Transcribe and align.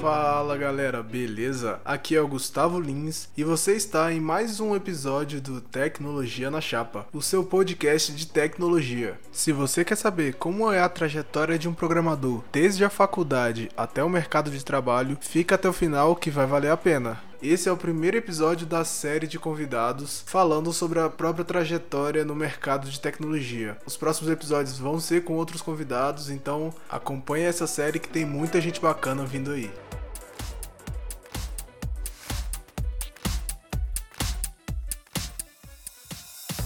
Fala 0.00 0.56
galera, 0.56 1.02
beleza? 1.02 1.80
Aqui 1.84 2.16
é 2.16 2.20
o 2.22 2.26
Gustavo 2.26 2.80
Lins 2.80 3.28
e 3.36 3.44
você 3.44 3.76
está 3.76 4.10
em 4.10 4.20
mais 4.20 4.58
um 4.58 4.74
episódio 4.74 5.38
do 5.38 5.60
Tecnologia 5.60 6.50
na 6.50 6.62
Chapa, 6.62 7.06
o 7.12 7.20
seu 7.20 7.44
podcast 7.44 8.12
de 8.12 8.26
tecnologia. 8.26 9.20
Se 9.30 9.52
você 9.52 9.84
quer 9.84 9.96
saber 9.96 10.36
como 10.36 10.72
é 10.72 10.80
a 10.80 10.88
trajetória 10.88 11.58
de 11.58 11.68
um 11.68 11.74
programador 11.74 12.42
desde 12.50 12.86
a 12.86 12.88
faculdade 12.88 13.68
até 13.76 14.02
o 14.02 14.08
mercado 14.08 14.50
de 14.50 14.64
trabalho, 14.64 15.18
fica 15.20 15.56
até 15.56 15.68
o 15.68 15.74
final 15.74 16.16
que 16.16 16.30
vai 16.30 16.46
valer 16.46 16.70
a 16.70 16.76
pena. 16.78 17.27
Esse 17.40 17.68
é 17.68 17.72
o 17.72 17.76
primeiro 17.76 18.16
episódio 18.16 18.66
da 18.66 18.84
série 18.84 19.28
de 19.28 19.38
convidados 19.38 20.24
falando 20.26 20.72
sobre 20.72 20.98
a 20.98 21.08
própria 21.08 21.44
trajetória 21.44 22.24
no 22.24 22.34
mercado 22.34 22.90
de 22.90 22.98
tecnologia. 22.98 23.78
Os 23.86 23.96
próximos 23.96 24.28
episódios 24.28 24.76
vão 24.76 24.98
ser 24.98 25.22
com 25.22 25.34
outros 25.34 25.62
convidados, 25.62 26.30
então 26.30 26.74
acompanhe 26.90 27.44
essa 27.44 27.64
série 27.68 28.00
que 28.00 28.08
tem 28.08 28.26
muita 28.26 28.60
gente 28.60 28.80
bacana 28.80 29.24
vindo 29.24 29.52
aí. 29.52 29.70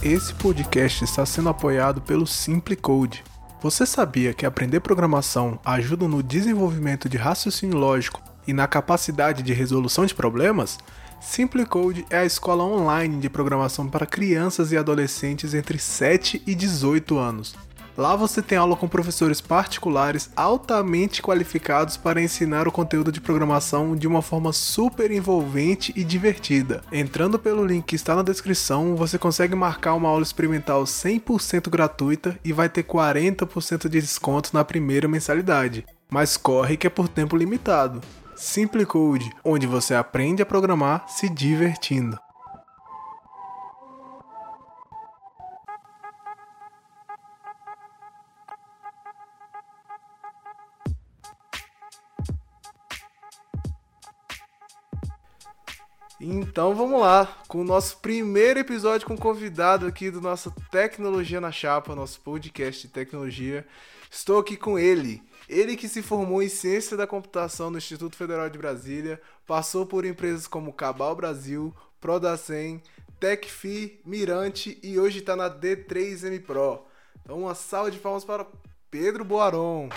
Esse 0.02 0.32
podcast 0.32 1.04
está 1.04 1.26
sendo 1.26 1.50
apoiado 1.50 2.00
pelo 2.00 2.26
Simple 2.26 2.76
Code. 2.76 3.22
Você 3.60 3.84
sabia 3.84 4.32
que 4.32 4.46
aprender 4.46 4.80
programação 4.80 5.60
ajuda 5.66 6.08
no 6.08 6.22
desenvolvimento 6.22 7.10
de 7.10 7.18
raciocínio 7.18 7.76
lógico 7.76 8.31
e 8.46 8.52
na 8.52 8.66
capacidade 8.66 9.42
de 9.42 9.52
resolução 9.52 10.06
de 10.06 10.14
problemas? 10.14 10.78
Simple 11.20 11.64
Code 11.64 12.04
é 12.10 12.18
a 12.18 12.24
escola 12.24 12.64
online 12.64 13.20
de 13.20 13.30
programação 13.30 13.88
para 13.88 14.04
crianças 14.04 14.72
e 14.72 14.76
adolescentes 14.76 15.54
entre 15.54 15.78
7 15.78 16.42
e 16.46 16.54
18 16.54 17.16
anos. 17.16 17.54
Lá 17.96 18.16
você 18.16 18.40
tem 18.40 18.56
aula 18.56 18.74
com 18.74 18.88
professores 18.88 19.40
particulares 19.40 20.30
altamente 20.34 21.20
qualificados 21.20 21.96
para 21.96 22.22
ensinar 22.22 22.66
o 22.66 22.72
conteúdo 22.72 23.12
de 23.12 23.20
programação 23.20 23.94
de 23.94 24.08
uma 24.08 24.22
forma 24.22 24.50
super 24.52 25.10
envolvente 25.10 25.92
e 25.94 26.02
divertida. 26.02 26.80
Entrando 26.90 27.38
pelo 27.38 27.66
link 27.66 27.84
que 27.84 27.96
está 27.96 28.16
na 28.16 28.22
descrição, 28.22 28.96
você 28.96 29.18
consegue 29.18 29.54
marcar 29.54 29.94
uma 29.94 30.08
aula 30.08 30.22
experimental 30.22 30.84
100% 30.84 31.68
gratuita 31.68 32.38
e 32.42 32.50
vai 32.50 32.68
ter 32.68 32.82
40% 32.82 33.88
de 33.88 34.00
desconto 34.00 34.50
na 34.54 34.64
primeira 34.64 35.06
mensalidade. 35.06 35.84
Mas 36.10 36.38
corre 36.38 36.78
que 36.78 36.86
é 36.86 36.90
por 36.90 37.08
tempo 37.08 37.36
limitado. 37.36 38.00
Simple 38.44 38.84
Code, 38.84 39.32
onde 39.44 39.68
você 39.68 39.94
aprende 39.94 40.42
a 40.42 40.44
programar 40.44 41.08
se 41.08 41.28
divertindo. 41.28 42.18
Então 56.20 56.74
vamos 56.74 57.00
lá, 57.00 57.26
com 57.46 57.60
o 57.60 57.64
nosso 57.64 57.98
primeiro 57.98 58.58
episódio 58.58 59.06
com 59.06 59.16
convidado 59.16 59.86
aqui 59.86 60.10
do 60.10 60.20
nosso 60.20 60.52
Tecnologia 60.68 61.40
na 61.40 61.52
Chapa, 61.52 61.94
nosso 61.94 62.20
podcast 62.20 62.88
de 62.88 62.92
tecnologia. 62.92 63.64
Estou 64.10 64.40
aqui 64.40 64.56
com 64.56 64.76
ele, 64.76 65.22
ele 65.52 65.76
que 65.76 65.88
se 65.88 66.02
formou 66.02 66.42
em 66.42 66.48
Ciência 66.48 66.96
da 66.96 67.06
Computação 67.06 67.70
no 67.70 67.78
Instituto 67.78 68.16
Federal 68.16 68.48
de 68.48 68.58
Brasília, 68.58 69.20
passou 69.46 69.84
por 69.84 70.04
empresas 70.04 70.46
como 70.46 70.72
Cabal 70.72 71.14
Brasil, 71.14 71.74
Prodacem, 72.00 72.82
TecFi, 73.20 74.00
Mirante 74.04 74.78
e 74.82 74.98
hoje 74.98 75.18
está 75.18 75.36
na 75.36 75.50
D3M 75.50 76.42
Pro. 76.42 76.86
Então 77.22 77.40
uma 77.40 77.54
salva 77.54 77.90
de 77.90 77.98
palmas 77.98 78.24
para 78.24 78.46
Pedro 78.90 79.24
Boaron. 79.24 79.90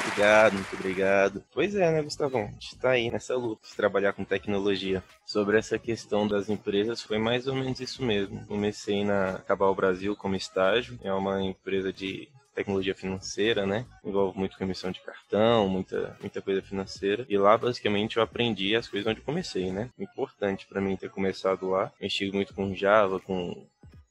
Obrigado, 0.00 0.54
muito 0.54 0.76
obrigado. 0.76 1.44
Pois 1.52 1.74
é, 1.74 1.90
né, 1.90 2.02
Gustavão? 2.02 2.42
A 2.42 2.46
gente 2.46 2.76
tá 2.78 2.90
aí 2.90 3.10
nessa 3.10 3.36
luta 3.36 3.66
de 3.66 3.74
trabalhar 3.74 4.12
com 4.12 4.24
tecnologia. 4.24 5.02
Sobre 5.24 5.58
essa 5.58 5.78
questão 5.78 6.26
das 6.26 6.48
empresas, 6.48 7.02
foi 7.02 7.18
mais 7.18 7.46
ou 7.46 7.54
menos 7.54 7.80
isso 7.80 8.02
mesmo. 8.02 8.44
Comecei 8.46 9.04
na 9.04 9.38
Cabal 9.46 9.74
Brasil 9.74 10.16
como 10.16 10.34
estágio, 10.34 10.98
é 11.02 11.12
uma 11.12 11.42
empresa 11.42 11.92
de 11.92 12.28
tecnologia 12.54 12.94
financeira, 12.94 13.66
né? 13.66 13.86
Envolve 14.04 14.38
muito 14.38 14.56
com 14.56 14.64
emissão 14.64 14.90
de 14.90 15.00
cartão, 15.00 15.68
muita, 15.68 16.16
muita 16.20 16.42
coisa 16.42 16.60
financeira. 16.60 17.24
E 17.28 17.38
lá, 17.38 17.56
basicamente, 17.56 18.16
eu 18.16 18.22
aprendi 18.22 18.74
as 18.74 18.88
coisas 18.88 19.10
onde 19.10 19.20
comecei, 19.20 19.70
né? 19.70 19.88
Importante 19.98 20.66
para 20.66 20.80
mim 20.80 20.96
ter 20.96 21.10
começado 21.10 21.68
lá. 21.70 21.92
Mexi 22.00 22.30
muito 22.30 22.54
com 22.54 22.74
Java, 22.74 23.20
com 23.20 23.64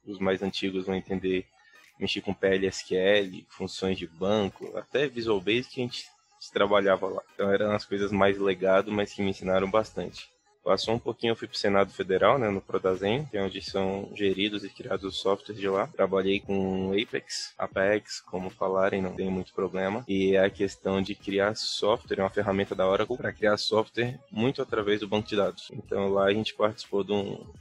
os 0.06 0.20
mais 0.20 0.42
antigos 0.42 0.86
vão 0.86 0.96
entender 0.96 1.46
mexi 2.00 2.22
com 2.22 2.34
PLSQL, 2.34 3.46
funções 3.50 3.98
de 3.98 4.08
banco, 4.08 4.76
até 4.78 5.08
Visual 5.08 5.40
Basic 5.42 5.80
a 5.80 5.84
gente 5.84 6.06
trabalhava 6.54 7.08
lá. 7.08 7.22
Então 7.34 7.52
eram 7.52 7.72
as 7.72 7.86
coisas 7.86 8.12
mais 8.12 8.38
legado, 8.38 8.92
mas 8.92 9.14
que 9.14 9.22
me 9.22 9.30
ensinaram 9.30 9.70
bastante. 9.70 10.30
Passou 10.70 10.94
um 10.94 11.00
pouquinho, 11.00 11.32
eu 11.32 11.36
fui 11.36 11.48
para 11.48 11.56
o 11.56 11.58
Senado 11.58 11.92
Federal, 11.92 12.38
né, 12.38 12.48
no 12.48 12.62
Prodazem, 12.62 13.26
que 13.26 13.36
é 13.36 13.42
onde 13.42 13.60
são 13.60 14.08
geridos 14.14 14.64
e 14.64 14.70
criados 14.70 15.04
os 15.04 15.18
softwares 15.18 15.60
de 15.60 15.68
lá. 15.68 15.88
Trabalhei 15.88 16.40
com 16.42 16.92
Apex, 16.92 17.56
Apex, 17.58 18.22
como 18.22 18.52
falarem, 18.52 19.02
não 19.02 19.16
tem 19.16 19.32
muito 19.32 19.52
problema. 19.52 20.06
E 20.08 20.36
é 20.36 20.46
a 20.46 20.50
questão 20.52 21.02
de 21.02 21.16
criar 21.16 21.56
software, 21.56 22.20
é 22.20 22.22
uma 22.22 22.30
ferramenta 22.30 22.76
da 22.76 22.88
Oracle 22.88 23.18
para 23.18 23.34
criar 23.34 23.58
software 23.58 24.20
muito 24.30 24.62
através 24.62 25.00
do 25.00 25.08
banco 25.08 25.28
de 25.28 25.36
dados. 25.36 25.72
Então 25.74 26.08
lá 26.10 26.26
a 26.26 26.34
gente 26.34 26.54
participou 26.54 27.04
de 27.04 27.14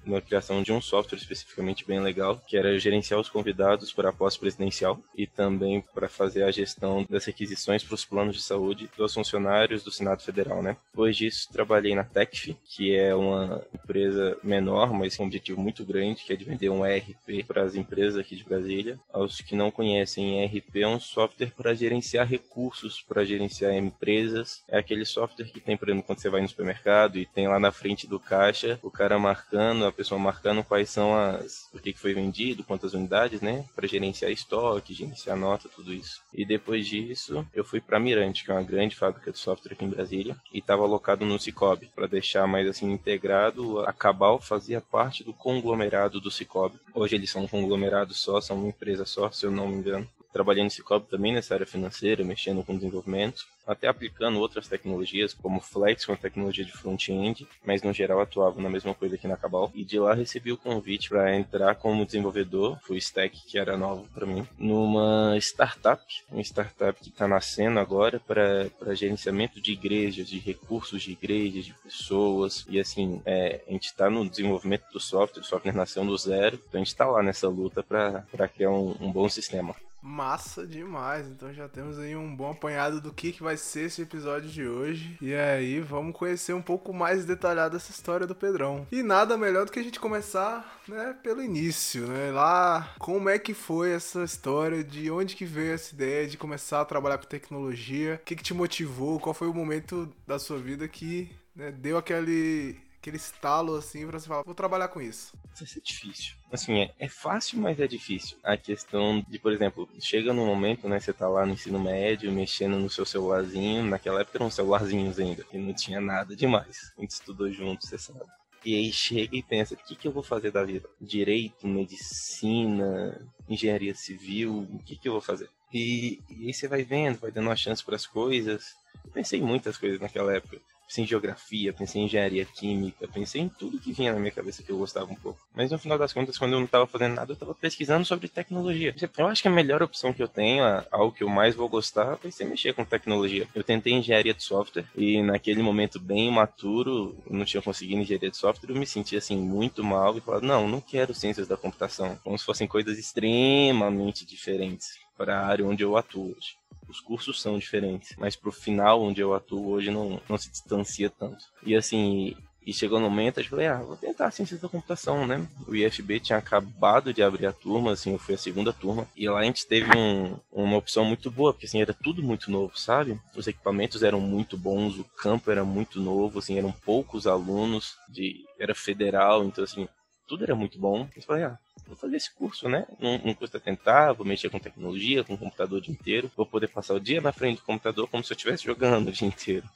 uma 0.05 0.21
criação 0.21 0.63
de 0.63 0.71
um 0.71 0.79
software 0.83 1.17
especificamente 1.17 1.87
bem 1.87 2.01
legal, 2.01 2.39
que 2.47 2.59
era 2.59 2.79
gerenciar 2.79 3.19
os 3.19 3.31
convidados 3.31 3.91
para 3.91 4.11
a 4.11 4.13
pós-presidencial 4.13 5.01
e 5.17 5.27
também 5.27 5.83
para 5.95 6.11
fazer 6.11 6.43
a 6.43 6.51
gestão 6.51 7.07
das 7.09 7.25
requisições 7.25 7.83
para 7.83 7.95
os 7.95 8.05
planos 8.05 8.37
de 8.37 8.43
saúde 8.43 8.91
dos 8.99 9.15
funcionários 9.15 9.83
do 9.83 9.91
Senado 9.91 10.23
Federal, 10.23 10.63
né? 10.63 10.77
Depois 10.91 11.17
disso, 11.17 11.49
trabalhei 11.51 11.95
na 11.95 12.05
TecF, 12.05 12.55
que 12.67 12.95
é 12.95 12.98
uma 13.15 13.63
empresa 13.75 14.37
menor, 14.43 14.93
mas 14.93 15.17
com 15.17 15.25
um 15.25 15.27
objetivo 15.27 15.61
muito 15.61 15.85
grande, 15.85 16.23
que 16.25 16.33
é 16.33 16.37
de 16.37 16.45
vender 16.45 16.69
um 16.71 16.85
ERP 16.85 17.45
para 17.47 17.63
as 17.63 17.75
empresas 17.75 18.17
aqui 18.17 18.37
de 18.37 18.45
Brasília. 18.45 18.99
Aos 19.13 19.41
que 19.41 19.57
não 19.57 19.71
conhecem, 19.71 20.45
ERP 20.45 20.77
é 20.77 20.89
um 20.89 21.01
software 21.01 21.53
para 21.57 21.75
gerenciar 21.75 22.27
recursos, 22.27 23.03
para 23.03 23.25
gerenciar 23.25 23.75
empresas. 23.75 24.63
É 24.69 24.79
aquele 24.79 25.05
software 25.05 25.47
que 25.47 25.61
tem, 25.61 25.77
por 25.77 25.89
exemplo, 25.89 26.07
quando 26.07 26.21
você 26.21 26.31
vai 26.31 26.41
no 26.41 26.49
supermercado 26.49 27.19
e 27.19 27.27
tem 27.27 27.49
lá 27.49 27.59
na 27.59 27.73
frente 27.73 28.07
do 28.07 28.19
caixa 28.19 28.79
o 28.83 28.91
cara 28.91 29.19
marcando, 29.19 29.87
a 29.87 29.93
pessoa 29.93 30.19
marcando 30.19 30.65
quais 30.65 30.91
são 30.91 31.17
as, 31.17 31.69
o 31.73 31.79
que 31.79 31.93
foi 31.93 32.15
vendido, 32.15 32.65
quantas 32.65 32.95
unidades, 32.95 33.41
né, 33.41 33.65
para 33.75 33.87
gerenciar 33.87 34.31
estoque, 34.31 34.95
gerenciar 34.95 35.37
nota, 35.37 35.69
tudo 35.69 35.93
isso. 35.93 36.23
E 36.33 36.45
depois 36.45 36.87
disso, 36.87 37.47
eu 37.55 37.65
fui 37.65 37.81
para 37.81 38.01
Mirante, 38.01 38.45
que 38.45 38.51
é 38.51 38.55
uma 38.55 38.63
grande 38.63 38.97
fábrica 38.97 39.33
de 39.33 39.39
software 39.39 39.73
aqui 39.73 39.85
em 39.85 39.91
Brasília, 39.91 40.37
e 40.53 40.59
estava 40.59 40.83
alocado 40.83 41.25
no 41.25 41.39
Cicobi, 41.39 41.91
para 41.95 42.07
deixar 42.07 42.47
mais 42.47 42.69
assim 42.79 42.93
integrado, 42.93 43.81
a 43.81 43.93
Cabal 43.93 44.41
fazia 44.41 44.81
parte 44.81 45.25
do 45.25 45.33
conglomerado 45.33 46.21
do 46.21 46.31
Cicobi. 46.31 46.79
Hoje 46.95 47.17
eles 47.17 47.31
são 47.31 47.43
um 47.43 47.49
conglomerado 47.49 48.15
só, 48.15 48.41
são 48.41 48.57
uma 48.57 48.69
empresa 48.69 49.05
só, 49.05 49.31
se 49.31 49.45
eu 49.45 49.51
não 49.51 49.69
me 49.69 49.77
engano. 49.77 50.09
Trabalhei 50.33 50.65
no 50.65 50.71
Cicobi 50.71 51.07
também 51.09 51.33
nessa 51.33 51.55
área 51.55 51.67
financeira, 51.67 52.25
mexendo 52.25 52.65
com 52.65 52.77
desenvolvimento 52.77 53.47
até 53.69 53.87
aplicando 53.87 54.39
outras 54.39 54.67
tecnologias, 54.67 55.35
como 55.35 55.61
Flex, 55.61 56.07
com 56.07 56.17
tecnologia 56.17 56.65
de 56.65 56.73
front-end, 56.73 57.47
mas 57.63 57.83
no 57.83 57.93
geral 57.93 58.19
atuava 58.19 58.63
na 58.63 58.71
mesma 58.71 58.95
coisa 58.95 59.17
aqui 59.17 59.29
na 59.29 59.37
Cabal. 59.37 59.71
E 59.75 59.85
de 59.85 59.99
lá 60.01 60.15
recebi 60.15 60.51
o 60.51 60.57
convite 60.57 61.11
para 61.11 61.37
entrar 61.37 61.75
como 61.75 62.07
desenvolvedor, 62.07 62.79
full 62.81 62.97
stack, 62.97 63.39
que 63.47 63.59
era 63.59 63.77
novo 63.77 64.09
para 64.15 64.25
mim, 64.25 64.47
numa 64.59 65.37
startup, 65.37 66.03
uma 66.31 66.41
startup 66.41 66.99
que 66.99 67.11
está 67.11 67.29
nascendo 67.29 67.79
agora 67.79 68.19
para 68.19 68.95
gerenciamento 68.95 69.61
de 69.61 69.73
igrejas, 69.73 70.27
de 70.27 70.39
recursos 70.39 71.03
de 71.03 71.13
igrejas, 71.13 71.67
de 71.67 71.75
pessoas. 71.75 72.65
E 72.71 72.81
assim, 72.81 73.21
é, 73.27 73.61
a 73.69 73.73
gente 73.73 73.85
está 73.85 74.09
no 74.09 74.27
desenvolvimento 74.27 74.85
do 74.91 74.99
software, 74.99 75.43
o 75.43 75.45
software 75.45 75.75
nasceu 75.75 76.03
do 76.07 76.17
zero, 76.17 76.59
então 76.69 76.81
a 76.81 76.85
gente 76.85 76.93
está 76.93 77.07
lá 77.07 77.23
nessa 77.23 77.49
luta 77.49 77.83
para 77.83 78.49
criar 78.49 78.71
um, 78.71 78.97
um 78.99 79.13
bom 79.13 79.29
sistema. 79.29 79.77
Massa 80.03 80.67
demais. 80.67 81.27
Então 81.27 81.53
já 81.53 81.69
temos 81.69 81.99
aí 81.99 82.17
um 82.17 82.35
bom 82.35 82.51
apanhado 82.51 83.01
do 83.01 83.13
que, 83.13 83.33
que 83.33 83.43
vai 83.43 83.57
ser 83.57 83.87
esse 83.87 84.03
episódio 84.03 84.49
de 84.49 84.67
hoje. 84.67 85.17
E 85.21 85.35
aí 85.35 85.81
vamos 85.81 86.15
conhecer 86.15 86.53
um 86.53 86.63
pouco 86.63 86.93
mais 86.93 87.25
detalhado 87.25 87.77
essa 87.77 87.91
história 87.91 88.27
do 88.27 88.35
Pedrão. 88.35 88.87
E 88.91 89.03
nada 89.03 89.37
melhor 89.37 89.67
do 89.67 89.73
que 89.73 89.79
a 89.79 89.83
gente 89.83 90.01
começar, 90.01 90.81
né, 90.89 91.17
pelo 91.23 91.43
início, 91.43 92.07
né? 92.07 92.31
Lá, 92.31 92.95
como 92.99 93.29
é 93.29 93.39
que 93.39 93.55
foi 93.55 93.91
essa 93.91 94.23
história, 94.23 94.85
de 94.85 95.11
onde 95.11 95.37
que 95.37 95.45
veio 95.45 95.75
essa 95.75 95.95
ideia 95.95 96.27
de 96.27 96.37
começar 96.37 96.81
a 96.81 96.85
trabalhar 96.85 97.19
com 97.19 97.27
tecnologia? 97.27 98.15
O 98.23 98.25
que, 98.25 98.37
que 98.37 98.43
te 98.43 98.55
motivou? 98.55 99.19
Qual 99.19 99.35
foi 99.35 99.49
o 99.49 99.55
momento 99.55 100.13
da 100.27 100.39
sua 100.39 100.59
vida 100.59 100.87
que 100.87 101.31
né, 101.55 101.73
deu 101.73 101.99
aquele 101.99 102.77
aquele 103.01 103.17
estalo 103.17 103.77
assim 103.77 104.07
pra 104.07 104.19
você 104.19 104.27
falar, 104.27 104.43
vou 104.43 104.55
trabalhar 104.55 104.89
com 104.89 105.01
isso? 105.01 105.33
Vai 105.57 105.67
ser 105.67 105.81
difícil. 105.81 106.35
Assim, 106.53 106.81
é, 106.81 106.95
é 106.99 107.09
fácil, 107.09 107.59
mas 107.59 107.81
é 107.81 107.87
difícil. 107.87 108.37
A 108.43 108.57
questão 108.57 109.25
de, 109.29 109.39
por 109.39 109.53
exemplo, 109.53 109.89
chega 110.01 110.33
no 110.33 110.45
momento, 110.45 110.89
né, 110.89 111.01
você 111.01 111.13
tá 111.13 111.29
lá 111.29 111.47
no 111.47 111.53
ensino 111.53 111.79
médio, 111.79 112.31
mexendo 112.33 112.79
no 112.79 112.91
seu 112.91 113.07
celularzinho, 113.07 113.85
naquela 113.85 114.21
época 114.21 114.39
eram 114.39 114.51
celularzinhos 114.51 115.19
ainda, 115.19 115.45
e 115.53 115.59
não 115.59 115.73
tinha 115.73 116.01
nada 116.01 116.37
demais. 116.37 116.93
A 116.97 117.01
gente 117.01 117.11
estudou 117.13 117.51
junto, 117.53 117.87
você 117.87 117.99
sabe. 117.99 118.21
E 118.65 118.75
aí 118.75 118.93
chega 118.93 119.37
e 119.37 119.43
pensa, 119.43 119.75
o 119.75 119.77
que, 119.77 119.95
que 119.95 120.09
eu 120.09 120.13
vou 120.13 120.23
fazer 120.23 120.51
da 120.51 120.65
vida? 120.65 120.89
Direito, 121.01 121.67
medicina, 121.67 123.25
engenharia 123.49 123.95
civil, 123.95 124.67
o 124.73 124.79
que, 124.81 124.97
que 124.97 125.09
eu 125.09 125.13
vou 125.13 125.21
fazer? 125.21 125.49
E, 125.73 126.21
e 126.29 126.47
aí 126.47 126.53
você 126.53 126.67
vai 126.67 126.83
vendo, 126.83 127.21
vai 127.21 127.31
dando 127.31 127.47
uma 127.47 127.57
chance 127.57 127.85
para 127.85 127.95
as 127.95 128.07
coisas. 128.07 128.75
Eu 129.05 129.11
pensei 129.13 129.39
em 129.39 129.45
muitas 129.45 129.77
coisas 129.77 130.01
naquela 130.01 130.35
época. 130.35 130.61
Pensei 130.89 131.05
em 131.05 131.07
geografia, 131.07 131.71
pensei 131.71 132.01
em 132.01 132.07
engenharia 132.07 132.47
química, 132.47 133.07
pensei 133.07 133.43
em 133.43 133.49
tudo 133.49 133.79
que 133.79 133.93
vinha 133.93 134.11
na 134.11 134.19
minha 134.19 134.33
cabeça 134.33 134.63
que 134.63 134.73
eu 134.73 134.79
gostava 134.79 135.13
um 135.13 135.15
pouco. 135.15 135.39
Mas 135.55 135.71
no 135.71 135.79
final 135.79 135.99
das 135.99 136.15
contas, 136.15 136.39
quando 136.39 136.55
eu 136.55 136.59
não 136.59 136.65
estava 136.65 136.87
fazendo 136.87 137.15
nada, 137.15 137.31
eu 137.31 137.35
estava 137.35 137.55
pesquisando 137.55 138.07
sobre 138.07 138.27
tecnologia. 138.27 138.95
Eu 139.19 139.27
acho 139.27 139.43
que 139.43 139.49
a 139.49 139.51
melhor 139.51 139.83
opção 139.83 140.15
que 140.15 140.23
eu 140.23 140.29
tenho, 140.29 140.65
algo 140.91 141.13
que 141.13 141.23
eu 141.23 141.29
mais 141.29 141.55
vou 141.55 141.69
gostar, 141.69 142.15
vai 142.15 142.33
ser 142.33 142.47
mexer 142.47 142.73
com 142.73 142.87
tecnologia. 142.87 143.47
Eu 143.55 143.63
tentei 143.63 143.93
engenharia 143.93 144.33
de 144.33 144.43
software 144.43 144.87
e 144.97 145.21
naquele 145.21 145.63
momento 145.63 146.01
bem 146.01 146.29
imaturo, 146.29 147.15
não 147.29 147.45
tinha 147.45 147.63
conseguido 147.63 148.01
engenharia 148.01 148.31
de 148.31 148.37
software, 148.39 148.71
eu 148.71 148.77
me 148.77 148.87
senti 148.87 149.15
assim 149.15 149.37
muito 149.37 149.85
mal 149.85 150.17
e 150.17 150.23
falava, 150.23 150.47
não, 150.47 150.67
não 150.67 150.81
quero 150.81 151.13
ciências 151.13 151.47
da 151.47 151.57
computação. 151.59 152.19
Como 152.25 152.39
se 152.39 152.47
fossem 152.47 152.67
coisas 152.67 152.99
extremamente 152.99 154.25
diferentes 154.25 155.08
para 155.19 155.39
a 155.39 155.47
área 155.47 155.67
onde 155.67 155.83
eu 155.83 155.97
atuo 155.97 156.31
hoje 156.31 156.57
os 156.89 157.01
cursos 157.01 157.41
são 157.41 157.59
diferentes, 157.59 158.17
mas 158.17 158.35
pro 158.35 158.51
final 158.51 159.03
onde 159.03 159.21
eu 159.21 159.35
atuo 159.35 159.69
hoje 159.69 159.91
não, 159.91 160.21
não 160.29 160.39
se 160.39 160.51
distancia 160.51 161.11
tanto. 161.11 161.45
E 161.63 161.77
assim, 161.77 162.35
e 162.69 162.73
chegou 162.75 163.01
no 163.01 163.09
momento, 163.09 163.41
eu 163.41 163.45
falei, 163.45 163.67
ah, 163.67 163.79
vou 163.79 163.97
tentar 163.97 164.31
ciências 164.31 164.61
da 164.61 164.69
computação, 164.69 165.27
né? 165.27 165.47
O 165.67 165.75
IFB 165.75 166.21
tinha 166.21 166.39
acabado 166.39 167.15
de 167.15 167.23
abrir 167.23 167.47
a 167.47 167.53
turma, 167.53 167.93
assim, 167.93 168.13
eu 168.13 168.19
fui 168.19 168.35
a 168.35 168.39
segunda 168.39 168.73
turma, 168.73 169.09
e 169.17 169.29
lá 169.29 169.41
a 169.41 169.45
gente 169.45 169.67
teve 169.67 169.91
um, 169.97 170.37
uma 170.53 170.77
opção 170.77 171.05
muito 171.05 171.31
boa, 171.31 171.53
porque 171.53 171.67
assim, 171.67 171.81
era 171.81 171.95
tudo 171.95 172.23
muito 172.23 172.51
novo, 172.51 172.79
sabe? 172.79 173.19
Os 173.35 173.47
equipamentos 173.47 174.03
eram 174.03 174.21
muito 174.21 174.57
bons, 174.57 174.99
o 174.99 175.05
campo 175.05 175.51
era 175.51 175.65
muito 175.65 175.99
novo, 175.99 176.41
assim, 176.41 176.59
eram 176.59 176.71
poucos 176.71 177.27
alunos, 177.27 177.97
de, 178.07 178.45
era 178.59 178.75
federal, 178.75 179.45
então 179.45 179.65
assim, 179.65 179.89
tudo 180.29 180.45
era 180.45 180.55
muito 180.55 180.79
bom. 180.79 181.09
Eu 181.17 181.23
falei, 181.23 181.45
ah, 181.45 181.59
vou 181.87 181.97
fazer 181.97 182.17
esse 182.17 182.33
curso, 182.33 182.69
né? 182.69 182.87
Não, 183.01 183.19
não 183.19 183.35
custa 183.35 183.59
tentar, 183.59 184.13
vou 184.13 184.27
mexer 184.27 184.51
com 184.51 184.61
tecnologia, 184.61 185.25
com 185.25 185.35
o 185.35 185.39
computador 185.39 185.79
o 185.79 185.83
dia 185.83 185.93
inteiro, 185.93 186.31
vou 186.37 186.47
poder 186.47 186.69
passar 186.69 186.95
o 186.95 187.01
dia 187.01 187.21
na 187.21 187.33
frente 187.33 187.57
do 187.57 187.65
computador 187.65 188.07
como 188.09 188.23
se 188.23 188.33
eu 188.33 188.37
estivesse 188.37 188.65
jogando 188.65 189.09
o 189.09 189.13
dia 189.13 189.27
inteiro. 189.27 189.69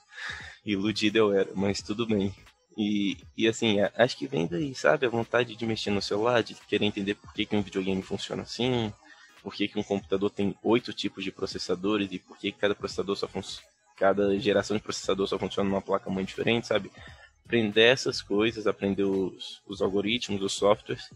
Iludido 0.65 1.19
eu 1.19 1.33
era, 1.33 1.51
mas 1.55 1.81
tudo 1.81 2.07
bem. 2.07 2.33
E, 2.77 3.17
e 3.37 3.49
assim, 3.49 3.79
acho 3.97 4.17
que 4.17 4.27
vem 4.27 4.47
daí, 4.47 4.75
sabe? 4.75 5.07
A 5.07 5.11
vontade 5.11 5.57
de 5.57 5.67
mexer 5.67 5.91
no 5.91 6.01
celular, 6.01 6.43
de 6.43 6.55
querer 6.55 6.85
entender 6.85 7.15
por 7.15 7.33
que, 7.33 7.45
que 7.45 7.57
um 7.57 7.63
videogame 7.63 8.03
funciona 8.03 8.43
assim, 8.43 8.93
por 9.43 9.55
que, 9.55 9.67
que 9.67 9.79
um 9.79 9.83
computador 9.83 10.31
tem 10.31 10.55
oito 10.63 10.93
tipos 10.93 11.25
de 11.25 11.33
processadores 11.33 12.09
e 12.13 12.19
por 12.19 12.39
que, 12.39 12.53
que 12.53 12.59
cada 12.59 12.75
processador 12.75 13.17
só 13.17 13.27
funciona. 13.27 13.67
Cada 13.97 14.39
geração 14.39 14.77
de 14.77 14.83
processador 14.83 15.27
só 15.27 15.39
funciona 15.39 15.69
numa 15.69 15.83
placa 15.83 16.09
muito 16.11 16.29
diferente, 16.29 16.67
sabe? 16.67 16.91
Aprender 17.45 17.83
essas 17.83 18.23
coisas, 18.23 18.67
aprender 18.67 19.05
os, 19.05 19.63
os 19.67 19.83
algoritmos, 19.83 20.43
os 20.43 20.53
softwares, 20.53 21.11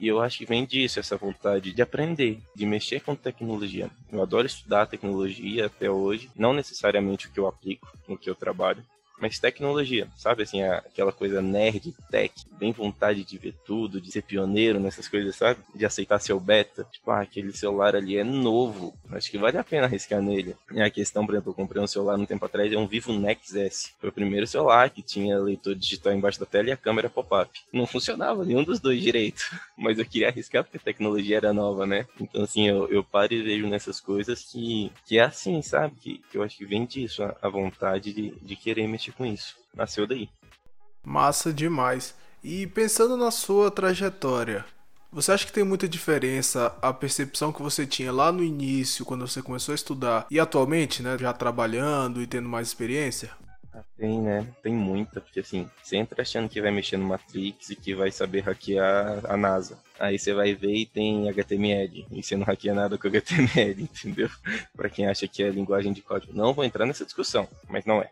e 0.00 0.06
eu 0.06 0.20
acho 0.20 0.38
que 0.38 0.46
vem 0.46 0.64
disso, 0.64 1.00
essa 1.00 1.16
vontade 1.16 1.72
de 1.72 1.82
aprender, 1.82 2.40
de 2.54 2.64
mexer 2.64 3.00
com 3.00 3.16
tecnologia. 3.16 3.90
Eu 4.12 4.22
adoro 4.22 4.46
estudar 4.46 4.86
tecnologia 4.86 5.66
até 5.66 5.90
hoje, 5.90 6.30
não 6.36 6.52
necessariamente 6.52 7.26
o 7.26 7.32
que 7.32 7.40
eu 7.40 7.48
aplico 7.48 7.90
no 8.06 8.16
que 8.16 8.30
eu 8.30 8.34
trabalho, 8.34 8.84
mas 9.20 9.38
tecnologia, 9.38 10.08
sabe? 10.16 10.42
Assim, 10.42 10.62
aquela 10.62 11.12
coisa 11.12 11.42
nerd, 11.42 11.94
tech, 12.10 12.32
bem 12.58 12.72
vontade 12.72 13.24
de 13.24 13.38
ver 13.38 13.54
tudo, 13.64 14.00
de 14.00 14.10
ser 14.10 14.22
pioneiro 14.22 14.80
nessas 14.80 15.08
coisas, 15.08 15.34
sabe? 15.36 15.60
De 15.74 15.84
aceitar 15.84 16.18
seu 16.18 16.38
beta. 16.38 16.86
Tipo, 16.90 17.10
ah, 17.10 17.20
aquele 17.20 17.52
celular 17.52 17.96
ali 17.96 18.16
é 18.16 18.24
novo, 18.24 18.94
acho 19.10 19.30
que 19.30 19.38
vale 19.38 19.58
a 19.58 19.64
pena 19.64 19.86
arriscar 19.86 20.22
nele. 20.22 20.56
E 20.72 20.80
a 20.80 20.90
questão, 20.90 21.26
por 21.26 21.34
exemplo, 21.34 21.50
eu 21.50 21.54
comprei 21.54 21.82
um 21.82 21.86
celular 21.86 22.18
um 22.18 22.26
tempo 22.26 22.44
atrás, 22.44 22.72
é 22.72 22.76
um 22.76 22.86
Vivo 22.86 23.12
Nex 23.12 23.54
S. 23.54 23.92
Foi 24.00 24.08
o 24.08 24.12
primeiro 24.12 24.46
celular 24.46 24.90
que 24.90 25.02
tinha 25.02 25.38
leitor 25.38 25.74
digital 25.74 26.12
embaixo 26.12 26.40
da 26.40 26.46
tela 26.46 26.68
e 26.68 26.72
a 26.72 26.76
câmera 26.76 27.10
pop-up. 27.10 27.50
Não 27.72 27.86
funcionava 27.86 28.44
nenhum 28.44 28.64
dos 28.64 28.80
dois 28.80 29.00
direito, 29.00 29.42
mas 29.76 29.98
eu 29.98 30.04
queria 30.04 30.28
arriscar 30.28 30.64
porque 30.64 30.76
a 30.76 30.80
tecnologia 30.80 31.36
era 31.36 31.52
nova, 31.52 31.86
né? 31.86 32.06
Então, 32.20 32.42
assim, 32.42 32.68
eu, 32.68 32.88
eu 32.88 33.02
paro 33.02 33.32
e 33.32 33.42
vejo 33.42 33.66
nessas 33.66 34.00
coisas 34.00 34.44
que, 34.44 34.92
que 35.06 35.18
é 35.18 35.22
assim, 35.22 35.60
sabe? 35.62 35.94
Que, 36.00 36.22
que 36.30 36.38
eu 36.38 36.42
acho 36.42 36.56
que 36.56 36.64
vem 36.64 36.84
disso, 36.84 37.22
a, 37.22 37.36
a 37.42 37.48
vontade 37.48 38.12
de, 38.12 38.30
de 38.42 38.56
querer 38.56 38.86
mexer 38.86 39.07
com 39.12 39.26
isso. 39.26 39.56
Nasceu 39.74 40.06
daí. 40.06 40.28
Massa 41.04 41.52
demais. 41.52 42.14
E 42.42 42.66
pensando 42.66 43.16
na 43.16 43.30
sua 43.30 43.70
trajetória, 43.70 44.64
você 45.10 45.32
acha 45.32 45.46
que 45.46 45.52
tem 45.52 45.64
muita 45.64 45.88
diferença 45.88 46.76
a 46.82 46.92
percepção 46.92 47.52
que 47.52 47.62
você 47.62 47.86
tinha 47.86 48.12
lá 48.12 48.30
no 48.30 48.44
início, 48.44 49.04
quando 49.04 49.26
você 49.26 49.40
começou 49.40 49.72
a 49.72 49.74
estudar, 49.74 50.26
e 50.30 50.38
atualmente, 50.38 51.02
né, 51.02 51.16
já 51.18 51.32
trabalhando 51.32 52.20
e 52.20 52.26
tendo 52.26 52.48
mais 52.48 52.68
experiência? 52.68 53.30
Ah, 53.72 53.82
tem, 53.96 54.20
né? 54.20 54.46
Tem 54.62 54.74
muita, 54.74 55.20
porque 55.20 55.40
assim, 55.40 55.68
você 55.82 55.96
entra 55.96 56.20
achando 56.20 56.48
que 56.48 56.60
vai 56.60 56.70
mexer 56.70 56.98
no 56.98 57.06
Matrix 57.06 57.70
e 57.70 57.76
que 57.76 57.94
vai 57.94 58.10
saber 58.10 58.40
hackear 58.40 59.20
a 59.24 59.36
NASA. 59.36 59.78
Aí 59.98 60.18
você 60.18 60.34
vai 60.34 60.54
ver 60.54 60.74
e 60.74 60.86
tem 60.86 61.28
HTML, 61.28 62.06
e 62.10 62.22
você 62.22 62.36
não 62.36 62.44
hackeia 62.44 62.74
nada 62.74 62.98
com 62.98 63.08
HTML, 63.08 63.82
entendeu? 63.82 64.28
para 64.76 64.90
quem 64.90 65.06
acha 65.06 65.26
que 65.26 65.42
é 65.42 65.48
linguagem 65.48 65.92
de 65.92 66.02
código. 66.02 66.34
Não 66.34 66.52
vou 66.52 66.64
entrar 66.64 66.84
nessa 66.84 67.04
discussão, 67.04 67.48
mas 67.68 67.86
não 67.86 68.02
é. 68.02 68.10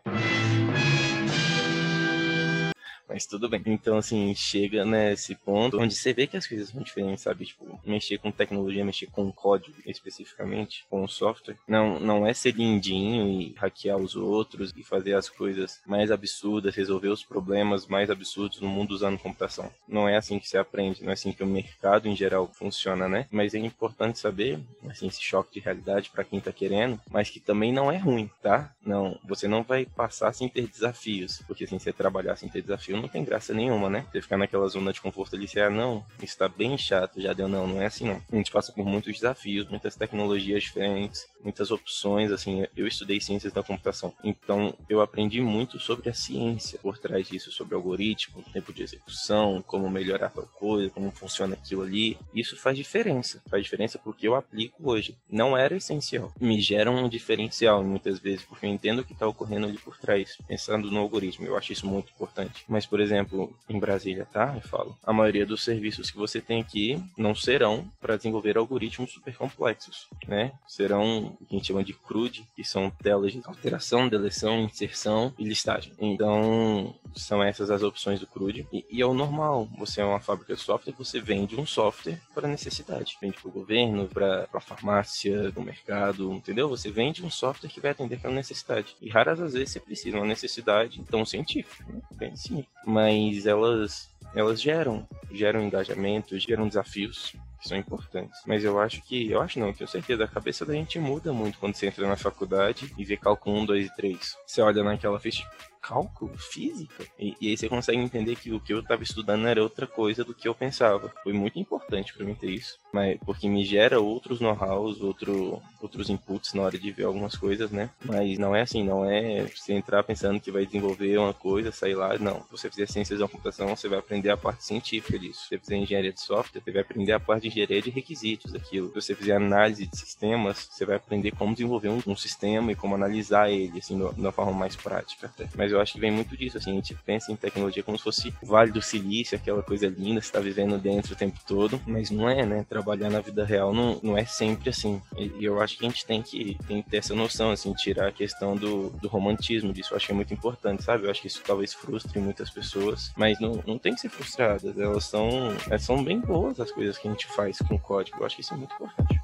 Mas 3.07 3.25
tudo 3.25 3.47
bem. 3.47 3.61
Então, 3.65 3.97
assim, 3.97 4.33
chega 4.35 4.83
nesse 4.83 5.33
ponto 5.35 5.79
onde 5.79 5.95
você 5.95 6.13
vê 6.13 6.27
que 6.27 6.37
as 6.37 6.45
coisas 6.45 6.69
são 6.69 6.81
diferentes, 6.81 7.23
sabe? 7.23 7.45
Tipo, 7.45 7.79
mexer 7.85 8.17
com 8.17 8.31
tecnologia, 8.31 8.83
mexer 8.83 9.07
com 9.07 9.31
código 9.31 9.77
especificamente, 9.85 10.85
com 10.89 11.07
software, 11.07 11.57
não, 11.67 11.99
não 11.99 12.27
é 12.27 12.33
ser 12.33 12.53
lindinho 12.53 13.27
e 13.41 13.53
hackear 13.57 13.97
os 13.97 14.15
outros 14.15 14.73
e 14.75 14.83
fazer 14.83 15.13
as 15.13 15.29
coisas 15.29 15.79
mais 15.85 16.11
absurdas, 16.11 16.75
resolver 16.75 17.09
os 17.09 17.23
problemas 17.23 17.87
mais 17.87 18.09
absurdos 18.09 18.59
no 18.59 18.67
mundo 18.67 18.91
usando 18.91 19.17
computação. 19.17 19.71
Não 19.87 20.07
é 20.07 20.17
assim 20.17 20.39
que 20.39 20.47
se 20.47 20.57
aprende, 20.57 21.01
não 21.03 21.11
é 21.11 21.13
assim 21.13 21.31
que 21.31 21.43
o 21.43 21.47
mercado 21.47 22.07
em 22.07 22.15
geral 22.15 22.47
funciona, 22.53 23.07
né? 23.07 23.27
Mas 23.31 23.53
é 23.53 23.59
importante 23.59 24.19
saber, 24.19 24.59
assim, 24.89 25.07
esse 25.07 25.21
choque 25.21 25.53
de 25.53 25.59
realidade 25.59 26.09
para 26.09 26.23
quem 26.23 26.39
tá 26.39 26.51
querendo, 26.51 26.99
mas 27.09 27.29
que 27.29 27.39
também 27.39 27.71
não 27.71 27.91
é 27.91 27.97
ruim, 27.97 28.29
tá? 28.41 28.73
Não, 28.85 29.17
você 29.23 29.47
não 29.47 29.63
vai 29.63 29.85
passar 29.85 30.33
sem 30.33 30.49
ter 30.49 30.67
desafios, 30.67 31.41
porque 31.47 31.63
assim, 31.63 31.79
você 31.79 31.93
trabalhar 31.93 32.35
sem 32.35 32.49
ter 32.49 32.61
desafio 32.61 32.96
não 32.97 33.07
tem 33.07 33.23
graça 33.23 33.53
nenhuma, 33.53 33.89
né? 33.89 34.05
Você 34.11 34.21
ficar 34.21 34.37
naquela 34.37 34.67
zona 34.67 34.91
de 34.91 35.01
conforto 35.01 35.35
ali, 35.35 35.47
você, 35.47 35.61
ah, 35.61 35.69
não, 35.69 36.03
isso 36.21 36.37
tá 36.37 36.47
bem 36.47 36.77
chato, 36.77 37.21
já 37.21 37.33
deu, 37.33 37.47
não, 37.47 37.67
não 37.67 37.81
é 37.81 37.85
assim 37.85 38.05
não. 38.05 38.21
A 38.31 38.35
gente 38.35 38.51
passa 38.51 38.71
por 38.71 38.85
muitos 38.85 39.13
desafios, 39.13 39.67
muitas 39.69 39.95
tecnologias 39.95 40.63
diferentes, 40.63 41.27
muitas 41.43 41.71
opções, 41.71 42.31
assim, 42.31 42.65
eu 42.75 42.87
estudei 42.87 43.19
ciências 43.19 43.53
da 43.53 43.63
computação, 43.63 44.13
então 44.23 44.73
eu 44.89 45.01
aprendi 45.01 45.41
muito 45.41 45.79
sobre 45.79 46.09
a 46.09 46.13
ciência 46.13 46.79
por 46.79 46.97
trás 46.97 47.27
disso, 47.27 47.51
sobre 47.51 47.75
algoritmo, 47.75 48.43
tempo 48.51 48.73
de 48.73 48.83
execução, 48.83 49.63
como 49.65 49.89
melhorar 49.89 50.29
tal 50.29 50.45
coisa, 50.45 50.89
como 50.89 51.11
funciona 51.11 51.53
aquilo 51.53 51.83
ali. 51.83 52.17
Isso 52.33 52.57
faz 52.57 52.75
diferença, 52.77 53.41
faz 53.49 53.63
diferença 53.63 53.99
porque 53.99 54.27
eu 54.27 54.35
aplico 54.35 54.89
hoje. 54.89 55.15
Não 55.29 55.55
era 55.55 55.75
essencial, 55.75 56.31
me 56.39 56.59
gera 56.59 56.91
um 56.91 57.07
diferencial 57.07 57.83
muitas 57.83 58.19
vezes, 58.19 58.43
porque 58.43 58.65
eu 58.65 58.69
entendo 58.69 58.99
o 58.99 59.03
que 59.03 59.13
está 59.13 59.27
ocorrendo 59.27 59.67
ali 59.67 59.77
por 59.77 59.97
trás, 59.97 60.37
pensando 60.47 60.89
no 60.91 60.99
algoritmo, 60.99 61.45
eu 61.45 61.57
acho 61.57 61.73
isso 61.73 61.87
muito 61.87 62.11
importante. 62.11 62.65
Mas, 62.67 62.85
por 62.87 62.99
exemplo, 62.99 63.53
em 63.69 63.79
Brasília, 63.79 64.27
tá? 64.31 64.53
Eu 64.55 64.61
falo, 64.61 64.97
a 65.03 65.13
maioria 65.13 65.45
dos 65.45 65.63
serviços 65.63 66.09
que 66.09 66.17
você 66.17 66.41
tem 66.41 66.61
aqui 66.61 67.01
não 67.17 67.35
serão 67.35 67.89
para 68.01 68.17
desenvolver 68.17 68.57
algoritmos 68.57 69.11
super 69.11 69.35
complexos, 69.35 70.07
né? 70.27 70.51
Serão 70.67 71.37
que 71.47 71.55
a 71.55 71.57
gente 71.57 71.67
chama 71.67 71.83
de 71.83 71.93
CRUD, 71.93 72.45
que 72.55 72.63
são 72.63 72.89
telas 72.89 73.31
de 73.31 73.41
alteração, 73.45 74.07
deleção, 74.07 74.61
inserção 74.61 75.33
e 75.37 75.43
listagem. 75.43 75.93
Então, 75.99 76.93
são 77.15 77.43
essas 77.43 77.69
as 77.69 77.83
opções 77.83 78.19
do 78.19 78.27
CRUD. 78.27 78.67
E, 78.71 78.85
e 78.89 79.01
é 79.01 79.05
o 79.05 79.13
normal. 79.13 79.67
Você 79.77 80.01
é 80.01 80.05
uma 80.05 80.19
fábrica 80.19 80.55
de 80.55 80.61
software, 80.61 80.93
você 80.97 81.19
vende 81.19 81.59
um 81.59 81.65
software 81.65 82.19
para 82.33 82.47
necessidade. 82.47 83.17
Vende 83.21 83.37
para 83.37 83.49
o 83.49 83.51
governo, 83.51 84.07
para 84.07 84.47
a 84.53 84.59
farmácia, 84.59 85.51
para 85.51 85.61
o 85.61 85.65
mercado, 85.65 86.33
entendeu? 86.33 86.69
Você 86.69 86.89
vende 86.89 87.23
um 87.23 87.29
software 87.29 87.69
que 87.69 87.79
vai 87.79 87.91
atender 87.91 88.15
aquela 88.15 88.33
necessidade. 88.33 88.95
E 89.01 89.09
raras 89.09 89.39
as 89.39 89.53
vezes 89.53 89.71
você 89.71 89.79
precisa 89.79 90.11
de 90.11 90.17
uma 90.17 90.25
necessidade 90.25 91.01
tão 91.09 91.25
científica, 91.25 91.85
né? 91.91 92.01
bem 92.15 92.35
sim. 92.35 92.65
Mas 92.87 93.45
elas 93.45 94.09
elas 94.33 94.61
geram, 94.61 95.07
geram 95.31 95.63
engajamento, 95.63 96.37
geram 96.37 96.67
desafios 96.67 97.33
que 97.59 97.67
são 97.67 97.77
importantes. 97.77 98.39
Mas 98.45 98.63
eu 98.63 98.79
acho 98.79 99.01
que, 99.01 99.31
eu 99.31 99.41
acho 99.41 99.59
não, 99.59 99.73
tenho 99.73 99.89
certeza, 99.89 100.23
a 100.23 100.27
cabeça 100.27 100.65
da 100.65 100.73
gente 100.73 100.99
muda 100.99 101.33
muito 101.33 101.57
quando 101.57 101.75
você 101.75 101.87
entra 101.87 102.07
na 102.07 102.15
faculdade 102.15 102.93
e 102.97 103.03
vê 103.03 103.17
cálculo 103.17 103.57
1, 103.59 103.65
2 103.65 103.87
e 103.87 103.95
3. 103.95 104.37
Você 104.45 104.61
olha 104.61 104.83
naquela 104.83 105.19
ficha, 105.19 105.43
cálculo, 105.87 106.37
física. 106.37 107.05
E, 107.17 107.35
e, 107.39 107.47
aí 107.49 107.57
você 107.57 107.69
consegue 107.69 107.97
entender 107.97 108.35
que 108.35 108.51
o 108.51 108.59
que 108.59 108.73
eu 108.73 108.79
estava 108.81 109.01
estudando 109.01 109.47
era 109.47 109.63
outra 109.63 109.87
coisa 109.87 110.23
do 110.23 110.33
que 110.33 110.47
eu 110.47 110.53
pensava. 110.53 111.13
Foi 111.23 111.31
muito 111.31 111.57
importante 111.57 112.13
para 112.13 112.25
mim 112.25 112.35
ter 112.35 112.49
isso, 112.49 112.77
mas 112.91 113.17
porque 113.25 113.47
me 113.47 113.63
gera 113.63 113.99
outros 113.99 114.41
know-hows, 114.41 115.01
outro, 115.01 115.61
outros 115.81 116.09
inputs 116.09 116.53
na 116.53 116.63
hora 116.63 116.77
de 116.77 116.91
ver 116.91 117.05
algumas 117.05 117.35
coisas, 117.35 117.71
né? 117.71 117.89
Mas 118.03 118.37
não 118.37 118.53
é 118.53 118.61
assim, 118.61 118.83
não 118.83 119.09
é 119.09 119.45
você 119.45 119.73
entrar 119.73 120.03
pensando 120.03 120.41
que 120.41 120.51
vai 120.51 120.65
desenvolver 120.65 121.17
uma 121.17 121.33
coisa, 121.33 121.71
sair 121.71 121.95
lá. 121.95 122.17
Não. 122.17 122.41
Se 122.43 122.51
você 122.51 122.69
fizer 122.69 122.87
ciências 122.87 123.19
da 123.19 123.27
computação, 123.27 123.73
você 123.75 123.87
vai 123.87 123.99
aprender 123.99 124.29
a 124.29 124.37
parte 124.37 124.65
científica 124.65 125.17
disso. 125.17 125.43
Se 125.43 125.49
você 125.49 125.59
fizer 125.59 125.77
engenharia 125.77 126.11
de 126.11 126.21
software, 126.21 126.61
você 126.61 126.71
vai 126.71 126.81
aprender 126.81 127.13
a 127.13 127.19
parte 127.19 127.43
de 127.43 127.47
engenharia 127.47 127.81
de 127.81 127.89
requisitos 127.89 128.51
daquilo. 128.51 128.89
Se 128.89 128.95
você 128.95 129.15
fizer 129.15 129.35
análise 129.35 129.85
de 129.85 129.97
sistemas, 129.97 130.67
você 130.69 130.85
vai 130.85 130.97
aprender 130.97 131.31
como 131.31 131.53
desenvolver 131.53 131.89
um, 131.89 132.01
um 132.05 132.15
sistema 132.15 132.71
e 132.71 132.75
como 132.75 132.95
analisar 132.95 133.49
ele, 133.49 133.79
assim, 133.79 134.01
uma 134.17 134.31
forma 134.31 134.51
mais 134.51 134.75
prática. 134.75 135.31
Mas 135.55 135.71
eu 135.71 135.76
acho 135.79 135.93
que 135.93 135.99
vem 135.99 136.11
muito 136.11 136.35
disso, 136.35 136.57
assim, 136.57 136.71
a 136.71 136.75
gente 136.75 136.95
pensa 137.05 137.31
em 137.31 137.35
tecnologia 137.35 137.83
como 137.83 137.97
se 137.97 138.03
fosse 138.03 138.33
o 138.41 138.47
Vale 138.47 138.71
do 138.71 138.81
Silício, 138.81 139.37
aquela 139.37 139.61
coisa 139.61 139.87
linda, 139.87 140.21
você 140.21 140.27
está 140.27 140.39
vivendo 140.39 140.77
dentro 140.77 141.13
o 141.13 141.15
tempo 141.15 141.39
todo, 141.45 141.81
mas 141.85 142.09
não 142.09 142.29
é, 142.29 142.45
né? 142.45 142.65
Trabalhar 142.67 143.09
na 143.09 143.19
vida 143.19 143.45
real 143.45 143.73
não, 143.73 143.99
não 144.01 144.17
é 144.17 144.25
sempre 144.25 144.69
assim. 144.69 145.01
E 145.17 145.43
eu 145.43 145.61
acho 145.61 145.77
que 145.77 145.85
a 145.85 145.89
gente 145.89 146.05
tem 146.05 146.21
que, 146.21 146.57
tem 146.67 146.81
que 146.81 146.89
ter 146.89 146.97
essa 146.97 147.15
noção, 147.15 147.51
assim, 147.51 147.73
tirar 147.73 148.07
a 148.07 148.11
questão 148.11 148.55
do, 148.55 148.89
do 148.89 149.07
romantismo 149.07 149.73
disso, 149.73 149.93
eu 149.93 149.97
acho 149.97 150.05
que 150.05 150.11
é 150.11 150.15
muito 150.15 150.33
importante, 150.33 150.83
sabe? 150.83 151.05
Eu 151.05 151.11
acho 151.11 151.21
que 151.21 151.27
isso 151.27 151.41
talvez 151.45 151.73
frustre 151.73 152.19
muitas 152.19 152.49
pessoas, 152.49 153.11
mas 153.15 153.39
não, 153.39 153.63
não 153.65 153.77
tem 153.77 153.93
que 153.93 154.01
ser 154.01 154.09
frustradas, 154.09 154.77
elas 154.77 155.05
são, 155.05 155.29
elas 155.67 155.83
são 155.83 156.03
bem 156.03 156.19
boas 156.19 156.59
as 156.59 156.71
coisas 156.71 156.97
que 156.97 157.07
a 157.07 157.11
gente 157.11 157.27
faz 157.27 157.57
com 157.59 157.75
o 157.75 157.79
código, 157.79 158.17
eu 158.19 158.25
acho 158.25 158.35
que 158.35 158.41
isso 158.41 158.53
é 158.53 158.57
muito 158.57 158.73
importante. 158.73 159.19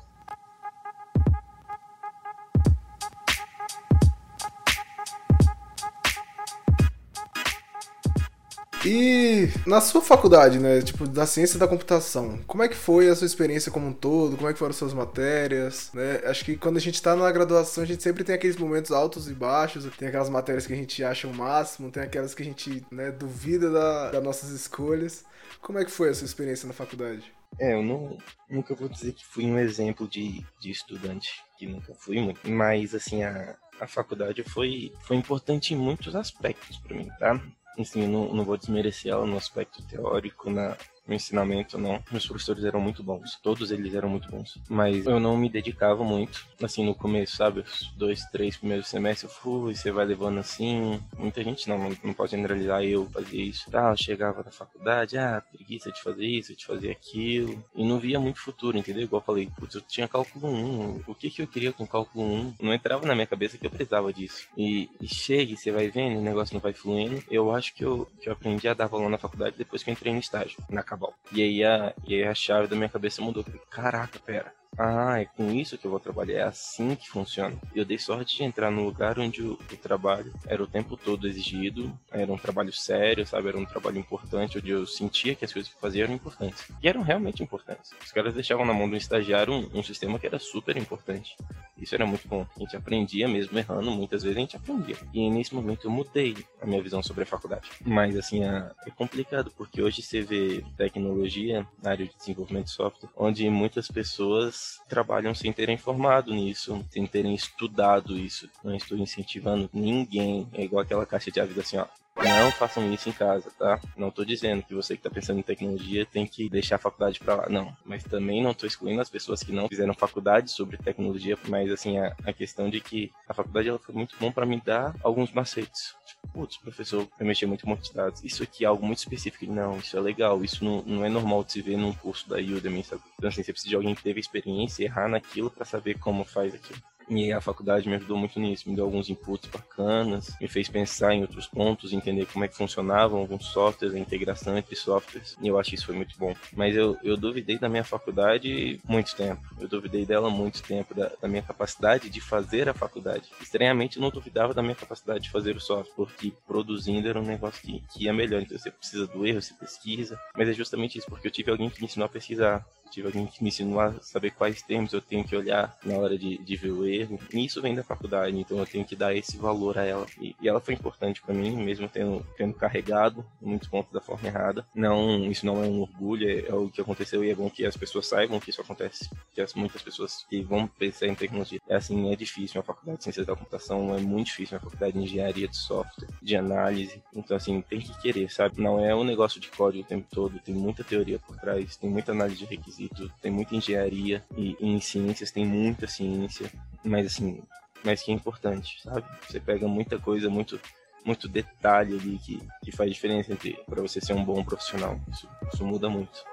E 8.86 9.50
na 9.66 9.80
sua 9.80 10.02
faculdade, 10.02 10.60
né, 10.60 10.82
tipo, 10.82 11.08
da 11.08 11.26
ciência 11.26 11.58
da 11.58 11.68
computação, 11.68 12.40
como 12.46 12.64
é 12.64 12.68
que 12.68 12.76
foi 12.76 13.08
a 13.08 13.16
sua 13.16 13.26
experiência 13.26 13.72
como 13.72 13.88
um 13.88 13.94
todo? 13.94 14.36
Como 14.36 14.50
é 14.50 14.54
que 14.54 14.60
foram 14.60 14.74
suas 14.74 14.94
matérias, 14.94 15.90
né? 15.94 16.22
Acho 16.26 16.44
que 16.44 16.58
quando 16.58 16.78
a 16.78 16.82
gente 16.82 17.02
tá 17.02 17.16
na 17.16 17.32
graduação, 17.32 17.84
a 17.84 17.88
gente 17.88 18.04
sempre 18.04 18.24
tem 18.24 18.36
aqueles 18.36 18.58
momentos 18.58 18.92
altos 18.92 19.30
e 19.30 19.34
baixos, 19.34 19.86
tem 19.96 20.10
aquelas 20.10 20.30
matérias 20.30 20.68
que 20.68 20.74
a 20.74 20.76
gente 20.76 21.04
acha 21.04 21.28
o 21.28 21.34
máximo, 21.34 21.92
tem 21.92 22.04
aquelas 22.04 22.34
que 22.34 22.42
a 22.42 22.46
gente, 22.46 22.86
né, 22.92 23.10
duvida 23.12 23.70
da, 23.70 24.12
das 24.12 24.24
nossas 24.24 24.50
escolhas. 24.50 25.24
Como 25.62 25.80
é 25.80 25.86
que 25.86 25.92
foi 25.92 26.10
a 26.10 26.14
sua 26.14 26.26
experiência 26.26 26.68
na 26.68 26.74
faculdade? 26.74 27.34
É, 27.60 27.74
eu 27.74 27.84
não, 27.84 28.18
nunca 28.50 28.76
vou 28.76 28.90
dizer 28.90 29.14
que 29.14 29.26
fui 29.26 29.46
um 29.46 29.58
exemplo 29.58 30.08
de, 30.08 30.44
de 30.60 30.72
estudante, 30.72 31.42
que 31.58 31.68
nunca 31.68 31.94
fui 31.94 32.20
muito, 32.20 32.50
mas 32.50 32.94
assim, 32.96 33.24
a, 33.24 33.56
a 33.80 33.88
faculdade 33.88 34.44
foi, 34.44 34.92
foi 35.02 35.16
importante 35.16 35.74
em 35.74 35.78
muitos 35.78 36.16
aspectos 36.16 36.78
para 36.78 36.98
mim, 36.98 37.10
tá? 37.20 37.40
Eu 37.78 38.08
não, 38.08 38.34
não 38.34 38.46
vou 38.46 38.58
desmerecer 38.58 39.12
ela 39.12 39.26
no 39.26 39.38
aspecto 39.38 39.82
teórico, 39.84 40.50
na, 40.50 40.78
no 41.08 41.14
ensinamento, 41.14 41.78
não. 41.78 42.02
Meus 42.12 42.26
professores 42.26 42.64
eram 42.64 42.80
muito 42.80 43.04
bons. 43.04 43.38
Todos 43.42 43.72
eles 43.72 43.94
eram 43.94 44.10
muito 44.10 44.30
bons. 44.30 44.58
Mas 44.70 45.06
eu 45.06 45.20
não 45.20 45.38
me 45.38 45.50
dedicava 45.50 46.04
muito. 46.04 46.46
Assim, 46.62 46.86
no 46.86 46.96
começo, 46.96 47.36
sabe? 47.36 47.62
Os 47.62 47.92
dois, 47.98 48.24
três 48.26 48.58
primeiros 48.58 48.88
semestres 48.88 49.32
eu 49.32 49.42
fui, 49.42 49.76
você 49.76 49.92
vai 49.92 50.06
levando 50.06 50.40
assim. 50.40 51.00
Muita 51.18 51.44
gente 51.44 51.68
não, 51.68 51.90
não 52.04 52.14
pode 52.14 52.32
generalizar. 52.32 52.84
Eu 52.84 53.10
fazia 53.10 53.44
isso. 53.44 53.70
Tá, 53.70 53.92
eu 53.92 53.98
chegava 53.98 54.44
na 54.44 54.52
faculdade, 54.52 55.18
ah, 55.18 55.44
preguiça 55.52 55.92
de 55.92 56.02
fazer 56.02 56.26
isso, 56.26 56.56
de 56.56 56.66
fazer 56.66 56.92
aquilo. 56.92 57.64
E 57.76 57.86
não 57.86 58.00
via 58.00 58.20
muito 58.20 58.40
futuro, 58.40 58.78
entendeu? 58.78 59.04
Igual 59.04 59.22
eu 59.22 59.26
falei, 59.26 59.50
putz, 59.58 59.76
eu 59.76 59.82
tinha 59.82 60.08
cálculo 60.08 60.48
1. 60.48 61.04
O 61.08 61.16
que 61.16 61.30
que 61.30 61.42
eu 61.42 61.48
queria 61.48 61.74
com 61.74 61.86
cálculo 61.86 62.24
1? 62.24 62.56
Não 62.62 62.74
entrava 62.74 63.06
na 63.06 63.14
minha 63.14 63.28
cabeça 63.28 63.58
que 63.58 63.66
eu 63.66 63.72
precisava 63.72 64.14
disso. 64.14 64.48
E, 64.58 64.90
e 65.02 65.08
chega 65.08 65.52
e 65.52 65.58
você 65.58 65.72
vai 65.72 65.90
vendo, 65.90 66.20
o 66.20 66.24
negócio 66.24 66.54
não 66.54 66.62
vai 66.62 66.74
fluindo. 66.74 67.22
Eu 67.30 67.52
acho 67.52 67.74
que 67.74 67.84
eu, 67.84 68.10
que 68.22 68.30
eu 68.30 68.34
aprendi 68.34 68.68
a 68.68 68.74
dar 68.74 68.88
valor 68.88 69.10
na 69.10 69.18
faculdade 69.18 69.58
depois 69.58 69.84
que 69.84 69.90
eu 69.90 69.94
entrei 69.94 70.14
no 70.14 70.20
estágio, 70.20 70.58
na 70.70 70.84
Cabal. 70.94 71.16
E 71.32 71.42
aí 71.42 71.64
a, 71.64 71.92
e 72.08 72.14
aí 72.14 72.24
a 72.24 72.36
chave 72.36 72.68
da 72.68 72.76
minha 72.76 72.88
cabeça 72.88 73.20
mudou. 73.20 73.44
Caraca, 73.70 74.20
pera. 74.20 74.54
Ah, 74.78 75.20
é 75.22 75.26
com 75.26 75.52
isso 75.52 75.78
que 75.78 75.86
eu 75.86 75.92
vou 75.92 76.00
trabalhar, 76.00 76.38
é 76.40 76.44
assim 76.44 76.96
que 76.96 77.08
funciona. 77.08 77.56
Eu 77.76 77.86
dei 77.86 78.00
sorte 78.00 78.38
de 78.38 78.44
entrar 78.44 78.72
no 78.72 78.84
lugar 78.84 79.20
onde 79.20 79.42
o, 79.42 79.54
o, 79.54 79.78
trabalho 79.78 80.34
era 80.48 80.64
o 80.64 80.68
tempo 80.68 80.98
todo 80.98 81.28
exigido, 81.28 81.92
era 82.12 82.32
um 82.32 82.38
trabalho 82.38 82.72
sério, 82.74 83.26
sabe? 83.26 83.50
Era 83.50 83.58
um 83.58 83.66
trabalho 83.66 83.98
importante, 83.98 84.58
onde 84.58 84.72
eu 84.72 84.86
sentia 84.86 85.36
que 85.36 85.46
as 85.46 85.54
coisas 85.54 85.70
que 85.72 85.78
eu 85.78 85.82
fazia 85.82 86.04
eram 86.04 86.14
importantes. 86.14 86.66
E 86.82 86.88
eram 86.88 87.02
realmente 87.02 87.44
importantes. 87.44 87.92
Os 88.04 88.12
caras 88.12 88.34
deixavam 88.34 88.66
na 88.66 88.74
mão 88.74 88.90
do 88.90 88.96
estagiário 88.96 89.54
um, 89.54 89.80
um 89.80 89.84
sistema 89.84 90.18
que 90.18 90.26
era 90.26 90.40
super 90.40 90.76
importante. 90.76 91.36
Isso 91.78 91.94
era 91.94 92.06
muito 92.06 92.28
bom. 92.28 92.46
A 92.56 92.60
gente 92.60 92.76
aprendia 92.76 93.28
mesmo 93.28 93.58
errando, 93.58 93.92
muitas 93.92 94.24
vezes 94.24 94.38
a 94.38 94.42
gente 94.42 94.56
aprendia. 94.56 94.96
E 95.14 95.30
nesse 95.30 95.54
momento 95.54 95.86
eu 95.86 95.92
mudei 95.92 96.36
a 96.62 96.66
minha 96.66 96.82
visão 96.82 97.04
sobre 97.04 97.24
a 97.24 97.28
faculdade. 97.28 97.70
Mas 97.86 98.18
assim, 98.18 98.44
é 98.44 98.72
complicado, 98.96 99.52
porque 99.56 99.82
hoje 99.82 100.02
você 100.02 100.22
vê 100.22 100.64
tecnologia 100.78 101.68
na 101.82 101.92
área 101.92 102.06
de 102.06 102.16
desenvolvimento 102.16 102.66
de 102.66 102.72
software, 102.72 103.10
onde 103.16 103.50
muitas 103.50 103.88
pessoas 103.88 104.63
trabalham 104.88 105.34
sem 105.34 105.52
terem 105.52 105.78
formado 105.78 106.34
nisso, 106.34 106.84
sem 106.92 107.06
terem 107.06 107.34
estudado 107.34 108.18
isso. 108.18 108.50
Não 108.64 108.76
estou 108.76 108.98
incentivando 108.98 109.70
ninguém. 109.74 110.48
É 110.54 110.64
igual 110.64 110.84
aquela 110.84 111.06
caixa 111.06 111.32
de 111.32 111.40
aviso 111.40 111.60
assim, 111.60 111.78
ó. 111.78 111.86
Não 112.16 112.52
façam 112.52 112.92
isso 112.94 113.10
em 113.10 113.12
casa, 113.12 113.50
tá? 113.58 113.80
Não 113.98 114.12
tô 114.12 114.24
dizendo 114.24 114.64
que 114.64 114.74
você 114.74 114.96
que 114.96 115.02
tá 115.02 115.10
pensando 115.10 115.40
em 115.40 115.44
tecnologia 115.44 116.06
tem 116.06 116.26
que 116.26 116.48
deixar 116.48 116.76
a 116.76 116.80
faculdade 116.80 117.20
para 117.20 117.36
lá, 117.36 117.50
não. 117.50 117.76
Mas 117.84 118.04
também 118.04 118.42
não 118.42 118.54
tô 118.54 118.68
excluindo 118.68 119.02
as 119.02 119.10
pessoas 119.10 119.42
que 119.42 119.52
não 119.52 119.68
fizeram 119.68 119.94
faculdade 119.94 120.52
sobre 120.52 120.78
tecnologia, 120.78 121.38
mas 121.48 121.72
assim, 121.72 121.98
a, 121.98 122.16
a 122.26 122.32
questão 122.32 122.70
de 122.70 122.80
que 122.80 123.12
a 123.28 123.34
faculdade 123.34 123.68
ela 123.68 123.80
foi 123.80 123.96
muito 123.96 124.16
bom 124.20 124.32
para 124.32 124.46
me 124.46 124.62
dar 124.62 124.96
alguns 125.04 125.32
macetes. 125.32 125.96
Tipo, 126.06 126.28
putz, 126.34 126.58
professor, 126.58 127.08
eu 127.20 127.26
mexi 127.26 127.46
muito 127.46 127.66
com 127.66 127.78
dados. 127.94 128.24
Isso 128.24 128.44
aqui 128.44 128.64
é 128.64 128.68
algo 128.68 128.86
muito 128.86 129.00
específico. 129.00 129.52
Não, 129.52 129.78
isso 129.78 129.98
é 129.98 130.00
legal. 130.00 130.44
Isso 130.44 130.64
não, 130.64 130.82
não 130.84 131.06
é 131.06 131.10
normal 131.10 131.44
de 131.44 131.54
se 131.54 131.62
ver 131.62 131.78
num 131.78 131.94
curso 131.94 132.30
da 132.30 132.38
Udemy, 132.38 132.84
sabe? 132.84 133.02
Então, 133.18 133.30
assim, 133.30 133.44
você 133.44 133.52
precisa 133.52 133.70
de 133.70 133.76
alguém 133.76 133.96
que 133.96 134.04
teve 134.04 134.20
experiência 134.20 134.84
e 134.84 134.86
errar 134.86 135.08
naquilo 135.08 135.50
para 135.50 135.66
saber 135.66 135.98
como 135.98 136.24
faz 136.24 136.54
aquilo. 136.54 136.80
E 137.16 137.32
a 137.32 137.40
faculdade 137.40 137.88
me 137.88 137.96
ajudou 137.96 138.18
muito 138.18 138.40
nisso, 138.40 138.68
me 138.68 138.76
deu 138.76 138.86
alguns 138.86 139.10
inputs 139.10 139.50
bacanas, 139.50 140.36
me 140.42 140.48
fez 140.48 140.68
pensar 140.68 141.14
em 141.14 141.22
outros 141.22 141.46
pontos, 141.46 141.94
entender 141.94 142.26
como 142.26 142.44
é 142.44 142.48
que 142.48 142.58
funcionavam 142.58 143.20
alguns 143.20 143.46
softwares, 143.46 143.96
a 143.96 144.00
integração 144.00 144.58
entre 144.58 144.76
softwares, 144.76 145.38
e 145.42 145.48
eu 145.48 145.60
acho 145.60 145.70
que 145.70 145.76
isso 145.76 145.86
foi 145.86 145.96
muito 145.96 146.18
bom. 146.18 146.34
Mas 146.54 146.76
eu, 146.76 146.98
eu 147.04 147.16
duvidei 147.16 147.58
da 147.58 147.70
minha 147.70 147.84
faculdade 147.84 148.80
muito 148.84 149.16
tempo, 149.16 149.42
eu 149.60 149.68
duvidei 149.68 150.06
dela 150.06 150.30
muito 150.30 150.64
tempo, 150.64 150.96
da, 150.96 151.12
da 151.22 151.28
minha 151.28 151.44
capacidade 151.44 152.10
de 152.10 152.20
fazer 152.20 152.68
a 152.68 152.74
faculdade. 152.74 153.30
Estranhamente, 153.42 153.98
eu 153.98 154.02
não 154.02 154.10
duvidava 154.10 154.54
da 154.54 154.64
minha 154.64 154.76
capacidade 154.76 155.26
de 155.26 155.30
fazer 155.30 155.56
o 155.56 155.62
software, 155.62 155.94
porque 155.96 156.34
produzindo 156.48 157.08
era 157.08 157.20
um 157.20 157.26
negócio 157.26 157.62
que, 157.62 157.84
que 157.94 158.06
ia 158.06 158.14
melhor, 158.14 158.42
então 158.42 158.58
você 158.58 158.72
precisa 158.72 159.06
do 159.06 159.26
erro, 159.26 159.42
você 159.42 159.54
pesquisa, 159.54 160.20
mas 160.36 160.50
é 160.50 160.54
justamente 160.54 160.98
isso, 160.98 161.08
porque 161.08 161.28
eu 161.28 161.32
tive 161.32 161.52
alguém 161.52 161.70
que 161.70 161.80
me 161.80 161.86
ensinou 161.86 162.08
a 162.08 162.10
pesquisar, 162.10 162.66
tive 162.94 163.08
alguém 163.08 163.26
que 163.26 163.42
me 163.42 163.50
ensinou 163.50 163.80
a 163.80 163.94
saber 164.02 164.32
quais 164.32 164.62
termos 164.62 164.94
eu 164.94 165.02
tenho 165.02 165.24
que 165.24 165.36
olhar 165.36 165.76
na 165.84 165.98
hora 165.98 166.18
de, 166.18 166.38
de 166.38 166.56
ver 166.56 166.72
o 166.72 166.86
erro. 166.86 167.20
E 167.34 167.44
isso 167.44 167.62
vem 167.62 167.74
da 167.74 167.84
faculdade, 167.84 168.38
então 168.38 168.58
eu 168.60 168.66
tenho 168.66 168.86
que 168.86 168.96
dar 168.96 169.16
esse 169.16 169.36
valor 169.38 169.78
a 169.80 169.84
ela. 169.84 170.06
E, 170.22 170.36
e 170.40 170.48
ela 170.48 170.60
foi 170.60 170.76
importante 170.76 171.22
para 171.22 171.34
mim, 171.34 171.58
mesmo 171.58 171.90
tendo, 171.90 172.26
tendo 172.38 172.54
carregado 172.54 173.26
muitos 173.42 173.68
pontos 173.68 173.92
da 173.92 174.00
forma 174.00 174.28
errada. 174.28 174.66
Não, 174.76 175.26
isso 175.26 175.46
não 175.46 175.64
é 175.64 175.68
um 175.68 175.82
orgulho, 175.82 176.30
é, 176.30 176.48
é, 176.48 176.54
o 176.54 176.70
que 176.70 176.82
aconteceu 176.82 177.24
e 177.24 177.32
é 177.32 177.36
bom 177.36 177.50
que 177.50 177.66
as 177.66 177.76
pessoas 177.76 178.08
saibam 178.08 178.40
que 178.40 178.52
isso 178.52 178.62
acontece. 178.62 179.10
Que 179.34 179.42
as, 179.42 179.54
muitas 179.56 179.82
pessoas 179.82 180.26
que 180.30 180.42
vão 180.42 180.68
pensar 180.68 181.08
em 181.08 181.16
tecnologia. 181.16 181.60
É 181.68 181.76
assim, 181.76 182.12
é 182.12 182.16
difícil. 182.16 182.60
Uma 182.60 182.66
faculdade 182.66 183.00
de 183.00 183.04
ciências 183.06 183.26
da 183.26 183.36
computação 183.36 183.96
é 183.96 184.00
muito 184.00 184.28
difícil. 184.28 184.56
Uma 184.56 184.64
faculdade 184.64 184.94
de 184.94 185.00
engenharia 185.00 185.48
de 185.48 185.58
software, 185.58 186.08
de 186.22 186.36
análise. 186.36 187.02
Então, 187.14 187.36
assim, 187.36 187.62
tem 187.62 187.80
que 187.80 188.00
querer, 188.02 188.32
sabe? 188.32 188.62
Não 188.62 188.84
é 188.84 188.94
um 188.96 189.04
negócio 189.04 189.40
de 189.40 189.50
código 189.50 189.84
o 189.84 189.88
tempo 189.88 190.08
todo. 190.12 190.40
Tem 190.40 190.54
muita 190.54 190.84
teoria 190.84 191.18
por 191.18 191.36
trás, 191.38 191.76
tem 191.76 191.90
muita 191.90 192.12
análise 192.12 192.38
de 192.38 192.46
requisitos 192.46 192.83
tem 193.22 193.32
muita 193.32 193.56
engenharia 193.56 194.24
e, 194.38 194.56
e 194.60 194.68
em 194.68 194.80
ciências 194.80 195.32
tem 195.32 195.46
muita 195.46 195.88
ciência, 195.88 196.50
mas 196.84 197.06
assim, 197.06 197.42
mas 197.84 198.02
que 198.02 198.12
é 198.12 198.14
importante, 198.14 198.82
sabe? 198.82 199.06
Você 199.28 199.40
pega 199.40 199.68
muita 199.68 200.00
coisa, 200.00 200.30
muito 200.30 200.60
muito 201.06 201.28
detalhe 201.28 202.00
ali 202.00 202.18
que, 202.18 202.42
que 202.64 202.72
faz 202.72 202.90
diferença 202.90 203.34
entre 203.34 203.60
para 203.66 203.82
você 203.82 204.00
ser 204.00 204.14
um 204.14 204.24
bom 204.24 204.42
profissional. 204.44 205.00
Isso, 205.12 205.28
isso 205.54 205.66
muda 205.66 205.90
muito. 205.90 206.24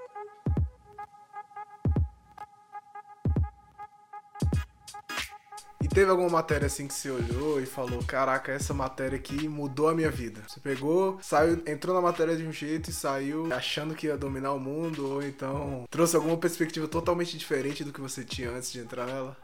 Teve 5.93 6.11
alguma 6.11 6.31
matéria 6.31 6.67
assim 6.67 6.87
que 6.87 6.95
você 6.95 7.11
olhou 7.11 7.61
e 7.61 7.67
falou: 7.67 8.03
Caraca, 8.05 8.53
essa 8.53 8.73
matéria 8.73 9.17
aqui 9.17 9.49
mudou 9.49 9.89
a 9.89 9.95
minha 9.95 10.11
vida? 10.11 10.43
Você 10.49 10.61
pegou, 10.61 11.19
saiu, 11.21 11.63
entrou 11.67 11.95
na 11.95 12.01
matéria 12.01 12.37
de 12.37 12.47
um 12.47 12.53
jeito 12.53 12.91
e 12.91 12.93
saiu 12.93 13.53
achando 13.53 13.95
que 13.95 14.07
ia 14.07 14.17
dominar 14.17 14.53
o 14.53 14.61
mundo, 14.61 15.07
ou 15.07 15.23
então 15.23 15.85
trouxe 15.91 16.17
alguma 16.17 16.37
perspectiva 16.37 16.87
totalmente 16.89 17.37
diferente 17.37 17.85
do 17.85 17.93
que 17.93 18.01
você 18.01 18.25
tinha 18.25 18.51
antes 18.51 18.73
de 18.73 18.81
entrar 18.81 19.07
nela? 19.07 19.37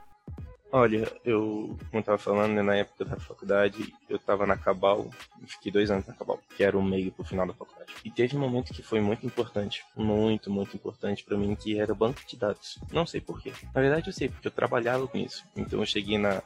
Olha, 0.78 1.10
eu, 1.24 1.74
como 1.90 2.00
eu 2.00 2.02
tava 2.02 2.18
falando, 2.18 2.52
né, 2.52 2.60
na 2.60 2.76
época 2.76 3.02
da 3.06 3.16
faculdade, 3.16 3.94
eu 4.10 4.18
tava 4.18 4.46
na 4.46 4.58
Cabal, 4.58 5.10
fiquei 5.46 5.72
dois 5.72 5.90
anos 5.90 6.06
na 6.06 6.12
Cabal, 6.12 6.38
que 6.54 6.62
era 6.62 6.76
o 6.76 6.82
meio 6.82 7.10
pro 7.10 7.24
final 7.24 7.46
da 7.46 7.54
faculdade. 7.54 7.94
E 8.04 8.10
teve 8.10 8.36
um 8.36 8.40
momento 8.40 8.74
que 8.74 8.82
foi 8.82 9.00
muito 9.00 9.24
importante, 9.24 9.82
muito, 9.96 10.50
muito 10.50 10.76
importante 10.76 11.24
para 11.24 11.38
mim, 11.38 11.54
que 11.54 11.80
era 11.80 11.94
banco 11.94 12.20
de 12.28 12.36
dados. 12.36 12.78
Não 12.92 13.06
sei 13.06 13.22
porquê. 13.22 13.54
Na 13.74 13.80
verdade 13.80 14.08
eu 14.08 14.12
sei, 14.12 14.28
porque 14.28 14.48
eu 14.48 14.52
trabalhava 14.52 15.08
com 15.08 15.16
isso. 15.16 15.46
Então 15.56 15.80
eu 15.80 15.86
cheguei 15.86 16.18
na, 16.18 16.42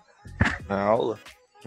na 0.69 0.81
aula 0.81 1.19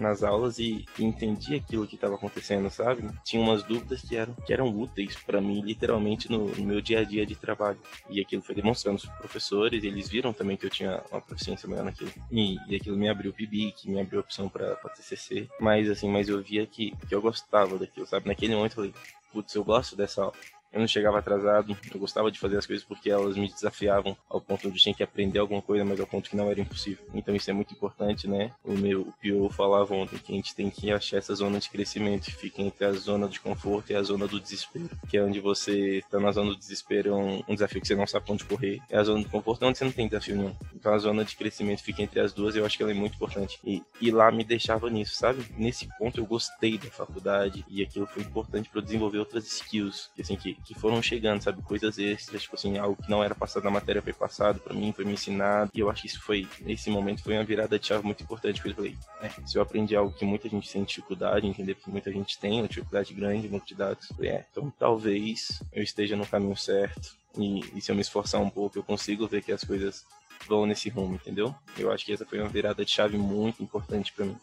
nas 0.02 0.22
aulas 0.22 0.58
e, 0.58 0.84
e 0.98 1.04
entendia 1.04 1.58
aquilo 1.58 1.86
que 1.86 1.94
estava 1.94 2.14
acontecendo, 2.14 2.68
sabe? 2.70 3.04
Tinha 3.24 3.42
umas 3.42 3.62
dúvidas 3.62 4.02
que 4.02 4.16
eram, 4.16 4.34
que 4.34 4.52
eram 4.52 4.68
úteis 4.68 5.16
para 5.16 5.40
mim, 5.40 5.60
literalmente, 5.60 6.30
no, 6.30 6.48
no, 6.48 6.64
meu 6.64 6.80
dia 6.80 7.00
a 7.00 7.04
dia 7.04 7.24
de 7.26 7.34
trabalho. 7.34 7.78
E 8.08 8.20
aquilo 8.20 8.42
foi 8.42 8.54
demonstrando 8.54 8.98
os 8.98 9.04
professores, 9.04 9.82
eles 9.84 10.08
viram 10.08 10.32
também 10.32 10.56
que 10.56 10.66
eu 10.66 10.70
tinha 10.70 11.02
uma 11.10 11.20
proficiência 11.20 11.68
maior 11.68 11.84
naquilo. 11.84 12.10
E, 12.30 12.56
e 12.68 12.76
aquilo 12.76 12.96
me 12.96 13.08
abriu 13.08 13.30
o 13.30 13.34
PIBIC, 13.34 13.90
me 13.90 14.00
abriu 14.00 14.20
a 14.20 14.22
opção 14.22 14.48
para 14.48 14.74
TCC. 14.74 15.48
Mas, 15.60 15.88
assim, 15.88 16.08
mas 16.08 16.28
eu 16.28 16.42
via 16.42 16.66
que, 16.66 16.94
que 17.08 17.14
eu 17.14 17.20
gostava 17.20 17.78
daquilo, 17.78 18.06
sabe? 18.06 18.28
Naquele 18.28 18.54
momento 18.54 18.72
eu 18.72 18.76
falei, 18.76 18.94
putz, 19.32 19.54
eu 19.54 19.64
gosto 19.64 19.96
dessa 19.96 20.22
aula 20.22 20.34
eu 20.74 20.80
não 20.80 20.88
chegava 20.88 21.18
atrasado, 21.18 21.76
eu 21.92 22.00
gostava 22.00 22.30
de 22.30 22.38
fazer 22.38 22.58
as 22.58 22.66
coisas 22.66 22.84
porque 22.84 23.08
elas 23.08 23.36
me 23.36 23.48
desafiavam 23.48 24.16
ao 24.28 24.40
ponto 24.40 24.70
de 24.70 24.78
tinha 24.78 24.94
que 24.94 25.02
aprender 25.02 25.38
alguma 25.38 25.62
coisa, 25.62 25.84
mas 25.84 26.00
ao 26.00 26.06
ponto 26.06 26.28
que 26.28 26.36
não 26.36 26.50
era 26.50 26.60
impossível. 26.60 27.04
Então 27.14 27.34
isso 27.34 27.48
é 27.48 27.52
muito 27.52 27.72
importante, 27.72 28.28
né? 28.28 28.50
O 28.64 28.72
meu 28.72 29.04
o 29.04 29.12
Pio 29.20 29.48
falava 29.50 29.94
ontem 29.94 30.18
que 30.18 30.32
a 30.32 30.36
gente 30.36 30.54
tem 30.54 30.70
que 30.70 30.90
achar 30.90 31.18
essa 31.18 31.34
zona 31.34 31.60
de 31.60 31.68
crescimento, 31.68 32.24
que 32.24 32.34
fica 32.34 32.62
entre 32.62 32.84
a 32.84 32.92
zona 32.92 33.28
de 33.28 33.38
conforto 33.38 33.92
e 33.92 33.94
a 33.94 34.02
zona 34.02 34.26
do 34.26 34.40
desespero, 34.40 34.90
que 35.08 35.16
é 35.16 35.22
onde 35.22 35.40
você 35.40 35.98
está 35.98 36.18
na 36.18 36.32
zona 36.32 36.50
do 36.50 36.56
desespero, 36.56 37.10
é 37.10 37.14
um, 37.14 37.42
um, 37.48 37.54
desafio 37.54 37.80
que 37.80 37.86
você 37.86 37.94
não 37.94 38.06
sabe 38.06 38.24
onde 38.30 38.44
correr, 38.44 38.80
é 38.88 38.96
a 38.96 39.02
zona 39.02 39.22
do 39.22 39.28
conforto 39.28 39.64
onde 39.64 39.78
você 39.78 39.84
não 39.84 39.92
tem 39.92 40.08
desafio 40.08 40.36
nenhum. 40.36 40.56
Então 40.74 40.92
a 40.92 40.98
zona 40.98 41.24
de 41.24 41.36
crescimento 41.36 41.82
fica 41.82 42.02
entre 42.02 42.20
as 42.20 42.32
duas, 42.32 42.56
eu 42.56 42.64
acho 42.64 42.76
que 42.76 42.82
ela 42.82 42.92
é 42.92 42.94
muito 42.94 43.14
importante. 43.14 43.60
E, 43.64 43.82
e 44.00 44.10
lá 44.10 44.30
me 44.30 44.44
deixava 44.44 44.88
nisso, 44.90 45.14
sabe? 45.14 45.44
Nesse 45.56 45.88
ponto 45.98 46.18
eu 46.18 46.26
gostei 46.26 46.78
da 46.78 46.90
faculdade 46.90 47.64
e 47.68 47.82
aquilo 47.82 48.06
foi 48.06 48.22
importante 48.22 48.68
para 48.68 48.80
eu 48.80 48.84
desenvolver 48.84 49.18
outras 49.18 49.46
skills, 49.46 50.10
assim, 50.18 50.36
que, 50.36 50.54
que 50.64 50.74
foram 50.74 51.02
chegando, 51.02 51.42
sabe? 51.42 51.62
Coisas 51.62 51.98
extras, 51.98 52.42
tipo 52.42 52.56
assim, 52.56 52.78
algo 52.78 53.00
que 53.00 53.10
não 53.10 53.22
era 53.22 53.34
passado 53.34 53.64
na 53.64 53.70
matéria 53.70 54.02
foi 54.02 54.12
passado 54.12 54.60
para 54.60 54.74
mim, 54.74 54.92
foi 54.92 55.04
me 55.04 55.12
ensinado. 55.12 55.70
E 55.74 55.80
eu 55.80 55.90
acho 55.90 56.02
que 56.02 56.08
isso 56.08 56.22
foi, 56.22 56.48
nesse 56.60 56.90
momento, 56.90 57.22
foi 57.22 57.34
uma 57.34 57.44
virada 57.44 57.78
de 57.78 57.86
chave 57.86 58.04
muito 58.04 58.22
importante, 58.22 58.60
porque 58.60 58.70
eu 58.70 58.74
falei, 58.74 58.98
é, 59.20 59.28
se 59.46 59.56
eu 59.56 59.62
aprendi 59.62 59.94
algo 59.94 60.12
que 60.12 60.24
muita 60.24 60.48
gente 60.48 60.70
tem 60.70 60.82
dificuldade, 60.84 61.46
entender 61.46 61.74
que 61.74 61.90
muita 61.90 62.10
gente 62.10 62.38
tem, 62.38 62.60
uma 62.60 62.68
dificuldade 62.68 63.12
grande, 63.12 63.48
banco 63.48 63.66
de 63.66 63.74
dados, 63.74 64.08
falei, 64.08 64.30
é, 64.30 64.46
então 64.50 64.72
talvez 64.78 65.62
eu 65.72 65.82
esteja 65.82 66.16
no 66.16 66.26
caminho 66.26 66.56
certo. 66.56 67.16
E, 67.36 67.60
e 67.76 67.80
se 67.80 67.90
eu 67.90 67.94
me 67.96 68.00
esforçar 68.00 68.40
um 68.40 68.50
pouco, 68.50 68.78
eu 68.78 68.82
consigo 68.82 69.26
ver 69.26 69.42
que 69.42 69.52
as 69.52 69.64
coisas 69.64 70.04
vão 70.48 70.66
nesse 70.66 70.88
rumo, 70.88 71.14
entendeu? 71.14 71.54
Eu 71.78 71.90
acho 71.90 72.04
que 72.04 72.12
essa 72.12 72.24
foi 72.24 72.38
uma 72.40 72.48
virada 72.48 72.84
de 72.84 72.90
chave 72.90 73.16
muito 73.16 73.62
importante 73.62 74.12
para 74.12 74.26
mim. 74.26 74.36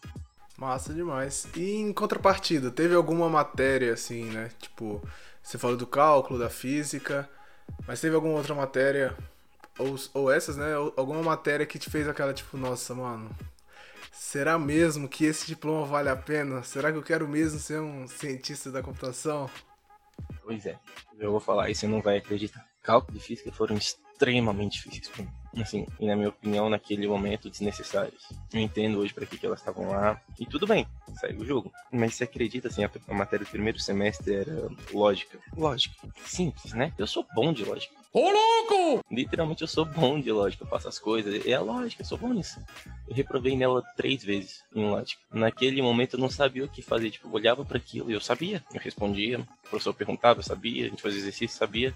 Massa 0.58 0.94
demais. 0.94 1.48
E 1.56 1.78
em 1.78 1.92
contrapartida, 1.92 2.70
teve 2.70 2.94
alguma 2.94 3.30
matéria 3.30 3.94
assim, 3.94 4.26
né? 4.26 4.52
Tipo, 4.60 5.02
você 5.42 5.58
falou 5.58 5.76
do 5.78 5.88
cálculo, 5.88 6.40
da 6.40 6.50
física, 6.50 7.30
mas 7.88 8.02
teve 8.02 8.16
alguma 8.16 8.36
outra 8.36 8.54
matéria, 8.54 9.18
ou, 9.78 9.96
ou 10.14 10.32
essas, 10.32 10.58
né? 10.58 10.78
Ou, 10.78 10.94
alguma 10.96 11.22
matéria 11.22 11.66
que 11.66 11.80
te 11.80 11.90
fez 11.90 12.08
aquela 12.08 12.34
tipo, 12.34 12.58
nossa, 12.58 12.94
mano, 12.94 13.30
será 14.12 14.58
mesmo 14.60 15.10
que 15.10 15.26
esse 15.26 15.48
diploma 15.48 15.86
vale 15.86 16.10
a 16.10 16.16
pena? 16.16 16.64
Será 16.64 16.92
que 16.92 16.98
eu 16.98 17.04
quero 17.04 17.28
mesmo 17.28 17.60
ser 17.60 17.80
um 17.80 18.08
cientista 18.08 18.72
da 18.72 18.82
computação? 18.82 19.50
Pois 20.44 20.66
é, 20.66 20.78
eu 21.20 21.32
vou 21.32 21.40
falar, 21.40 21.70
e 21.70 21.76
você 21.76 21.88
não 21.88 22.02
vai 22.02 22.18
acreditar. 22.18 22.66
Cálculo 22.82 23.18
e 23.18 23.22
física 23.22 23.52
foram 23.52 23.78
extremamente 24.22 24.88
difíceis 24.88 25.28
assim, 25.60 25.86
e 26.00 26.06
na 26.06 26.16
minha 26.16 26.30
opinião, 26.30 26.70
naquele 26.70 27.08
momento, 27.08 27.50
desnecessárias. 27.50 28.30
Eu 28.54 28.62
entendo 28.62 29.00
hoje 29.00 29.14
para 29.14 29.26
que, 29.26 29.38
que 29.38 29.46
elas 29.46 29.60
estavam 29.60 29.90
lá, 29.90 30.22
e 30.40 30.46
tudo 30.46 30.66
bem, 30.66 30.88
saiu 31.20 31.40
o 31.40 31.46
jogo. 31.46 31.72
Mas 31.92 32.16
você 32.16 32.24
acredita, 32.24 32.70
assim, 32.70 32.84
a, 32.84 32.90
a 33.10 33.14
matéria 33.14 33.46
do 33.46 33.50
primeiro 33.50 33.80
semestre 33.80 34.34
era 34.34 34.70
lógica. 34.94 35.40
Lógica. 35.58 35.96
Simples, 36.24 36.74
né? 36.74 36.94
Eu 36.98 37.08
sou 37.08 37.26
bom 37.36 37.52
de 37.52 37.66
lógica. 37.66 37.94
Ô, 38.14 38.30
louco! 38.30 39.04
Literalmente 39.10 39.62
eu 39.62 39.68
sou 39.68 39.86
bom 39.86 40.20
de 40.20 40.32
lógica, 40.32 40.64
eu 40.64 40.68
faço 40.68 40.88
as 40.88 41.00
coisas. 41.00 41.46
É 41.46 41.54
a 41.54 41.62
lógica, 41.62 42.02
eu 42.02 42.06
sou 42.06 42.18
bom 42.18 42.34
nisso. 42.34 42.60
Eu 43.08 43.16
reprovei 43.16 43.56
nela 43.56 43.82
três 43.96 44.24
vezes 44.24 44.64
em 44.76 44.86
lógica. 44.86 45.22
Naquele 45.32 45.82
momento 45.82 46.16
eu 46.16 46.20
não 46.20 46.30
sabia 46.30 46.64
o 46.64 46.70
que 46.70 46.82
fazer. 46.82 47.12
Tipo, 47.12 47.28
eu 47.28 47.34
olhava 47.34 47.64
para 47.64 47.78
aquilo 47.78 48.10
e 48.10 48.14
eu 48.14 48.22
sabia. 48.22 48.64
Eu 48.74 48.82
respondia, 48.82 49.40
o 49.40 49.70
professor 49.70 49.94
perguntava, 49.94 50.40
eu 50.40 50.44
sabia, 50.44 50.86
a 50.86 50.90
gente 50.90 51.02
fazia 51.02 51.20
exercício, 51.20 51.58
sabia. 51.58 51.96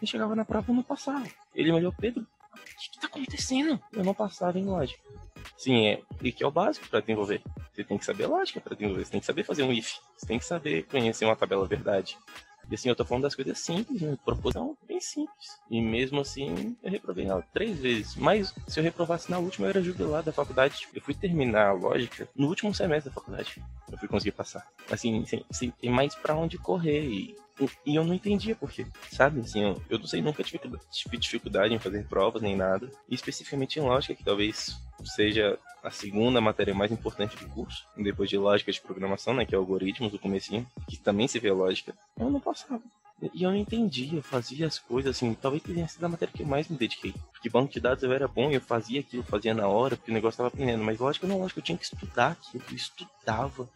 E 0.00 0.06
chegava 0.06 0.34
na 0.34 0.44
prova 0.44 0.70
e 0.70 0.74
não 0.74 0.82
passava. 0.82 1.26
Ele 1.54 1.72
me 1.72 1.78
olhou, 1.78 1.92
Pedro, 1.92 2.22
o 2.22 2.80
que, 2.80 2.90
que 2.90 3.00
tá 3.00 3.06
acontecendo? 3.06 3.80
Eu 3.92 4.04
não 4.04 4.14
passava 4.14 4.58
em 4.58 4.64
lógica. 4.64 5.00
Sim, 5.56 5.86
é, 5.86 6.02
e 6.22 6.30
que 6.30 6.44
é 6.44 6.46
o 6.46 6.50
básico 6.50 6.88
para 6.88 7.00
desenvolver. 7.00 7.42
Você 7.72 7.84
tem 7.84 7.98
que 7.98 8.04
saber 8.04 8.26
lógica 8.26 8.60
para 8.60 8.74
desenvolver, 8.74 9.04
você 9.04 9.10
tem 9.10 9.20
que 9.20 9.26
saber 9.26 9.44
fazer 9.44 9.62
um 9.62 9.72
if, 9.72 9.96
você 10.16 10.26
tem 10.26 10.38
que 10.38 10.44
saber 10.44 10.84
conhecer 10.84 11.24
uma 11.24 11.36
tabela 11.36 11.66
verdade. 11.66 12.16
E 12.70 12.74
assim, 12.74 12.88
eu 12.88 12.96
tô 12.96 13.04
falando 13.04 13.22
das 13.22 13.34
coisas 13.34 13.58
simples, 13.58 14.02
né? 14.02 14.18
Proposição 14.24 14.76
bem 14.86 15.00
simples. 15.00 15.58
E 15.70 15.80
mesmo 15.80 16.20
assim, 16.20 16.76
eu 16.82 16.90
reprovei 16.90 17.26
ela 17.26 17.42
três 17.52 17.78
vezes. 17.78 18.14
Mas 18.14 18.54
se 18.66 18.78
eu 18.78 18.84
reprovasse 18.84 19.30
na 19.30 19.38
última, 19.38 19.66
eu 19.66 19.70
era 19.70 19.82
jubilado 19.82 20.26
da 20.26 20.32
faculdade. 20.32 20.86
Eu 20.94 21.00
fui 21.00 21.14
terminar 21.14 21.68
a 21.68 21.72
lógica 21.72 22.28
no 22.36 22.46
último 22.46 22.74
semestre 22.74 23.08
da 23.08 23.14
faculdade. 23.14 23.62
Eu 23.90 23.96
fui 23.96 24.06
conseguir 24.06 24.32
passar. 24.32 24.66
Assim, 24.90 25.24
sem, 25.24 25.44
sem 25.50 25.70
ter 25.70 25.88
mais 25.88 26.14
para 26.14 26.36
onde 26.36 26.58
correr. 26.58 27.04
E 27.06 27.36
e 27.84 27.96
eu 27.96 28.04
não 28.04 28.14
entendia 28.14 28.54
por 28.54 28.70
quê, 28.70 28.86
sabe? 29.10 29.40
Assim, 29.40 29.62
eu, 29.62 29.82
eu 29.90 29.98
não 29.98 30.06
sei, 30.06 30.22
nunca 30.22 30.42
tive, 30.42 30.60
dificuldade 31.18 31.74
em 31.74 31.78
fazer 31.78 32.06
provas 32.06 32.42
nem 32.42 32.56
nada. 32.56 32.90
E 33.08 33.14
especificamente 33.14 33.78
em 33.78 33.82
lógica, 33.82 34.14
que 34.14 34.24
talvez 34.24 34.80
seja 35.04 35.58
a 35.82 35.90
segunda 35.90 36.40
matéria 36.40 36.74
mais 36.74 36.92
importante 36.92 37.36
do 37.36 37.48
curso, 37.48 37.86
depois 37.96 38.28
de 38.28 38.36
lógica 38.36 38.70
de 38.70 38.80
programação, 38.80 39.34
né, 39.34 39.44
que 39.44 39.54
é 39.54 39.58
algoritmos 39.58 40.12
do 40.12 40.18
comecinho, 40.18 40.66
que 40.88 40.96
também 40.96 41.26
se 41.28 41.38
vê 41.38 41.50
lógica. 41.50 41.94
Eu 42.18 42.30
não 42.30 42.40
passava. 42.40 42.82
E 43.34 43.42
eu 43.42 43.50
não 43.50 43.56
entendia, 43.56 44.18
eu 44.18 44.22
fazia 44.22 44.66
as 44.66 44.78
coisas 44.78 45.16
assim, 45.16 45.34
talvez 45.34 45.62
tenha 45.62 45.88
sido 45.88 46.04
a 46.04 46.08
matéria 46.08 46.32
que 46.32 46.42
eu 46.42 46.46
mais 46.46 46.68
me 46.68 46.76
dediquei. 46.76 47.12
Porque 47.32 47.50
banco 47.50 47.72
de 47.72 47.80
dados 47.80 48.04
eu 48.04 48.12
era 48.12 48.28
bom, 48.28 48.50
eu 48.50 48.60
fazia 48.60 49.00
aquilo, 49.00 49.24
fazia 49.24 49.52
na 49.52 49.66
hora, 49.66 49.96
porque 49.96 50.10
o 50.10 50.14
negócio 50.14 50.34
estava 50.34 50.48
aprendendo. 50.48 50.84
Mas 50.84 51.00
lógica 51.00 51.26
não, 51.26 51.40
lógica, 51.40 51.58
eu 51.58 51.64
tinha 51.64 51.78
que 51.78 51.84
estudar 51.84 52.32
aquilo, 52.32 52.62
eu 52.70 52.76
estudava. 52.76 53.68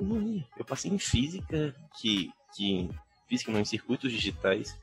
Eu. 0.00 0.42
Eu 0.56 0.64
passei 0.64 0.90
em 0.90 0.98
física, 0.98 1.74
que 2.00 2.32
que 2.54 2.88
física 3.26 3.52
não, 3.52 3.60
em 3.60 3.64
circuitos 3.64 4.12
digitais, 4.12 4.76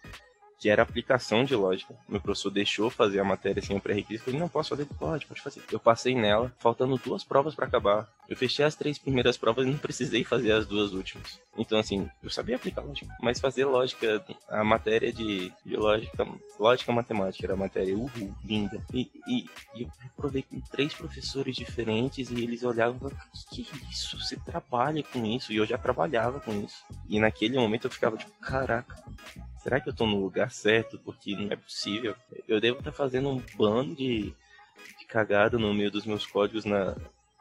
que 0.60 0.70
era 0.70 0.82
aplicação 0.82 1.44
de 1.44 1.56
lógica. 1.56 1.96
Meu 2.08 2.20
professor 2.20 2.50
deixou 2.50 2.90
fazer 2.90 3.20
a 3.20 3.24
matéria 3.24 3.62
sem 3.62 3.78
o 3.78 3.82
pré-requisito. 3.82 4.26
Falei, 4.26 4.40
não 4.40 4.50
posso 4.50 4.70
fazer, 4.70 4.86
pode, 4.86 5.26
pode 5.26 5.42
fazer. 5.42 5.62
Eu 5.72 5.80
passei 5.80 6.16
nela, 6.16 6.52
faltando 6.60 6.98
duas 6.98 7.24
provas 7.24 7.54
para 7.54 7.68
acabar. 7.68 8.10
Eu 8.28 8.36
fechei 8.36 8.66
as 8.66 8.76
três 8.76 8.98
primeiras 8.98 9.38
provas 9.38 9.66
e 9.66 9.70
não 9.70 9.78
precisei 9.78 10.24
fazer 10.24 10.52
as 10.52 10.66
duas 10.66 10.94
últimas. 10.94 11.40
Então, 11.58 11.80
assim, 11.80 12.10
eu 12.22 12.30
sabia 12.30 12.56
aplicar 12.56 12.82
lógica, 12.82 13.16
mas 13.22 13.40
fazer 13.40 13.66
lógica, 13.66 14.24
a 14.50 14.64
matéria 14.64 15.12
de, 15.14 15.52
de 15.66 15.76
lógica, 15.76 16.28
lógica 16.60 16.92
matemática 16.92 17.46
era 17.46 17.54
a 17.54 17.58
matéria, 17.58 17.96
uhul, 17.96 18.36
linda. 18.44 18.84
E, 18.94 19.10
e, 19.28 19.46
e 19.76 19.84
eu 19.84 19.92
provei 20.16 20.44
com 20.44 20.60
três 20.60 20.94
professores 20.94 21.56
diferentes 21.56 22.30
e 22.30 22.44
eles 22.44 22.64
olhavam 22.64 22.98
e 22.98 23.00
falavam, 23.00 23.20
que, 23.52 23.68
isso? 23.92 24.20
Você 24.20 24.36
trabalha 24.38 25.04
com 25.04 25.26
isso? 25.26 25.54
E 25.54 25.58
eu 25.58 25.66
já 25.66 25.78
trabalhava 25.78 26.40
com 26.40 26.52
isso. 26.62 26.84
E 27.08 27.20
naquele 27.20 27.58
momento 27.58 27.86
eu 27.86 27.92
ficava 27.92 28.18
tipo, 28.18 28.32
caraca, 28.40 29.04
será 29.68 29.82
que 29.82 29.90
eu 29.90 29.94
tô 29.94 30.06
no 30.06 30.22
lugar 30.22 30.50
certo? 30.50 30.98
Porque 31.00 31.36
não 31.36 31.52
é 31.52 31.58
possível. 31.58 32.16
Eu 32.48 32.62
devo 32.62 32.80
estar 32.80 32.92
tá 32.92 32.98
fazendo 32.98 33.28
um 33.28 33.44
bando 33.58 33.94
de, 33.96 34.34
de 34.98 35.06
cagada 35.06 35.60
no 35.60 35.74
meio 35.74 35.92
dos 35.92 36.06
meus 36.06 36.26
códigos 36.26 36.64
na, 36.64 36.96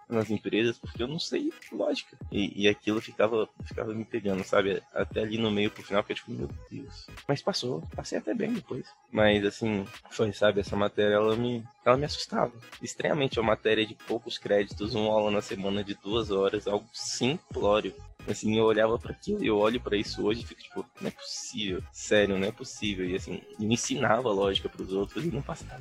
nas 0.09 0.31
empresas, 0.31 0.79
porque 0.79 1.03
eu 1.03 1.09
não 1.09 1.19
sei 1.19 1.53
lógica. 1.73 2.17
E, 2.31 2.63
e 2.63 2.69
aquilo 2.69 3.01
ficava, 3.01 3.49
ficava 3.65 3.93
me 3.93 4.05
pegando, 4.05 4.45
sabe? 4.45 4.83
Até 4.95 5.21
ali 5.21 5.39
no 5.39 5.51
meio 5.51 5.71
pro 5.71 5.83
final, 5.83 6.03
que 6.05 6.13
eu 6.13 6.17
tipo, 6.17 6.31
meu 6.31 6.49
Deus. 6.71 7.07
Mas 7.27 7.43
passou, 7.43 7.83
passei 7.95 8.19
até 8.19 8.35
bem 8.35 8.53
depois. 8.53 8.87
Mas 9.11 9.45
assim, 9.45 9.85
foi, 10.11 10.33
sabe, 10.33 10.61
essa 10.61 10.77
matéria 10.77 11.15
ela 11.15 11.37
me, 11.37 11.65
ela 11.85 11.97
me 11.97 12.05
assustava. 12.05 12.53
Estranhamente, 12.83 13.39
é 13.39 13.43
uma 13.43 13.53
matéria 13.53 13.87
de 13.87 13.95
poucos 13.95 14.39
créditos, 14.39 14.95
uma 14.95 15.13
aula 15.13 15.31
na 15.31 15.41
semana 15.41 15.83
de 15.83 15.95
duas 15.95 16.31
horas, 16.31 16.67
algo 16.67 16.87
simplório. 16.93 17.95
Assim, 18.29 18.59
eu 18.59 18.65
olhava 18.65 18.99
para 18.99 19.13
aquilo 19.13 19.43
e 19.43 19.47
eu 19.47 19.57
olho 19.57 19.81
para 19.81 19.97
isso 19.97 20.25
hoje 20.25 20.43
e 20.43 20.47
fico 20.47 20.61
tipo, 20.61 20.85
não 21.01 21.09
é 21.09 21.13
possível, 21.13 21.83
sério, 21.93 22.37
não 22.37 22.47
é 22.47 22.53
possível. 22.53 23.09
E 23.09 23.15
assim, 23.15 23.41
me 23.59 23.75
ensinava 23.75 24.31
lógica 24.31 24.69
para 24.69 24.83
os 24.83 24.93
outros 24.93 25.25
e 25.25 25.29
não 25.29 25.43
passava. 25.43 25.81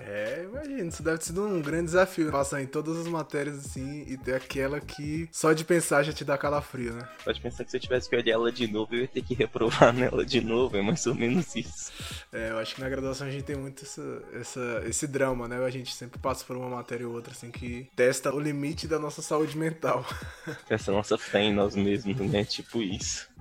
É, 0.00 0.44
imagino, 0.44 0.88
isso 0.88 1.02
deve 1.02 1.18
ter 1.18 1.26
sido 1.26 1.44
um 1.44 1.60
grande 1.60 1.86
desafio. 1.86 2.30
Passar 2.30 2.62
em 2.62 2.66
todas 2.66 2.98
as 2.98 3.06
matérias 3.06 3.58
assim 3.58 4.04
e 4.06 4.16
ter 4.16 4.34
aquela 4.34 4.80
que 4.80 5.28
só 5.30 5.52
de 5.52 5.64
pensar 5.64 6.02
já 6.02 6.12
te 6.12 6.24
dá 6.24 6.36
calafrio, 6.38 6.94
né? 6.94 7.08
Pode 7.24 7.40
pensar 7.40 7.64
que 7.64 7.70
se 7.70 7.76
eu 7.76 7.80
tivesse 7.80 8.08
que 8.08 8.16
olhar 8.16 8.32
ela 8.32 8.50
de 8.50 8.66
novo, 8.66 8.94
eu 8.94 9.02
ia 9.02 9.08
ter 9.08 9.22
que 9.22 9.34
reprovar 9.34 9.92
nela 9.94 10.24
de 10.24 10.40
novo, 10.40 10.76
é 10.76 10.82
mais 10.82 11.06
ou 11.06 11.14
menos 11.14 11.54
isso. 11.54 11.92
É, 12.32 12.50
eu 12.50 12.58
acho 12.58 12.74
que 12.74 12.80
na 12.80 12.88
graduação 12.88 13.26
a 13.26 13.30
gente 13.30 13.44
tem 13.44 13.56
muito 13.56 13.84
essa, 13.84 14.22
essa, 14.34 14.82
esse 14.86 15.06
drama, 15.06 15.46
né? 15.46 15.62
A 15.62 15.70
gente 15.70 15.94
sempre 15.94 16.18
passa 16.18 16.44
por 16.44 16.56
uma 16.56 16.68
matéria 16.68 17.06
ou 17.06 17.14
outra 17.14 17.32
assim 17.32 17.50
que 17.50 17.88
testa 17.94 18.34
o 18.34 18.40
limite 18.40 18.88
da 18.88 18.98
nossa 18.98 19.22
saúde 19.22 19.56
mental. 19.56 20.04
Testa 20.66 20.90
a 20.90 20.94
nossa 20.94 21.18
fé 21.18 21.42
em 21.42 21.52
nós 21.52 21.76
mesmos, 21.76 22.16
né? 22.18 22.44
Tipo 22.44 22.82
isso. 22.82 23.31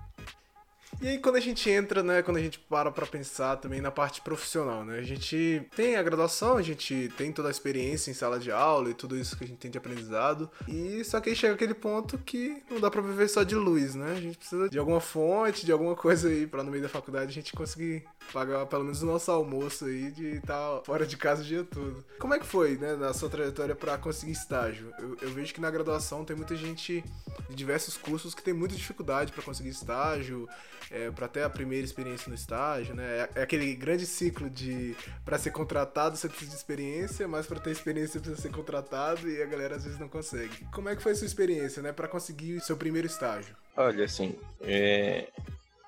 E 1.01 1.07
aí 1.07 1.17
quando 1.17 1.37
a 1.37 1.39
gente 1.39 1.67
entra, 1.67 2.03
né, 2.03 2.21
quando 2.21 2.37
a 2.37 2.41
gente 2.41 2.59
para 2.59 2.91
pra 2.91 3.07
pensar 3.07 3.57
também 3.57 3.81
na 3.81 3.89
parte 3.89 4.21
profissional, 4.21 4.85
né? 4.85 4.99
A 4.99 5.03
gente 5.03 5.65
tem 5.75 5.95
a 5.95 6.03
graduação, 6.03 6.57
a 6.57 6.61
gente 6.61 7.11
tem 7.17 7.31
toda 7.31 7.47
a 7.47 7.51
experiência 7.51 8.11
em 8.11 8.13
sala 8.13 8.39
de 8.39 8.51
aula 8.51 8.91
e 8.91 8.93
tudo 8.93 9.17
isso 9.17 9.35
que 9.35 9.43
a 9.43 9.47
gente 9.47 9.57
tem 9.57 9.71
de 9.71 9.79
aprendizado. 9.79 10.47
E 10.67 11.03
só 11.03 11.19
que 11.19 11.31
aí 11.31 11.35
chega 11.35 11.55
aquele 11.55 11.73
ponto 11.73 12.19
que 12.19 12.61
não 12.69 12.79
dá 12.79 12.91
pra 12.91 13.01
viver 13.01 13.27
só 13.27 13.41
de 13.41 13.55
luz, 13.55 13.95
né? 13.95 14.11
A 14.11 14.21
gente 14.21 14.37
precisa 14.37 14.69
de 14.69 14.77
alguma 14.77 15.01
fonte, 15.01 15.65
de 15.65 15.71
alguma 15.71 15.95
coisa 15.95 16.29
aí 16.29 16.45
pra 16.45 16.63
no 16.63 16.69
meio 16.69 16.83
da 16.83 16.89
faculdade 16.89 17.31
a 17.31 17.33
gente 17.33 17.51
conseguir 17.53 18.03
pagar 18.31 18.67
pelo 18.67 18.83
menos 18.83 19.01
o 19.01 19.05
nosso 19.07 19.31
almoço 19.31 19.85
aí 19.85 20.11
de 20.11 20.35
estar 20.35 20.53
tá 20.53 20.81
fora 20.85 21.07
de 21.07 21.17
casa 21.17 21.41
o 21.41 21.45
dia 21.45 21.63
todo. 21.63 22.05
Como 22.19 22.35
é 22.35 22.39
que 22.39 22.45
foi, 22.45 22.77
né, 22.77 22.95
na 22.95 23.11
sua 23.11 23.27
trajetória 23.27 23.75
para 23.75 23.97
conseguir 23.97 24.33
estágio? 24.33 24.93
Eu, 24.99 25.17
eu, 25.19 25.29
vejo 25.31 25.51
que 25.51 25.59
na 25.59 25.71
graduação 25.71 26.23
tem 26.23 26.35
muita 26.35 26.55
gente 26.55 27.03
de 27.49 27.55
diversos 27.55 27.97
cursos 27.97 28.35
que 28.35 28.43
tem 28.43 28.53
muita 28.53 28.75
dificuldade 28.75 29.31
para 29.31 29.43
conseguir 29.43 29.69
estágio, 29.69 30.47
é, 30.91 31.09
para 31.09 31.27
ter 31.27 31.43
a 31.43 31.49
primeira 31.49 31.85
experiência 31.85 32.29
no 32.29 32.35
estágio, 32.35 32.93
né? 32.93 33.03
É, 33.03 33.29
é 33.35 33.41
aquele 33.43 33.73
grande 33.75 34.05
ciclo 34.05 34.49
de 34.49 34.95
para 35.23 35.37
ser 35.37 35.51
contratado 35.51 36.17
você 36.17 36.27
precisa 36.27 36.51
de 36.51 36.57
experiência, 36.57 37.27
mas 37.27 37.47
para 37.47 37.59
ter 37.59 37.71
experiência 37.71 38.13
você 38.13 38.19
precisa 38.19 38.41
ser 38.41 38.51
contratado 38.51 39.29
e 39.29 39.41
a 39.41 39.45
galera 39.45 39.75
às 39.75 39.83
vezes 39.85 39.99
não 39.99 40.09
consegue. 40.09 40.65
Como 40.71 40.89
é 40.89 40.95
que 40.95 41.01
foi 41.01 41.13
a 41.13 41.15
sua 41.15 41.27
experiência, 41.27 41.81
né, 41.81 41.91
para 41.91 42.07
conseguir 42.07 42.55
o 42.55 42.61
seu 42.61 42.75
primeiro 42.75 43.07
estágio? 43.07 43.55
Olha, 43.75 44.05
assim, 44.05 44.35
é, 44.59 45.29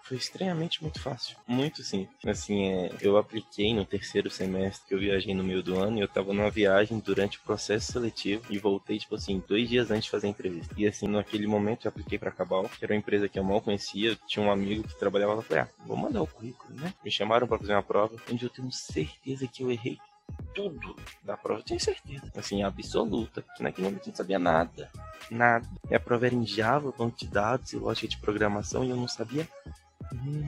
foi 0.04 0.18
extremamente 0.18 0.82
muito 0.82 1.00
fácil. 1.00 1.38
Muito 1.48 1.82
simples. 1.82 2.18
Assim, 2.28 2.68
é, 2.68 2.92
eu 3.02 3.18
apliquei 3.18 3.74
no 3.74 3.86
terceiro 3.86 4.30
semestre 4.30 4.86
que 4.88 4.94
eu 4.94 5.00
viajei 5.00 5.34
no 5.34 5.44
meio 5.44 5.64
do 5.64 5.80
ano 5.80 5.98
e 5.98 6.02
eu 6.02 6.08
tava 6.08 6.34
numa 6.34 6.52
viagem 6.52 7.00
durante 7.00 7.38
o 7.38 7.42
processo 7.42 7.94
seletivo 7.94 8.44
e 8.50 8.60
voltei, 8.60 9.00
tipo 9.00 9.16
assim, 9.16 9.42
dois 9.48 9.70
dias 9.70 9.90
antes 9.92 10.06
de 10.06 10.12
fazer 10.12 10.28
a 10.28 10.30
entrevista. 10.30 10.76
E 10.78 10.86
assim, 10.86 11.08
naquele 11.08 11.48
momento 11.48 11.86
eu 11.86 11.90
apliquei 11.90 12.20
pra 12.20 12.32
Cabal, 12.32 12.68
que 12.68 12.84
era 12.84 12.94
uma 12.94 13.00
empresa 13.00 13.30
que 13.30 13.40
eu 13.40 13.44
mal 13.44 13.62
conhecia. 13.62 14.18
Tinha 14.28 14.46
um 14.46 14.52
amigo 14.52 14.86
que 14.86 15.00
trabalhava 15.00 15.36
lá. 15.36 15.42
Falei, 15.42 15.64
ah, 15.64 15.70
vou 15.86 15.96
mandar 15.96 16.22
o 16.22 16.28
currículo, 16.28 16.78
né? 16.78 16.94
Me 17.04 17.10
chamaram 17.10 17.48
para 17.48 17.58
fazer 17.58 17.74
uma 17.74 17.84
prova 17.84 18.16
onde 18.30 18.44
eu 18.44 18.50
tenho 18.50 18.72
certeza 18.72 19.48
que 19.48 19.64
eu 19.64 19.72
errei 19.72 19.98
tudo 20.54 20.96
da 21.24 21.36
prova, 21.36 21.62
eu 21.62 21.66
tenho 21.66 21.80
certeza. 21.80 22.32
Assim, 22.36 22.62
absoluta. 22.62 23.44
Que 23.56 23.64
naquele 23.64 23.88
momento 23.88 24.08
eu 24.08 24.12
não 24.12 24.16
sabia 24.16 24.40
nada. 24.40 24.90
Nada. 25.32 25.68
E 25.90 25.96
a 25.96 26.00
prova 26.00 26.26
era 26.26 26.36
em 26.36 26.46
Java, 26.46 26.94
banco 26.98 27.18
de 27.18 27.28
dados 27.28 27.74
e 27.74 27.78
lógica 27.78 28.08
de 28.08 28.18
programação 28.18 28.84
e 28.84 28.90
eu 28.90 28.96
não 28.96 29.08
sabia 29.08 29.48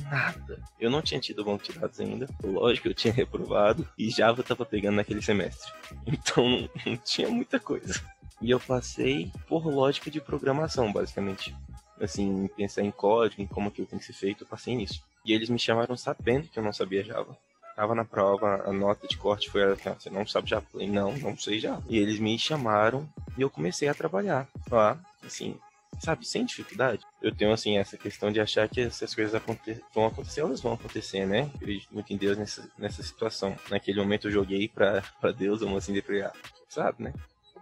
nada. 0.09 0.61
Eu 0.79 0.89
não 0.89 1.01
tinha 1.01 1.19
tido 1.19 1.43
banco 1.43 1.63
de 1.63 1.77
dados 1.77 1.99
ainda. 1.99 2.27
Lógico, 2.43 2.87
eu 2.87 2.93
tinha 2.93 3.13
reprovado 3.13 3.87
e 3.97 4.09
Java 4.09 4.43
tava 4.43 4.65
pegando 4.65 4.95
naquele 4.95 5.21
semestre. 5.21 5.71
Então 6.05 6.69
não 6.85 6.97
tinha 6.97 7.29
muita 7.29 7.59
coisa. 7.59 8.01
E 8.41 8.51
eu 8.51 8.59
passei 8.59 9.31
por 9.47 9.65
lógica 9.65 10.11
de 10.11 10.19
programação, 10.19 10.91
basicamente. 10.91 11.55
Assim, 11.99 12.47
pensar 12.57 12.81
em 12.81 12.91
código, 12.91 13.41
em 13.41 13.47
como 13.47 13.69
aquilo 13.69 13.87
tem 13.87 13.97
que 13.97 14.05
ser 14.05 14.13
feito, 14.13 14.43
eu 14.43 14.47
passei 14.47 14.75
nisso. 14.75 15.01
E 15.23 15.33
eles 15.33 15.49
me 15.49 15.57
chamaram 15.57 15.95
sabendo 15.95 16.47
que 16.47 16.59
eu 16.59 16.63
não 16.63 16.73
sabia 16.73 17.03
Java. 17.03 17.37
Tava 17.75 17.95
na 17.95 18.05
prova, 18.05 18.63
a 18.65 18.71
nota 18.71 19.07
de 19.07 19.17
corte 19.17 19.49
foi 19.49 19.63
assim, 19.63 19.89
você 19.97 20.09
não 20.09 20.27
sabe 20.27 20.49
Java? 20.49 20.65
Eu 20.65 20.71
falei, 20.71 20.89
não, 20.89 21.17
não 21.17 21.37
sei 21.37 21.59
Java. 21.59 21.83
E 21.89 21.97
eles 21.97 22.19
me 22.19 22.37
chamaram 22.37 23.07
e 23.37 23.41
eu 23.41 23.49
comecei 23.49 23.87
a 23.87 23.93
trabalhar 23.93 24.47
lá, 24.69 24.99
assim, 25.25 25.57
sabe, 25.99 26.27
sem 26.27 26.45
dificuldade. 26.45 27.03
Eu 27.21 27.33
tenho, 27.33 27.51
assim, 27.51 27.77
essa 27.77 27.97
questão 27.97 28.31
de 28.31 28.39
achar 28.39 28.67
que 28.69 28.81
essas 28.81 29.13
coisas 29.13 29.33
aconte 29.35 29.81
vão 29.93 30.05
acontecer, 30.05 30.41
elas 30.41 30.61
vão 30.61 30.73
acontecer, 30.73 31.25
né? 31.25 31.49
Eu 31.53 31.55
acredito 31.55 31.93
muito 31.93 32.13
em 32.13 32.17
Deus 32.17 32.37
nessa, 32.37 32.69
nessa 32.77 33.03
situação. 33.03 33.55
Naquele 33.69 33.99
momento 33.99 34.27
eu 34.27 34.31
joguei 34.31 34.67
pra, 34.67 35.03
Deus, 35.37 35.61
vamos 35.61 35.77
assim, 35.77 35.93
depois, 35.93 36.25
sabe, 36.69 37.03
né? 37.03 37.13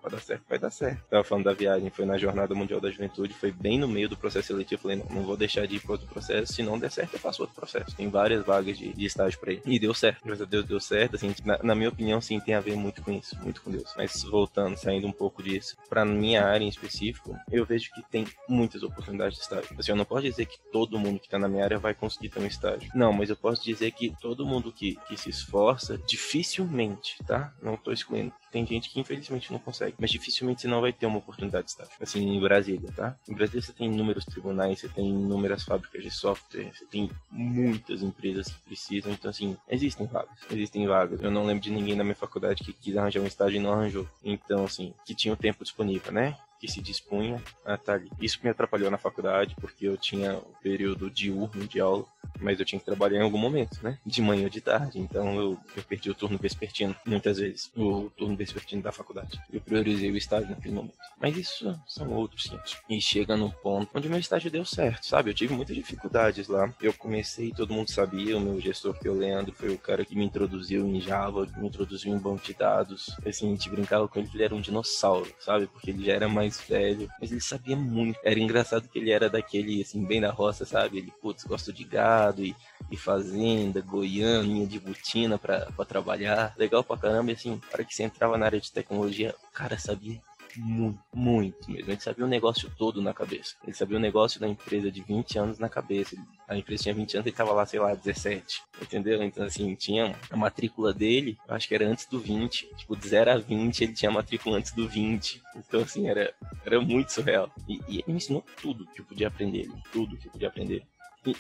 Vai 0.04 0.12
dar 0.12 0.20
certo, 0.20 0.44
vai 0.50 0.60
dar 0.60 0.70
certo. 0.70 1.04
Tava 1.10 1.24
falando 1.24 1.46
da 1.46 1.54
viagem, 1.54 1.90
foi 1.90 2.06
na 2.06 2.18
Jornada 2.18 2.54
Mundial 2.54 2.82
da 2.82 2.92
Juventude, 2.92 3.34
foi 3.34 3.52
bem 3.52 3.80
no 3.80 3.88
meio 3.88 4.10
do 4.10 4.18
processo 4.18 4.48
seletivo. 4.48 4.82
Falei, 4.82 4.98
não, 4.98 5.06
não 5.06 5.24
vou 5.24 5.38
deixar 5.38 5.66
de 5.66 5.78
ir 5.78 5.80
para 5.80 5.94
outro 5.94 6.08
processo, 6.08 6.54
se 6.54 6.62
não 6.62 6.78
der 6.78 6.92
certo, 6.92 7.14
eu 7.14 7.20
faço 7.20 7.42
outro 7.42 7.56
processo. 7.56 7.96
Tem 7.96 8.10
várias 8.10 8.46
vagas 8.46 8.78
de, 8.78 8.94
de 8.94 9.06
estágio 9.06 9.40
para 9.40 9.54
ir. 9.54 9.62
E 9.66 9.80
deu 9.80 9.94
certo, 9.94 10.24
graças 10.26 10.46
a 10.46 10.50
Deus 10.50 10.66
deu 10.66 10.80
certo. 10.80 11.16
Assim, 11.16 11.34
na, 11.46 11.58
na, 11.64 11.76
minha 11.76 11.90
opinião, 11.90 12.20
sim, 12.20 12.40
tem 12.40 12.54
a 12.54 12.60
ver 12.60 12.76
muito 12.76 13.02
com 13.02 13.12
isso, 13.12 13.38
muito 13.42 13.62
com 13.62 13.72
Deus. 13.72 13.94
Mas 13.96 14.24
voltando, 14.24 14.76
saindo 14.76 15.08
um 15.08 15.12
pouco 15.12 15.42
disso, 15.42 15.78
para 15.90 16.04
minha 16.04 16.44
área 16.44 16.66
em 16.66 16.70
específico, 16.70 17.38
eu 17.50 17.66
vejo 17.66 17.92
que 17.94 18.02
tem 18.10 18.28
muitas 18.48 18.84
oportunidades 18.84 19.38
de 19.38 19.44
estágio. 19.44 19.76
Assim, 19.78 19.92
eu 19.92 19.96
não 19.96 20.06
posso 20.06 20.24
dizer 20.24 20.46
que 20.46 20.60
todo 20.72 21.00
mundo 21.00 21.20
que 21.20 21.30
tá 21.30 21.40
na 21.40 21.48
minha 21.48 21.64
área 21.64 21.80
vai 21.80 21.94
conseguir 21.94 22.30
ter 22.30 22.42
um 22.42 22.46
estágio. 22.46 22.92
Não, 22.94 23.14
mas 23.14 23.30
eu 23.30 23.36
posso 23.36 23.64
dizer 23.64 23.92
que 23.92 24.14
todo 24.22 24.46
mundo 24.46 24.72
que, 24.72 24.98
que 25.08 25.16
se 25.16 25.30
esforça, 25.30 25.98
dificilmente, 25.98 27.16
tá? 27.26 27.54
Não 27.62 27.78
tô 27.78 27.92
excluindo 27.92 28.34
tem 28.54 28.64
gente 28.68 28.92
que 28.92 29.00
infelizmente 29.00 29.52
não 29.52 29.58
consegue, 29.58 29.96
mas 29.98 30.12
dificilmente 30.12 30.62
você 30.62 30.68
não 30.68 30.80
vai 30.80 30.94
ter 30.94 31.08
uma 31.08 31.18
oportunidade 31.18 31.66
de 31.66 31.72
estágio. 31.72 31.92
Assim, 32.00 32.38
em 32.38 32.40
Brasília, 32.40 32.92
tá? 32.96 33.18
Em 33.28 33.34
Brasília 33.34 33.64
você 33.64 33.74
tem 33.74 33.92
inúmeros 33.92 34.26
tribunais, 34.26 34.80
você 34.80 34.88
tem 34.88 35.10
inúmeras 35.10 35.64
fábricas 35.64 36.04
de 36.04 36.12
software, 36.12 36.72
você 36.72 36.86
tem 36.86 37.10
muitas 37.32 38.04
empresas 38.04 38.50
que 38.50 38.60
precisam, 38.62 39.12
então 39.12 39.32
assim, 39.32 39.58
existem 39.68 40.06
vagas, 40.06 40.38
existem 40.52 40.86
vagas. 40.86 41.20
Eu 41.24 41.32
não 41.32 41.48
lembro 41.48 41.64
de 41.64 41.72
ninguém 41.72 41.96
na 41.96 42.04
minha 42.04 42.16
faculdade 42.16 42.64
que 42.64 42.72
quis 42.72 42.96
arranjar 42.96 43.22
um 43.22 43.28
estágio 43.28 43.58
e 43.58 43.60
não 43.60 43.74
arranjou. 43.74 44.08
Então, 44.24 44.66
assim, 44.66 44.94
que 45.04 45.16
tinha 45.16 45.34
o 45.34 45.38
tempo 45.38 45.64
disponível, 45.64 46.12
né? 46.12 46.38
Que 46.64 46.72
se 46.72 46.82
dispunha 46.82 47.44
a 47.66 47.76
estar 47.76 47.96
ali. 47.96 48.10
Isso 48.22 48.40
me 48.42 48.50
atrapalhou 48.50 48.90
na 48.90 48.98
faculdade, 48.98 49.54
porque 49.60 49.86
eu 49.86 49.98
tinha 49.98 50.38
o 50.38 50.56
período 50.62 51.12
diurno 51.12 51.68
de 51.68 51.82
aula, 51.82 52.06
mas 52.40 52.58
eu 52.58 52.66
tinha 52.66 52.80
que 52.80 52.86
trabalhar 52.86 53.20
em 53.20 53.24
algum 53.24 53.38
momento, 53.38 53.84
né? 53.84 54.00
De 54.06 54.22
manhã 54.22 54.46
ou 54.46 54.50
de 54.50 54.62
tarde. 54.62 54.98
Então 54.98 55.36
eu, 55.36 55.60
eu 55.76 55.84
perdi 55.84 56.10
o 56.10 56.16
turno 56.16 56.38
vespertino, 56.38 56.96
muitas 57.06 57.38
vezes, 57.38 57.70
o 57.76 58.10
turno 58.16 58.38
vespertino 58.38 58.82
da 58.82 58.94
faculdade. 58.94 59.42
Eu 59.52 59.60
priorizei 59.60 60.10
o 60.10 60.16
estágio 60.16 60.52
naquele 60.52 60.74
momento. 60.74 60.96
Mas 61.20 61.36
isso 61.36 61.78
são 61.86 62.10
outros 62.14 62.44
500. 62.44 62.78
E 62.90 63.02
chega 63.02 63.36
num 63.36 63.50
ponto 63.50 63.90
onde 63.94 64.08
o 64.08 64.10
meu 64.10 64.20
estágio 64.20 64.50
deu 64.50 64.64
certo, 64.64 65.06
sabe? 65.06 65.32
Eu 65.32 65.34
tive 65.34 65.54
muitas 65.54 65.76
dificuldades 65.76 66.48
lá. 66.48 66.74
Eu 66.82 66.94
comecei, 66.94 67.52
todo 67.52 67.74
mundo 67.74 67.92
sabia, 67.92 68.38
o 68.38 68.40
meu 68.40 68.62
gestor, 68.62 68.98
que 68.98 69.10
o 69.10 69.14
Leandro, 69.14 69.54
foi 69.54 69.70
o 69.70 69.78
cara 69.78 70.06
que 70.06 70.16
me 70.16 70.24
introduziu 70.24 70.88
em 70.88 71.02
Java, 71.02 71.46
que 71.46 71.60
me 71.60 71.68
introduziu 71.68 72.14
em 72.14 72.18
banco 72.18 72.46
de 72.46 72.54
dados. 72.54 73.18
Assim, 73.26 73.48
a 73.48 73.52
gente 73.52 73.70
brincava 73.70 74.08
com 74.08 74.18
ele 74.18 74.30
que 74.30 74.38
ele 74.38 74.46
era 74.46 74.56
um 74.56 74.62
dinossauro, 74.62 75.30
sabe? 75.40 75.68
Porque 75.68 75.92
ele 75.92 76.06
já 76.06 76.14
era 76.14 76.30
mais 76.30 76.53
velho, 76.62 77.10
mas 77.20 77.32
ele 77.32 77.42
sabia 77.42 77.76
muito. 77.76 78.20
Era 78.24 78.40
engraçado 78.40 78.88
que 78.88 79.00
ele 79.00 79.12
era 79.12 79.30
daquele, 79.30 79.82
assim, 79.82 80.04
bem 80.04 80.22
da 80.22 80.32
roça, 80.32 80.66
sabe? 80.66 80.98
Ele, 80.98 81.14
putz, 81.22 81.44
gosta 81.44 81.72
de 81.72 81.84
gado 81.84 82.44
e, 82.44 82.56
e 82.92 82.98
fazenda, 82.98 83.82
goianinha 83.82 84.66
de 84.66 84.80
botina 84.80 85.38
pra, 85.38 85.68
pra 85.76 85.86
trabalhar. 85.86 86.54
Legal 86.58 86.84
pra 86.84 86.98
caramba, 86.98 87.32
e 87.32 87.34
assim, 87.34 87.60
para 87.72 87.84
que 87.84 87.96
você 87.96 88.04
entrava 88.04 88.38
na 88.38 88.46
área 88.46 88.60
de 88.60 88.72
tecnologia, 88.72 89.36
o 89.50 89.54
cara 89.54 89.78
sabia 89.78 90.22
muito, 90.60 91.00
muito 91.14 91.72
mesmo. 91.72 91.92
Ele 91.92 92.00
sabia 92.00 92.26
o 92.26 92.28
negócio 92.28 92.72
todo 92.78 93.02
na 93.02 93.14
cabeça. 93.14 93.56
Ele 93.64 93.74
sabia 93.74 93.98
o 93.98 94.00
negócio 94.02 94.40
da 94.40 94.48
empresa 94.48 94.92
de 94.92 95.02
20 95.02 95.40
anos 95.40 95.60
na 95.60 95.70
cabeça. 95.70 96.16
A 96.48 96.58
empresa 96.58 96.84
tinha 96.84 96.96
20 96.96 97.16
anos, 97.16 97.28
ele 97.28 97.36
tava 97.36 97.52
lá, 97.54 97.66
sei 97.66 97.80
lá, 97.80 97.94
17. 97.94 98.62
Entendeu? 98.82 99.24
Então, 99.24 99.46
assim, 99.46 99.74
tinha 99.76 100.16
a 100.30 100.38
matrícula 100.38 100.94
dele, 100.94 101.38
acho 101.48 101.68
que 101.68 101.76
era 101.76 101.88
antes 101.88 102.06
do 102.06 102.20
20. 102.20 102.68
Tipo, 102.76 102.96
de 102.96 103.08
0 103.08 103.32
a 103.32 103.38
20, 103.38 103.84
ele 103.84 103.94
tinha 103.94 104.10
a 104.10 104.14
matrícula 104.14 104.58
antes 104.58 104.72
do 104.72 104.88
20. 104.88 105.42
Então, 105.56 105.82
assim, 105.82 106.08
era, 106.08 106.34
era 106.66 106.82
muito 106.82 107.12
surreal. 107.12 107.52
E, 107.68 107.80
e 107.88 107.98
ele 108.00 108.04
me 108.08 108.16
ensinou 108.16 108.44
tudo 108.62 108.86
que 108.88 109.02
eu 109.02 109.06
podia 109.06 109.28
aprender. 109.28 109.70
Tudo 109.92 110.18
que 110.18 110.28
eu 110.28 110.32
podia 110.32 110.48
aprender. 110.48 110.86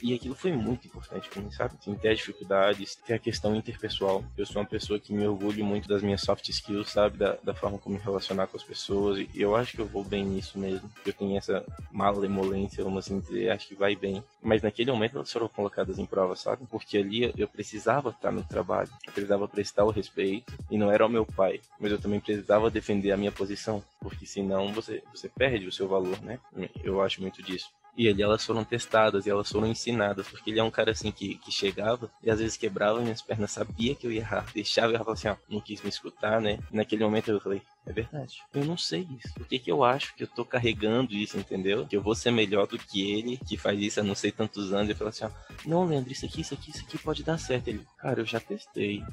E, 0.02 0.14
aquilo 0.14 0.36
foi 0.36 0.54
muito 0.54 0.88
importante 0.88 1.30
para 1.30 1.42
mim, 1.42 1.52
sabe? 1.52 1.76
Assim, 1.80 1.94
ter 1.96 2.10
as 2.10 2.18
dificuldades, 2.18 2.96
ter 2.96 3.14
a 3.14 3.20
questão 3.20 3.56
interpessoal. 3.56 4.24
Eu 4.38 4.46
sou 4.46 4.62
uma 4.62 4.68
pessoa 4.68 5.00
que 5.00 5.14
me 5.14 5.28
orgulho 5.28 5.66
muito 5.66 5.88
das 5.88 6.02
minhas 6.02 6.22
soft 6.22 6.48
skills, 6.48 6.90
sabe? 6.90 7.18
Da, 7.18 7.38
da 7.44 7.54
forma 7.54 7.78
como 7.78 7.96
me 7.96 8.02
relacionar 8.02 8.48
com 8.48 8.56
as 8.56 8.64
pessoas. 8.64 9.20
E 9.34 9.42
eu 9.42 9.56
acho 9.56 9.74
que 9.74 9.82
eu 9.82 9.86
vou 9.86 10.04
bem 10.04 10.24
nisso 10.24 10.58
mesmo. 10.58 10.90
Eu 11.06 11.14
tenho 11.14 11.38
essa 11.38 11.66
malemolência, 11.92 12.84
vamos 12.84 13.06
assim 13.06 13.20
dizer, 13.20 13.50
acho 13.50 13.68
que 13.68 13.76
vai 13.76 13.96
bem. 13.96 14.24
Mas 14.42 14.62
naquele 14.62 14.92
momento 14.92 15.18
elas 15.18 15.32
foram 15.32 15.50
colocadas 15.50 16.00
em 16.00 16.06
prova, 16.06 16.36
sabe? 16.36 16.66
Porque 16.70 16.98
ali 16.98 17.34
eu 17.38 17.48
precisava 17.48 18.10
estar 18.10 18.32
no 18.32 18.44
trabalho. 18.44 18.90
Eu 19.06 19.12
precisava 19.12 19.48
prestar 19.48 19.84
o 19.84 19.92
respeito. 19.92 20.54
E 20.72 20.78
não 20.78 20.92
era 20.92 21.06
o 21.06 21.10
meu 21.10 21.26
pai. 21.26 21.60
Mas 21.80 21.92
eu 21.92 22.00
também 22.00 22.20
precisava 22.20 22.72
defender 22.72 23.12
a 23.12 23.18
minha 23.18 23.32
posição. 23.32 23.84
Porque 24.00 24.26
senão 24.26 24.72
você, 24.72 25.04
você 25.14 25.28
perde 25.28 25.68
o 25.68 25.72
seu 25.72 25.88
valor, 25.88 26.22
né? 26.22 26.40
Eu 26.84 27.02
acho 27.02 27.22
muito 27.22 27.42
disso. 27.44 27.70
E 27.96 28.10
ali 28.10 28.22
elas 28.24 28.44
foram 28.44 28.64
testadas 28.64 29.26
e 29.26 29.30
elas 29.30 29.52
foram 29.52 29.68
ensinadas, 29.68 30.28
porque 30.28 30.50
ele 30.50 30.60
é 30.60 30.64
um 30.64 30.72
cara 30.72 30.92
assim 30.92 31.12
que, 31.12 31.36
que 31.36 31.52
chegava 31.52 32.10
e 32.24 32.30
às 32.30 32.40
vezes 32.40 32.58
quebrava 32.58 33.00
minhas 33.00 33.22
pernas, 33.22 33.52
sabia 33.52 33.94
que 33.94 34.08
eu 34.08 34.12
ia 34.12 34.22
errar, 34.22 34.46
deixava 34.54 34.92
e 34.92 34.94
falava 34.94 35.14
assim, 35.14 35.28
ó, 35.28 35.36
não 35.48 35.62
quis 35.62 35.82
me 35.82 35.90
escutar, 35.90 36.42
né? 36.42 36.60
Naquele 36.72 37.04
momento 37.04 37.30
eu 37.30 37.40
falei, 37.40 37.62
é 37.86 37.92
verdade. 37.92 38.42
Eu 38.54 38.64
não 38.66 38.78
sei 38.78 39.08
isso. 39.20 39.34
Por 39.34 39.46
que, 39.46 39.60
que 39.60 39.72
eu 39.72 39.84
acho 39.84 40.16
que 40.16 40.24
eu 40.24 40.28
tô 40.28 40.46
carregando 40.46 41.14
isso, 41.14 41.38
entendeu? 41.38 41.86
Que 41.86 41.98
eu 41.98 42.02
vou 42.02 42.16
ser 42.16 42.32
melhor 42.32 42.66
do 42.66 42.78
que 42.78 43.12
ele, 43.12 43.38
que 43.38 43.58
faz 43.58 43.80
isso 43.80 44.00
há 44.00 44.04
não 44.04 44.16
sei 44.16 44.32
tantos 44.32 44.74
anos. 44.74 44.88
E 44.88 44.92
eu 44.92 44.96
falo 44.96 45.10
assim, 45.10 45.26
ó, 45.26 45.30
não, 45.66 45.86
Leandro, 45.86 46.12
isso 46.12 46.26
aqui, 46.26 46.42
isso 46.42 46.54
aqui, 46.54 46.72
isso 46.72 46.84
aqui 46.86 46.98
pode 46.98 47.24
dar 47.24 47.38
certo. 47.38 47.68
Ele, 47.68 47.86
cara, 47.98 48.22
eu 48.22 48.26
já 48.26 48.40
testei. 48.40 49.04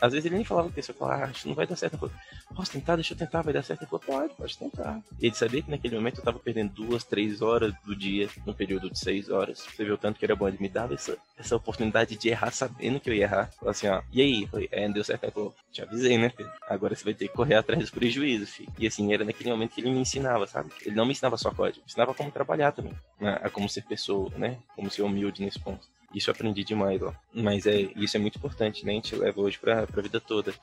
Às 0.00 0.12
vezes 0.12 0.26
ele 0.26 0.36
nem 0.36 0.44
falava 0.44 0.70
com 0.70 0.78
isso, 0.78 0.90
eu 0.90 0.94
falava, 0.94 1.24
ah, 1.24 1.30
isso 1.30 1.48
não 1.48 1.54
vai 1.54 1.66
dar 1.66 1.76
certo. 1.76 2.10
Posso 2.54 2.72
tentar, 2.72 2.96
deixa 2.96 3.14
eu 3.14 3.18
tentar, 3.18 3.42
vai 3.42 3.52
dar 3.52 3.62
certo. 3.62 3.82
Ele 3.82 3.90
falou, 3.90 4.04
pode, 4.04 4.34
pode 4.34 4.58
tentar. 4.58 5.00
E 5.18 5.26
ele 5.26 5.34
sabia 5.34 5.62
que 5.62 5.70
naquele 5.70 5.96
momento 5.96 6.18
eu 6.18 6.24
tava 6.24 6.38
perdendo 6.38 6.72
duas, 6.72 7.02
três 7.02 7.40
horas 7.40 7.72
do 7.84 7.96
dia, 7.96 8.28
no 8.46 8.54
período 8.54 8.90
de 8.90 8.98
seis 8.98 9.30
horas. 9.30 9.60
Você 9.60 9.84
viu 9.84 9.94
o 9.94 9.98
tanto 9.98 10.18
que 10.18 10.24
era 10.24 10.36
bom, 10.36 10.46
ele 10.46 10.58
me 10.60 10.68
dava 10.68 10.94
essa, 10.94 11.16
essa 11.38 11.56
oportunidade 11.56 12.16
de 12.16 12.28
errar 12.28 12.50
sabendo 12.50 13.00
que 13.00 13.08
eu 13.08 13.14
ia 13.14 13.24
errar. 13.24 13.50
Falei 13.58 13.70
assim, 13.70 13.88
ó, 13.88 14.02
e 14.12 14.20
aí? 14.20 14.46
Falei, 14.46 14.68
é, 14.70 14.88
deu 14.88 15.02
certo. 15.02 15.24
Ele 15.24 15.32
falou, 15.32 15.54
te 15.72 15.82
avisei, 15.82 16.18
né, 16.18 16.28
Pedro? 16.28 16.52
Agora 16.68 16.94
você 16.94 17.04
vai 17.04 17.14
ter 17.14 17.28
que 17.28 17.34
correr 17.34 17.54
atrás 17.54 17.80
dos 17.80 17.90
prejuízos, 17.90 18.50
filho. 18.50 18.72
E 18.78 18.86
assim, 18.86 19.12
era 19.12 19.24
naquele 19.24 19.50
momento 19.50 19.74
que 19.74 19.80
ele 19.80 19.90
me 19.90 19.98
ensinava, 19.98 20.46
sabe? 20.46 20.70
Ele 20.84 20.94
não 20.94 21.06
me 21.06 21.12
ensinava 21.12 21.36
só 21.36 21.50
código, 21.50 21.84
ensinava 21.86 22.14
como 22.14 22.30
trabalhar 22.30 22.72
também, 22.72 22.94
né? 23.20 23.38
a 23.42 23.50
como 23.50 23.68
ser 23.68 23.82
pessoa, 23.82 24.30
né? 24.36 24.58
Como 24.76 24.90
ser 24.90 25.02
humilde 25.02 25.42
nesse 25.42 25.58
ponto. 25.58 25.93
Isso 26.14 26.30
eu 26.30 26.32
aprendi 26.32 26.62
demais 26.62 27.00
lá. 27.00 27.14
Mas 27.32 27.66
é, 27.66 27.80
isso 27.96 28.16
é 28.16 28.20
muito 28.20 28.38
importante, 28.38 28.84
né? 28.86 28.92
A 28.92 28.94
gente 28.94 29.16
leva 29.16 29.40
hoje 29.40 29.58
pra, 29.58 29.86
pra 29.86 30.02
vida 30.02 30.20
toda. 30.20 30.54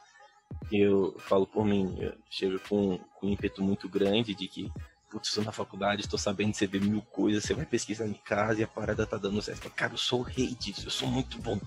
Eu 0.72 1.16
falo 1.20 1.46
por 1.46 1.66
mim, 1.66 1.96
eu 2.00 2.14
chego 2.30 2.60
com, 2.68 2.98
com 3.16 3.28
um 3.28 3.32
ímpeto 3.32 3.62
muito 3.62 3.90
grande 3.90 4.34
de 4.34 4.48
que, 4.48 4.72
putz, 5.10 5.30
estou 5.30 5.44
na 5.44 5.52
faculdade, 5.52 6.02
estou 6.02 6.20
sabendo 6.20 6.54
você 6.54 6.66
vê 6.66 6.80
mil 6.80 7.02
coisas, 7.02 7.44
você 7.44 7.54
vai 7.54 7.66
pesquisar 7.66 8.08
em 8.08 8.14
casa 8.14 8.62
e 8.62 8.64
a 8.64 8.68
parada 8.68 9.06
tá 9.06 9.18
dando 9.18 9.42
certo. 9.42 9.70
Cara, 9.72 9.94
eu 9.94 9.98
sou 9.98 10.22
o 10.22 10.24
rei 10.24 10.56
disso, 10.56 10.88
eu 10.88 10.92
sou 10.92 11.08
muito 11.08 11.38
bom. 11.40 11.60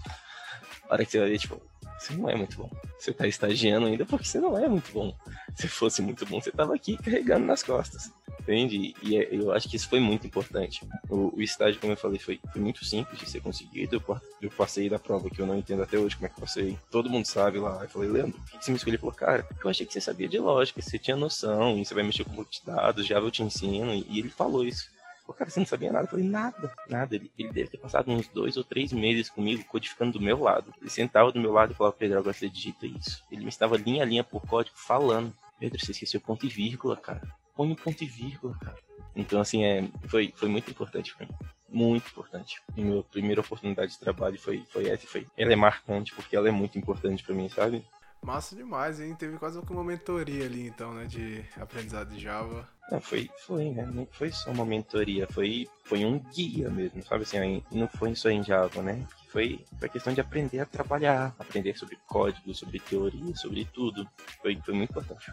A 0.88 0.94
hora 0.94 1.04
que 1.04 1.10
você 1.10 1.18
vai 1.18 1.30
ver, 1.30 1.38
tipo, 1.38 1.60
você 2.04 2.14
não 2.14 2.28
é 2.28 2.34
muito 2.34 2.56
bom. 2.56 2.70
Você 2.98 3.12
tá 3.12 3.26
estagiando 3.26 3.86
ainda 3.86 4.04
porque 4.04 4.26
você 4.26 4.38
não 4.38 4.58
é 4.58 4.68
muito 4.68 4.92
bom. 4.92 5.14
Se 5.54 5.68
fosse 5.68 6.02
muito 6.02 6.26
bom, 6.26 6.40
você 6.40 6.50
tava 6.50 6.74
aqui 6.74 6.96
carregando 6.96 7.46
nas 7.46 7.62
costas. 7.62 8.12
Entende? 8.40 8.94
E 9.02 9.16
é, 9.16 9.28
eu 9.30 9.52
acho 9.52 9.68
que 9.68 9.76
isso 9.76 9.88
foi 9.88 10.00
muito 10.00 10.26
importante. 10.26 10.86
O, 11.08 11.34
o 11.34 11.42
estágio, 11.42 11.80
como 11.80 11.94
eu 11.94 11.96
falei, 11.96 12.18
foi, 12.18 12.38
foi, 12.52 12.60
muito 12.60 12.84
simples 12.84 13.18
de 13.18 13.28
ser 13.28 13.40
conseguido. 13.40 13.96
Eu, 13.96 14.20
eu, 14.42 14.50
passei 14.50 14.88
da 14.88 14.98
prova 14.98 15.30
que 15.30 15.40
eu 15.40 15.46
não 15.46 15.56
entendo 15.56 15.82
até 15.82 15.98
hoje 15.98 16.16
como 16.16 16.26
é 16.26 16.28
que 16.28 16.40
passei. 16.40 16.78
Todo 16.90 17.08
mundo 17.08 17.24
sabe 17.24 17.58
lá. 17.58 17.82
Eu 17.82 17.88
falei, 17.88 18.10
Leandro, 18.10 18.38
por 18.38 18.50
que 18.58 18.64
você 18.64 18.70
me 18.70 18.76
escolheu? 18.76 18.94
Ele 18.94 19.00
falou, 19.00 19.14
cara, 19.14 19.48
eu 19.62 19.70
achei 19.70 19.86
que 19.86 19.92
você 19.92 20.00
sabia 20.00 20.28
de 20.28 20.38
lógica, 20.38 20.82
você 20.82 20.98
tinha 20.98 21.16
noção, 21.16 21.82
você 21.82 21.94
vai 21.94 22.02
mexer 22.02 22.24
com 22.24 22.32
muitos 22.32 22.60
dados, 22.60 23.06
já 23.06 23.16
eu 23.18 23.30
te 23.30 23.42
ensino. 23.42 23.94
E 23.94 24.18
ele 24.18 24.28
falou 24.28 24.64
isso. 24.64 24.93
O 25.26 25.32
cara, 25.32 25.50
você 25.50 25.58
não 25.58 25.66
sabia 25.66 25.90
nada? 25.90 26.04
Eu 26.04 26.10
falei, 26.10 26.26
nada, 26.26 26.72
nada. 26.88 27.16
Ele, 27.16 27.30
ele 27.38 27.52
deve 27.52 27.70
ter 27.70 27.78
passado 27.78 28.10
uns 28.10 28.28
dois 28.28 28.56
ou 28.56 28.64
três 28.64 28.92
meses 28.92 29.30
comigo, 29.30 29.64
codificando 29.64 30.18
do 30.18 30.20
meu 30.20 30.38
lado. 30.38 30.72
Ele 30.80 30.90
sentava 30.90 31.32
do 31.32 31.40
meu 31.40 31.52
lado 31.52 31.72
e 31.72 31.74
falava, 31.74 31.96
Pedro, 31.96 32.18
agora 32.18 32.34
você 32.34 32.48
digita 32.48 32.86
isso. 32.86 33.24
Ele 33.30 33.42
me 33.42 33.48
estava 33.48 33.76
linha 33.76 34.02
a 34.02 34.06
linha 34.06 34.22
por 34.22 34.42
código 34.46 34.76
falando. 34.76 35.32
Pedro, 35.58 35.80
você 35.80 35.92
esqueceu 35.92 36.20
ponto 36.20 36.44
e 36.44 36.48
vírgula, 36.48 36.96
cara. 36.96 37.22
Põe 37.56 37.70
um 37.70 37.74
ponto 37.74 38.02
e 38.02 38.06
vírgula, 38.06 38.54
cara. 38.58 38.76
Então, 39.16 39.40
assim, 39.40 39.64
é, 39.64 39.88
foi, 40.08 40.32
foi 40.36 40.48
muito 40.48 40.70
importante 40.70 41.14
pra 41.16 41.26
mim. 41.26 41.32
Muito 41.68 42.06
importante. 42.08 42.60
Minha 42.76 43.02
primeira 43.04 43.40
oportunidade 43.40 43.92
de 43.92 43.98
trabalho 43.98 44.38
foi, 44.38 44.64
foi 44.70 44.88
essa. 44.88 45.06
Foi, 45.06 45.26
ela 45.36 45.52
é 45.52 45.56
marcante 45.56 46.14
porque 46.14 46.36
ela 46.36 46.48
é 46.48 46.52
muito 46.52 46.78
importante 46.78 47.22
para 47.22 47.34
mim, 47.34 47.48
sabe? 47.48 47.84
Massa 48.22 48.56
demais, 48.56 49.00
hein? 49.00 49.14
Teve 49.14 49.38
quase 49.38 49.58
uma 49.58 49.84
mentoria 49.84 50.46
ali, 50.46 50.66
então, 50.66 50.92
né? 50.94 51.06
De 51.06 51.44
aprendizado 51.56 52.10
de 52.10 52.20
Java. 52.20 52.68
Não, 52.90 53.00
foi, 53.00 53.30
foi, 53.46 53.70
né? 53.70 53.86
Não 53.86 54.06
foi 54.06 54.30
só 54.30 54.50
uma 54.50 54.64
mentoria, 54.64 55.26
foi, 55.30 55.66
foi 55.84 56.04
um 56.04 56.18
guia 56.18 56.68
mesmo, 56.68 57.02
sabe 57.02 57.22
assim? 57.22 57.62
Não 57.72 57.88
foi 57.88 58.14
só 58.14 58.28
em 58.28 58.42
Java, 58.42 58.82
né? 58.82 59.06
Foi, 59.30 59.64
foi 59.78 59.88
questão 59.88 60.12
de 60.12 60.20
aprender 60.20 60.60
a 60.60 60.66
trabalhar, 60.66 61.34
aprender 61.38 61.76
sobre 61.76 61.98
código, 62.06 62.54
sobre 62.54 62.78
teoria, 62.78 63.34
sobre 63.36 63.64
tudo. 63.64 64.08
Foi, 64.42 64.60
foi 64.64 64.74
muito 64.74 64.90
importante. 64.90 65.32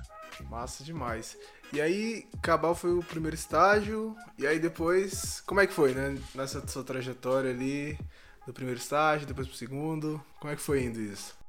Massa 0.49 0.83
demais. 0.83 1.37
E 1.73 1.81
aí, 1.81 2.27
Cabal 2.41 2.73
foi 2.73 2.93
o 2.93 3.03
primeiro 3.03 3.35
estágio, 3.35 4.15
e 4.37 4.47
aí 4.47 4.57
depois, 4.57 5.41
como 5.41 5.59
é 5.59 5.67
que 5.67 5.73
foi, 5.73 5.93
né? 5.93 6.17
Nessa 6.33 6.65
sua 6.67 6.83
trajetória 6.83 7.51
ali, 7.51 7.97
do 8.45 8.53
primeiro 8.53 8.79
estágio, 8.79 9.27
depois 9.27 9.47
pro 9.47 9.57
segundo, 9.57 10.23
como 10.39 10.51
é 10.51 10.55
que 10.55 10.61
foi 10.61 10.83
indo 10.83 10.99
isso? 10.99 11.40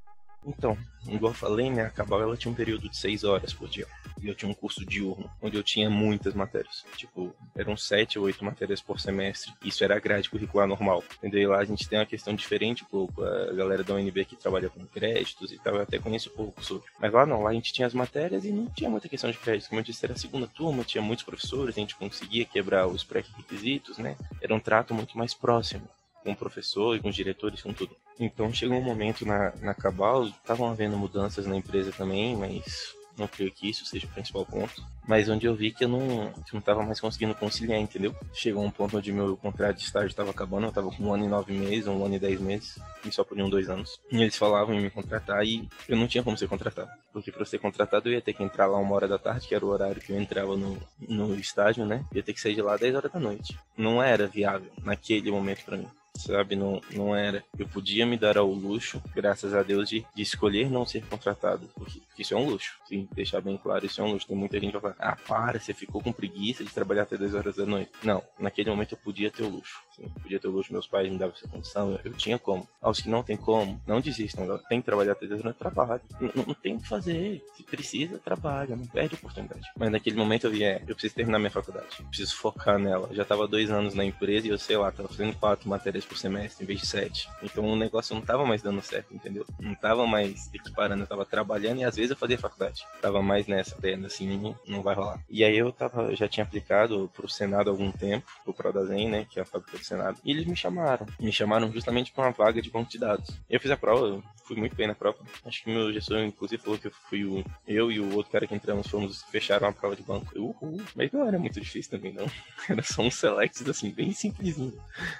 Então, 0.44 0.76
igual 1.06 1.32
eu 1.32 1.36
falei, 1.36 1.70
né, 1.70 1.92
a 1.96 2.14
ela 2.14 2.36
tinha 2.36 2.50
um 2.50 2.54
período 2.54 2.88
de 2.88 2.96
seis 2.96 3.24
horas 3.24 3.52
por 3.52 3.68
dia. 3.68 3.86
E 4.20 4.28
eu 4.28 4.34
tinha 4.34 4.50
um 4.50 4.54
curso 4.54 4.84
diurno, 4.84 5.30
onde 5.40 5.56
eu 5.56 5.62
tinha 5.62 5.88
muitas 5.88 6.34
matérias. 6.34 6.84
Tipo, 6.96 7.34
eram 7.56 7.76
sete 7.76 8.18
ou 8.18 8.26
oito 8.26 8.44
matérias 8.44 8.80
por 8.80 9.00
semestre. 9.00 9.52
Isso 9.64 9.82
era 9.82 9.96
a 9.96 10.00
grade 10.00 10.30
curricular 10.30 10.66
normal. 10.66 11.02
Entendeu? 11.18 11.50
Lá 11.50 11.58
a 11.58 11.64
gente 11.64 11.88
tem 11.88 11.98
uma 11.98 12.06
questão 12.06 12.34
diferente 12.34 12.84
um 12.84 12.86
pouco. 12.86 13.22
A 13.22 13.52
galera 13.52 13.82
da 13.82 13.94
UNB 13.94 14.24
que 14.24 14.36
trabalha 14.36 14.68
com 14.68 14.86
créditos 14.86 15.52
e 15.52 15.58
tal, 15.58 15.76
eu 15.76 15.82
até 15.82 15.98
conheço 15.98 16.30
pouco 16.30 16.64
sobre. 16.64 16.86
Mas 17.00 17.12
lá 17.12 17.26
não, 17.26 17.42
lá 17.42 17.50
a 17.50 17.54
gente 17.54 17.72
tinha 17.72 17.86
as 17.86 17.94
matérias 17.94 18.44
e 18.44 18.52
não 18.52 18.66
tinha 18.66 18.90
muita 18.90 19.08
questão 19.08 19.30
de 19.30 19.38
créditos. 19.38 19.68
Como 19.68 19.80
eu 19.80 19.84
disse, 19.84 20.04
era 20.04 20.14
a 20.14 20.18
segunda 20.18 20.46
turma, 20.46 20.84
tinha 20.84 21.02
muitos 21.02 21.24
professores, 21.24 21.76
a 21.76 21.80
gente 21.80 21.96
conseguia 21.96 22.44
quebrar 22.44 22.86
os 22.86 23.02
pré-requisitos, 23.02 23.98
né? 23.98 24.16
Era 24.40 24.54
um 24.54 24.60
trato 24.60 24.94
muito 24.94 25.16
mais 25.16 25.34
próximo 25.34 25.88
com 26.22 26.32
o 26.32 26.36
professor 26.36 26.96
e 26.96 27.00
com 27.00 27.08
os 27.08 27.14
diretores, 27.14 27.62
com 27.62 27.72
tudo. 27.72 27.96
Então 28.18 28.52
chegou 28.52 28.78
um 28.78 28.82
momento 28.82 29.26
na, 29.26 29.52
na 29.60 29.74
Cabal, 29.74 30.26
estavam 30.26 30.70
havendo 30.70 30.96
mudanças 30.96 31.46
na 31.46 31.56
empresa 31.56 31.92
também, 31.92 32.36
mas 32.36 32.94
não 33.16 33.26
creio 33.28 33.52
que 33.52 33.68
isso 33.68 33.84
seja 33.84 34.06
o 34.06 34.10
principal 34.10 34.44
ponto. 34.44 34.82
Mas 35.06 35.28
onde 35.28 35.46
eu 35.46 35.54
vi 35.54 35.72
que 35.72 35.84
eu 35.84 35.88
não, 35.88 36.32
que 36.32 36.54
não 36.54 36.86
mais 36.86 37.00
conseguindo 37.00 37.34
conciliar, 37.34 37.78
entendeu? 37.80 38.14
Chegou 38.32 38.64
um 38.64 38.70
ponto 38.70 38.96
onde 38.96 39.12
meu 39.12 39.36
contrato 39.36 39.76
de 39.76 39.84
estágio 39.84 40.08
estava 40.08 40.30
acabando, 40.30 40.66
eu 40.66 40.72
tava 40.72 40.90
com 40.90 41.04
um 41.04 41.12
ano 41.12 41.24
e 41.24 41.28
nove 41.28 41.52
meses, 41.52 41.86
um 41.86 42.04
ano 42.04 42.14
e 42.14 42.18
dez 42.18 42.40
meses, 42.40 42.78
e 43.04 43.10
só 43.10 43.24
podiam 43.24 43.50
dois 43.50 43.68
anos. 43.68 44.00
E 44.10 44.22
eles 44.22 44.36
falavam 44.36 44.74
em 44.74 44.80
me 44.80 44.90
contratar 44.90 45.44
e 45.44 45.68
eu 45.88 45.96
não 45.96 46.06
tinha 46.06 46.22
como 46.22 46.38
ser 46.38 46.48
contratado. 46.48 46.90
Porque 47.12 47.32
para 47.32 47.44
ser 47.44 47.58
contratado 47.58 48.08
eu 48.08 48.14
ia 48.14 48.22
ter 48.22 48.32
que 48.32 48.42
entrar 48.42 48.66
lá 48.66 48.78
uma 48.78 48.94
hora 48.94 49.08
da 49.08 49.18
tarde, 49.18 49.48
que 49.48 49.54
era 49.54 49.64
o 49.64 49.68
horário 49.68 50.00
que 50.00 50.12
eu 50.12 50.20
entrava 50.20 50.56
no, 50.56 50.80
no 51.00 51.34
estágio, 51.34 51.84
né? 51.84 52.04
Eu 52.12 52.18
ia 52.18 52.22
ter 52.22 52.32
que 52.32 52.40
sair 52.40 52.54
de 52.54 52.62
lá 52.62 52.76
10 52.76 52.94
horas 52.94 53.12
da 53.12 53.20
noite. 53.20 53.58
Não 53.76 54.02
era 54.02 54.26
viável 54.26 54.70
naquele 54.82 55.30
momento 55.30 55.64
para 55.64 55.76
mim 55.76 55.88
sabe? 56.16 56.56
Não, 56.56 56.80
não 56.92 57.14
era. 57.14 57.44
Eu 57.58 57.66
podia 57.68 58.06
me 58.06 58.16
dar 58.16 58.36
ao 58.36 58.50
luxo, 58.50 59.02
graças 59.14 59.54
a 59.54 59.62
Deus, 59.62 59.88
de, 59.88 60.04
de 60.14 60.22
escolher 60.22 60.70
não 60.70 60.86
ser 60.86 61.04
contratado, 61.06 61.68
porque 61.74 62.00
isso 62.18 62.34
é 62.34 62.36
um 62.36 62.48
luxo. 62.48 62.78
Sim, 62.86 63.08
deixar 63.12 63.40
bem 63.40 63.56
claro, 63.56 63.86
isso 63.86 64.00
é 64.00 64.04
um 64.04 64.12
luxo. 64.12 64.26
Tem 64.26 64.36
muita 64.36 64.58
gente 64.58 64.72
que 64.72 64.78
vai 64.78 64.92
falar, 64.92 65.12
ah, 65.12 65.16
para, 65.16 65.60
você 65.60 65.74
ficou 65.74 66.02
com 66.02 66.12
preguiça 66.12 66.64
de 66.64 66.70
trabalhar 66.70 67.02
até 67.02 67.16
2 67.16 67.34
horas 67.34 67.56
da 67.56 67.66
noite. 67.66 67.90
Não, 68.02 68.22
naquele 68.38 68.70
momento 68.70 68.92
eu 68.92 68.98
podia 68.98 69.30
ter 69.30 69.42
o 69.42 69.48
luxo. 69.48 69.80
Sim, 69.96 70.08
podia 70.22 70.40
ter 70.40 70.48
o 70.48 70.50
luxo, 70.50 70.72
meus 70.72 70.86
pais 70.86 71.10
me 71.10 71.18
davam 71.18 71.34
essa 71.36 71.48
condição, 71.48 71.92
eu, 71.92 72.00
eu 72.04 72.12
tinha 72.14 72.38
como. 72.38 72.66
Aos 72.80 73.00
que 73.00 73.08
não 73.08 73.22
tem 73.22 73.36
como, 73.36 73.80
não 73.86 74.00
desistam, 74.00 74.58
tem 74.68 74.80
que 74.80 74.86
trabalhar 74.86 75.12
até 75.12 75.26
2 75.26 75.40
horas, 75.40 75.56
trabalho. 75.56 76.00
Não, 76.20 76.30
não, 76.34 76.44
não 76.48 76.54
tem 76.54 76.76
o 76.76 76.80
que 76.80 76.88
fazer. 76.88 77.44
Se 77.56 77.62
precisa, 77.62 78.18
trabalha, 78.18 78.74
não 78.74 78.86
perde 78.86 79.14
oportunidade. 79.14 79.68
Mas 79.76 79.90
naquele 79.90 80.16
momento 80.16 80.46
eu 80.46 80.50
vi, 80.50 80.64
é, 80.64 80.82
eu 80.86 80.94
preciso 80.94 81.14
terminar 81.14 81.38
minha 81.38 81.50
faculdade, 81.50 82.02
preciso 82.08 82.36
focar 82.36 82.78
nela. 82.78 83.08
Eu 83.10 83.16
já 83.16 83.24
tava 83.24 83.46
dois 83.46 83.70
anos 83.70 83.94
na 83.94 84.04
empresa 84.04 84.46
e 84.46 84.50
eu 84.50 84.58
sei 84.58 84.76
lá, 84.76 84.90
tava 84.90 85.08
fazendo 85.08 85.34
quatro 85.36 85.68
matérias 85.68 86.04
por 86.04 86.16
semestre 86.16 86.64
em 86.64 86.66
vez 86.66 86.80
de 86.80 86.86
sete. 86.86 87.28
Então 87.42 87.64
o 87.64 87.76
negócio 87.76 88.14
não 88.14 88.22
tava 88.22 88.44
mais 88.44 88.62
dando 88.62 88.80
certo, 88.82 89.14
entendeu? 89.14 89.46
Não 89.60 89.74
tava 89.74 90.06
mais 90.06 90.50
equiparando, 90.54 91.02
eu 91.02 91.06
tava 91.06 91.24
trabalhando 91.24 91.80
e 91.80 91.84
às 91.84 91.96
vezes 91.96 92.10
eu 92.10 92.16
fazia 92.16 92.38
faculdade. 92.38 92.86
Tava 93.00 93.22
mais 93.22 93.46
nessa, 93.46 93.76
perna 93.76 94.06
assim, 94.06 94.54
não 94.66 94.82
vai 94.82 94.94
rolar. 94.94 95.22
E 95.28 95.44
aí 95.44 95.56
eu 95.56 95.72
tava, 95.72 96.10
eu 96.10 96.16
já 96.16 96.28
tinha 96.28 96.44
aplicado 96.44 97.10
pro 97.14 97.28
Senado 97.28 97.68
há 97.68 97.72
algum 97.72 97.90
tempo, 97.92 98.30
pro 98.44 98.54
Prodazem, 98.54 99.08
né, 99.08 99.26
que 99.28 99.38
é 99.38 99.42
a 99.42 99.44
fábrica 99.44 99.78
Senado. 99.92 100.18
E 100.24 100.30
eles 100.30 100.46
me 100.46 100.56
chamaram. 100.56 101.06
Me 101.20 101.30
chamaram 101.30 101.70
justamente 101.70 102.12
para 102.12 102.24
uma 102.24 102.32
vaga 102.32 102.62
de 102.62 102.70
banco 102.70 102.90
de 102.90 102.98
dados. 102.98 103.28
Eu 103.48 103.60
fiz 103.60 103.70
a 103.70 103.76
prova, 103.76 104.22
fui 104.44 104.56
muito 104.56 104.74
bem 104.74 104.86
na 104.86 104.94
prova. 104.94 105.18
Acho 105.44 105.62
que 105.62 105.70
meu 105.70 105.92
gestor, 105.92 106.20
inclusive, 106.20 106.62
falou 106.62 106.78
que 106.78 106.86
eu 106.86 106.92
fui 107.08 107.24
o. 107.24 107.44
Eu 107.66 107.92
e 107.92 108.00
o 108.00 108.14
outro 108.14 108.32
cara 108.32 108.46
que 108.46 108.54
entramos 108.54 108.86
fomos 108.86 109.22
fecharam 109.24 109.68
a 109.68 109.72
prova 109.72 109.94
de 109.94 110.02
banco. 110.02 110.26
Uhul. 110.38 110.80
Mas 110.94 111.12
não 111.12 111.26
era 111.26 111.38
muito 111.38 111.60
difícil 111.60 111.90
também, 111.90 112.12
não. 112.12 112.26
Era 112.68 112.82
só 112.82 113.02
um 113.02 113.10
select, 113.10 113.68
assim, 113.68 113.90
bem 113.90 114.12
simplesinho. 114.12 114.78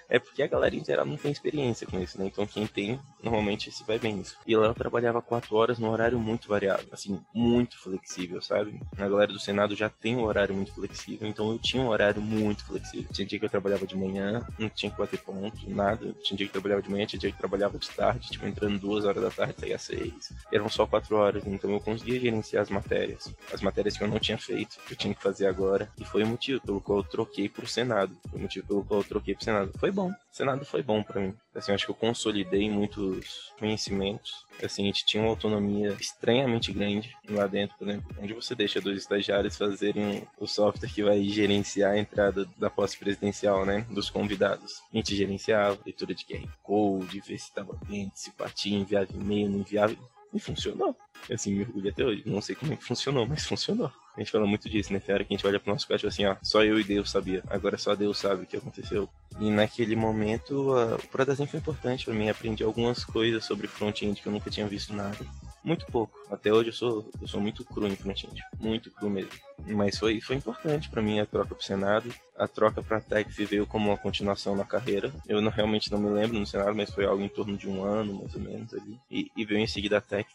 É 0.09 0.19
porque 0.19 0.43
a 0.43 0.47
galera 0.47 0.75
em 0.75 0.85
geral 0.85 1.05
não 1.05 1.17
tem 1.17 1.31
experiência 1.31 1.87
com 1.87 2.01
isso, 2.01 2.19
né? 2.19 2.27
Então 2.27 2.47
quem 2.47 2.67
tem, 2.67 2.99
normalmente 3.23 3.71
se 3.71 3.85
vai 3.85 3.99
bem 3.99 4.15
nisso. 4.15 4.39
E 4.47 4.57
lá 4.57 4.69
eu 4.69 4.75
trabalhava 4.75 5.21
quatro 5.21 5.57
horas 5.57 5.79
num 5.79 5.89
horário 5.89 6.19
muito 6.19 6.49
variado, 6.49 6.87
assim, 6.93 7.21
muito 7.35 7.79
flexível, 7.79 8.41
sabe? 8.41 8.81
A 8.97 9.09
galera 9.09 9.33
do 9.33 9.41
Senado 9.41 9.75
já 9.75 9.89
tem 9.89 10.17
um 10.17 10.25
horário 10.25 10.55
muito 10.55 10.73
flexível, 10.73 11.29
então 11.29 11.51
eu 11.51 11.59
tinha 11.59 11.83
um 11.83 11.89
horário 11.89 12.23
muito 12.23 12.65
flexível. 12.65 13.09
Tinha 13.13 13.27
dia 13.27 13.39
que 13.39 13.45
eu 13.45 13.51
trabalhava 13.51 13.87
de 13.87 13.97
manhã, 13.97 14.47
não 14.59 14.69
tinha 14.69 14.91
que 14.91 14.99
bater 14.99 15.19
ponto, 15.21 15.69
nada. 15.69 16.13
Tinha 16.23 16.37
dia 16.37 16.47
que 16.47 16.53
trabalhava 16.53 16.83
de 16.83 16.91
manhã, 16.91 17.07
tinha 17.07 17.21
dia 17.21 17.33
que 17.33 17.39
trabalhava 17.39 17.79
de 17.79 17.91
tarde, 17.91 18.31
tipo, 18.31 18.47
entrando 18.47 18.79
duas 18.79 19.05
horas 19.05 19.23
da 19.23 19.31
tarde, 19.31 19.55
saía 19.59 19.79
seis. 19.79 20.33
Eram 20.53 20.69
só 20.69 20.87
quatro 20.87 21.17
horas, 21.17 21.47
então 21.47 21.71
eu 21.71 21.81
conseguia 21.81 22.21
gerenciar 22.21 22.63
as 22.63 22.71
matérias. 22.71 23.33
As 23.53 23.61
matérias 23.63 23.97
que 23.97 24.05
eu 24.05 24.09
não 24.09 24.19
tinha 24.19 24.39
feito, 24.39 24.79
que 24.87 24.95
eu 24.95 24.97
tinha 24.97 25.15
que 25.15 25.23
fazer 25.23 25.47
agora. 25.47 25.91
E 25.99 26.05
foi 26.05 26.23
o 26.23 26.27
motivo 26.27 26.61
pelo 26.61 26.81
qual 26.81 26.99
eu 26.99 27.05
troquei 27.05 27.49
pro 27.49 27.67
Senado. 27.67 28.17
Foi 28.31 28.39
o 28.39 28.43
motivo 28.43 28.67
pelo 28.67 28.85
qual 28.85 29.01
eu 29.01 29.05
troquei 29.05 29.35
pro 29.35 29.45
Senado. 29.45 29.73
Foi 29.79 29.91
bom. 29.91 30.11
O 30.11 30.37
Senado 30.37 30.65
foi 30.65 30.83
bom 30.83 31.03
para 31.03 31.21
mim. 31.21 31.35
Assim, 31.55 31.73
acho 31.73 31.85
que 31.85 31.91
eu 31.91 31.95
consolidei 31.95 32.71
muitos 32.71 33.53
conhecimentos. 33.59 34.47
Assim, 34.63 34.85
a 34.85 34.87
gente 34.87 35.05
tinha 35.05 35.23
uma 35.23 35.31
autonomia 35.31 35.95
estranhamente 36.01 36.73
grande 36.73 37.15
lá 37.29 37.47
dentro, 37.47 37.77
por 37.77 37.89
exemplo, 37.89 38.17
onde 38.19 38.33
você 38.33 38.55
deixa 38.55 38.81
dois 38.81 38.99
estagiários 38.99 39.57
fazerem 39.57 40.27
o 40.39 40.47
software 40.47 40.89
que 40.89 41.03
vai 41.03 41.23
gerenciar 41.25 41.93
a 41.93 41.99
entrada 41.99 42.47
da 42.57 42.71
posse 42.71 42.97
presidencial, 42.97 43.67
né, 43.67 43.87
dos 43.91 44.09
convidados. 44.09 44.83
A 44.93 44.97
gente 44.97 45.15
gerenciava 45.15 45.79
leitura 45.85 46.15
de 46.15 46.25
QR 46.25 46.49
Code, 46.63 47.21
ver 47.21 47.39
se 47.39 47.49
estava 47.49 47.77
dentro, 47.87 48.13
se 48.15 48.31
partia, 48.31 48.77
enviava 48.77 49.09
e-mail, 49.13 49.51
não 49.51 49.59
enviava. 49.61 49.97
E 50.33 50.41
funcionou. 50.41 50.97
Assim, 51.31 51.55
me 51.55 51.63
orgulho 51.63 51.91
até 51.91 52.05
hoje. 52.05 52.23
Não 52.25 52.41
sei 52.41 52.57
como 52.57 52.73
é 52.73 52.77
que 52.77 52.85
funcionou, 52.85 53.27
mas 53.27 53.45
funcionou. 53.45 53.93
A 54.17 54.21
gente 54.21 54.31
fala 54.31 54.47
muito 54.47 54.69
disso, 54.69 54.93
né? 54.93 55.01
Tem 55.01 55.15
hora 55.15 55.25
que 55.25 55.33
a 55.33 55.37
gente 55.37 55.47
olha 55.47 55.61
pro 55.61 55.73
nosso 55.73 55.87
código 55.87 56.09
assim, 56.09 56.25
ó, 56.25 56.37
só 56.43 56.65
eu 56.65 56.79
e 56.81 56.85
Deus 56.85 57.11
sabia. 57.11 57.43
Agora 57.49 57.79
só 57.79 57.95
Deus 57.95 58.19
sabe 58.19 58.43
o 58.43 58.47
que 58.47 58.57
aconteceu. 58.57 59.09
E 59.41 59.51
naquele 59.51 59.97
momento, 59.97 60.73
uh, 60.73 60.95
o 60.97 61.09
Prodazinho 61.09 61.49
foi 61.49 61.61
importante 61.61 62.05
para 62.05 62.15
mim. 62.15 62.29
Aprendi 62.29 62.63
algumas 62.65 63.05
coisas 63.05 63.45
sobre 63.45 63.67
front-end 63.67 64.21
que 64.21 64.27
eu 64.27 64.33
nunca 64.33 64.51
tinha 64.51 64.67
visto 64.67 64.93
nada. 64.93 65.19
Muito 65.65 65.87
pouco. 65.87 66.19
Até 66.31 66.53
hoje 66.53 66.71
eu 66.71 66.73
sou, 66.73 67.11
eu 67.21 67.29
sou 67.29 67.41
muito 67.41 67.65
cru 67.65 67.87
em 67.87 67.95
front-end. 67.95 68.43
Muito 68.59 68.91
cru 68.91 69.09
mesmo. 69.09 69.31
Mas 69.67 69.97
foi, 69.97 70.21
foi 70.21 70.37
importante 70.37 70.91
para 70.91 71.01
mim 71.01 71.21
a 71.21 71.27
troca 71.27 71.55
pro 71.55 71.65
Senado. 71.65 72.13
A 72.37 72.49
troca 72.49 72.83
pra 72.83 73.01
Tech 73.01 73.31
veio 73.45 73.67
como 73.67 73.91
uma 73.91 73.97
continuação 73.97 74.57
na 74.57 74.65
carreira. 74.65 75.13
Eu 75.29 75.41
não, 75.41 75.51
realmente 75.51 75.91
não 75.93 76.01
me 76.01 76.11
lembro 76.11 76.39
no 76.39 76.47
Senado, 76.47 76.75
mas 76.75 76.91
foi 76.91 77.05
algo 77.05 77.23
em 77.23 77.29
torno 77.29 77.57
de 77.57 77.69
um 77.69 77.85
ano, 77.85 78.15
mais 78.15 78.35
ou 78.35 78.41
menos, 78.41 78.75
ali. 78.75 78.99
E, 79.11 79.31
e 79.37 79.45
veio 79.45 79.61
em 79.61 79.67
seguida 79.67 79.99
a 79.99 80.01
Tech 80.01 80.29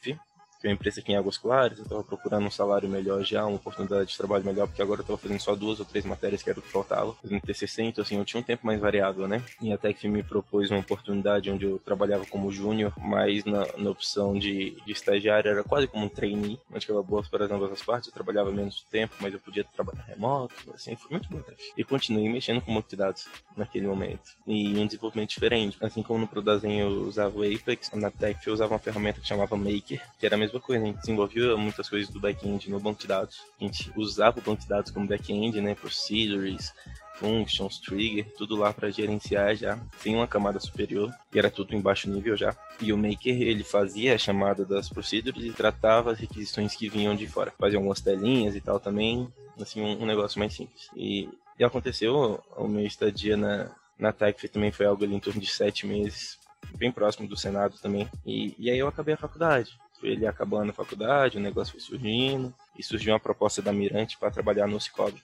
que 0.60 0.68
uma 0.68 0.74
empresa 0.74 1.02
em 1.08 1.16
Águas 1.16 1.38
Claras, 1.38 1.78
eu 1.78 1.84
estava 1.84 2.04
procurando 2.04 2.46
um 2.46 2.52
salário 2.52 2.90
melhor 2.90 3.24
já, 3.24 3.46
uma 3.46 3.56
oportunidade 3.56 4.10
de 4.10 4.18
trabalho 4.18 4.44
melhor, 4.44 4.68
porque 4.68 4.82
agora 4.82 5.00
eu 5.00 5.04
estava 5.04 5.18
fazendo 5.18 5.40
só 5.40 5.56
duas 5.56 5.80
ou 5.80 5.86
três 5.86 6.06
matérias 6.06 6.44
que 6.44 6.50
era 6.50 6.60
o 6.60 6.62
que 6.62 6.70
faltava, 6.70 7.14
fazendo 7.22 7.42
TCC, 7.42 7.84
então 7.84 8.02
assim, 8.02 8.18
eu 8.18 8.26
tinha 8.26 8.40
um 8.40 8.44
tempo 8.44 8.66
mais 8.66 8.80
variável, 8.80 9.28
né? 9.28 9.44
E 9.62 9.72
a 9.72 9.78
Tech 9.78 10.08
me 10.08 10.24
propôs 10.24 10.70
uma 10.72 10.80
oportunidade 10.80 11.50
onde 11.50 11.66
eu 11.66 11.80
trabalhava 11.80 12.26
como 12.26 12.52
júnior, 12.52 12.94
mas 12.98 13.46
na, 13.46 13.66
na 13.78 13.90
opção 13.90 14.38
de, 14.38 14.72
de 14.86 14.92
estagiário 14.92 15.50
era 15.50 15.64
quase 15.64 15.88
como 15.88 16.06
um 16.06 16.10
trainee, 16.10 16.60
que 16.80 16.92
eu 16.92 17.04
boa 17.04 17.24
para 17.30 17.46
ambas 17.46 17.72
as 17.72 17.82
partes, 17.82 18.08
eu 18.08 18.14
trabalhava 18.14 18.52
menos 18.52 18.86
tempo, 18.90 19.16
mas 19.20 19.34
eu 19.34 19.40
podia 19.40 19.64
trabalhar 19.64 20.04
remoto, 20.04 20.54
assim, 20.74 20.96
foi 20.96 21.12
muito 21.12 21.30
bom. 21.30 21.42
E 21.76 21.84
continuei 21.84 22.30
mexendo 22.30 22.62
com 22.62 22.72
multidados 22.72 23.28
naquele 23.56 23.88
momento, 23.88 24.38
e 24.46 24.78
um 24.78 24.86
desenvolvimento 24.86 25.30
diferente, 25.30 25.78
assim 25.82 26.02
como 26.02 26.20
no 26.20 26.28
Prodazen 26.28 26.80
eu 26.80 26.90
usava 27.04 27.38
o 27.38 27.44
Apex, 27.44 27.92
na 27.94 28.10
Tech 28.10 28.46
eu 28.46 28.54
usava 28.54 28.74
uma 28.74 28.80
ferramenta 28.80 29.20
que 29.20 29.28
chamava 29.28 29.58
Maker, 29.58 30.02
que 30.18 30.26
era 30.26 30.36
a 30.36 30.38
mesma 30.48 30.60
coisa, 30.60 30.84
a 30.84 30.88
gente 30.88 31.00
desenvolvia 31.00 31.58
muitas 31.58 31.90
coisas 31.90 32.10
do 32.10 32.20
back-end 32.20 32.70
no 32.70 32.80
banco 32.80 33.02
de 33.02 33.08
dados. 33.08 33.44
A 33.60 33.64
gente 33.64 33.92
usava 33.96 34.40
o 34.40 34.42
banco 34.42 34.62
de 34.62 34.68
dados 34.68 34.92
como 34.92 35.08
back-end, 35.08 35.60
né? 35.62 35.76
Procedures, 35.76 36.74
functions, 37.16 37.80
trigger, 37.80 38.26
tudo 38.38 38.56
lá 38.56 38.74
para 38.74 38.90
gerenciar 38.90 39.56
já, 39.56 39.80
sem 40.00 40.16
uma 40.16 40.28
camada 40.28 40.60
superior, 40.60 41.12
que 41.32 41.38
era 41.38 41.50
tudo 41.50 41.76
em 41.76 41.82
baixo 41.82 42.10
nível 42.10 42.38
já. 42.38 42.56
E 42.80 42.94
o 42.94 42.98
Maker, 42.98 43.42
ele 43.42 43.64
fazia 43.64 44.16
a 44.16 44.18
chamada 44.18 44.64
das 44.64 44.88
procedures 44.88 45.44
e 45.44 45.52
tratava 45.52 46.12
as 46.12 46.20
requisições 46.20 46.76
que 46.76 46.90
vinham 46.90 47.16
de 47.16 47.28
fora. 47.28 47.54
Fazia 47.60 47.78
algumas 47.78 48.02
telinhas 48.02 48.56
e 48.56 48.62
tal 48.62 48.80
também, 48.80 49.28
assim, 49.60 49.82
um, 49.82 50.04
um 50.04 50.06
negócio 50.06 50.40
mais 50.40 50.54
simples. 50.54 50.90
E, 50.96 51.28
e 51.60 51.64
aconteceu, 51.64 52.42
o 52.56 52.68
meu 52.68 52.86
estadia 52.86 53.36
na, 53.36 53.72
na 53.98 54.14
TAC 54.14 54.48
também 54.48 54.72
foi 54.72 54.86
algo 54.86 55.04
ali 55.04 55.16
em 55.16 55.20
torno 55.20 55.42
de 55.42 55.48
sete 55.48 55.86
meses, 55.86 56.38
bem 56.78 56.92
próximo 56.92 57.28
do 57.28 57.36
Senado 57.36 57.78
também. 57.82 58.08
E, 58.26 58.54
e 58.60 58.70
aí 58.70 58.78
eu 58.78 58.88
acabei 58.88 59.16
a 59.16 59.18
faculdade 59.18 59.78
ele 60.04 60.28
acabando 60.28 60.70
a 60.72 60.74
faculdade, 60.74 61.38
o 61.38 61.42
negócio 61.42 61.74
foi 61.74 61.82
surgindo, 61.82 62.54
e 62.78 62.84
surgiu 62.84 63.14
uma 63.14 63.20
proposta 63.20 63.62
da 63.62 63.74
Mirante 63.74 64.18
para 64.18 64.32
trabalhar 64.32 64.68
no 64.68 64.80
Cicobi. 64.80 65.22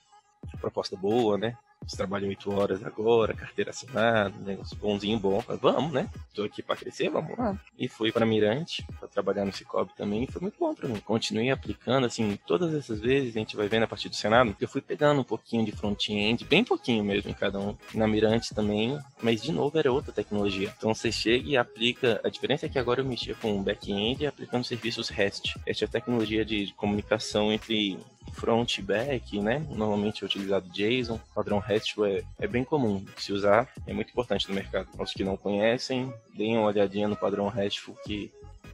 Proposta 0.60 0.96
boa, 0.96 1.38
né? 1.38 1.56
Você 1.86 1.96
trabalha 1.96 2.28
oito 2.28 2.52
horas 2.52 2.84
agora, 2.84 3.34
carteira 3.34 3.70
assinada, 3.70 4.34
negócio 4.40 4.76
bonzinho 4.76 5.18
bom. 5.18 5.40
Falei, 5.40 5.60
vamos, 5.60 5.92
né? 5.92 6.08
Tô 6.34 6.44
aqui 6.44 6.62
para 6.62 6.76
crescer, 6.76 7.10
vamos 7.10 7.36
lá. 7.36 7.58
E 7.78 7.88
fui 7.88 8.10
para 8.10 8.26
Mirante, 8.26 8.86
para 8.98 9.08
trabalhar 9.08 9.44
no 9.44 9.52
Cicobi 9.52 9.92
também, 9.96 10.24
e 10.24 10.26
foi 10.26 10.40
muito 10.40 10.58
bom 10.58 10.74
para 10.74 10.88
mim. 10.88 11.00
Continuei 11.00 11.50
aplicando, 11.50 12.06
assim, 12.06 12.38
todas 12.46 12.74
essas 12.74 13.00
vezes, 13.00 13.36
a 13.36 13.38
gente 13.38 13.56
vai 13.56 13.68
vendo 13.68 13.84
a 13.84 13.88
partir 13.88 14.08
do 14.08 14.16
Senado, 14.16 14.56
eu 14.60 14.68
fui 14.68 14.80
pegando 14.80 15.20
um 15.20 15.24
pouquinho 15.24 15.64
de 15.64 15.72
front-end, 15.72 16.44
bem 16.44 16.64
pouquinho 16.64 17.04
mesmo 17.04 17.30
em 17.30 17.34
cada 17.34 17.58
um. 17.58 17.76
Na 17.94 18.06
Mirante 18.06 18.54
também, 18.54 18.98
mas 19.22 19.42
de 19.42 19.52
novo 19.52 19.78
era 19.78 19.92
outra 19.92 20.12
tecnologia. 20.12 20.72
Então 20.76 20.94
você 20.94 21.12
chega 21.12 21.48
e 21.48 21.56
aplica. 21.56 22.20
A 22.24 22.28
diferença 22.28 22.66
é 22.66 22.68
que 22.68 22.78
agora 22.78 23.00
eu 23.00 23.04
mexia 23.04 23.34
com 23.34 23.62
back-end 23.62 24.26
aplicando 24.26 24.64
serviços 24.64 25.08
REST. 25.08 25.54
REST 25.66 25.82
é 25.82 25.84
a 25.84 25.88
tecnologia 25.88 26.44
de 26.44 26.72
comunicação 26.76 27.52
entre 27.52 27.98
front 28.32 28.80
back, 28.80 29.40
né? 29.40 29.64
Normalmente 29.70 30.22
é 30.22 30.26
utilizado 30.26 30.68
JSON, 30.70 31.20
padrão 31.34 31.58
RESTful 31.58 32.06
é, 32.06 32.22
é 32.38 32.46
bem 32.46 32.64
comum 32.64 33.04
se 33.16 33.32
usar, 33.32 33.68
é 33.86 33.92
muito 33.92 34.10
importante 34.10 34.48
no 34.48 34.54
mercado. 34.54 34.88
Os 34.98 35.12
que 35.12 35.24
não 35.24 35.36
conhecem, 35.36 36.12
deem 36.34 36.56
uma 36.56 36.66
olhadinha 36.66 37.08
no 37.08 37.16
padrão 37.16 37.48
RESTful 37.48 37.96
que 38.04 38.32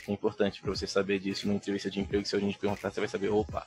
é 0.09 0.13
importante 0.13 0.61
para 0.61 0.71
você 0.71 0.87
saber 0.87 1.19
disso 1.19 1.47
na 1.47 1.55
entrevista 1.55 1.91
de 1.91 2.01
emprego. 2.01 2.27
Se 2.27 2.37
a 2.37 2.41
gente 2.41 2.59
perguntar, 2.59 2.91
você 2.91 3.01
vai 3.01 3.09
saber, 3.09 3.29
opa, 3.29 3.67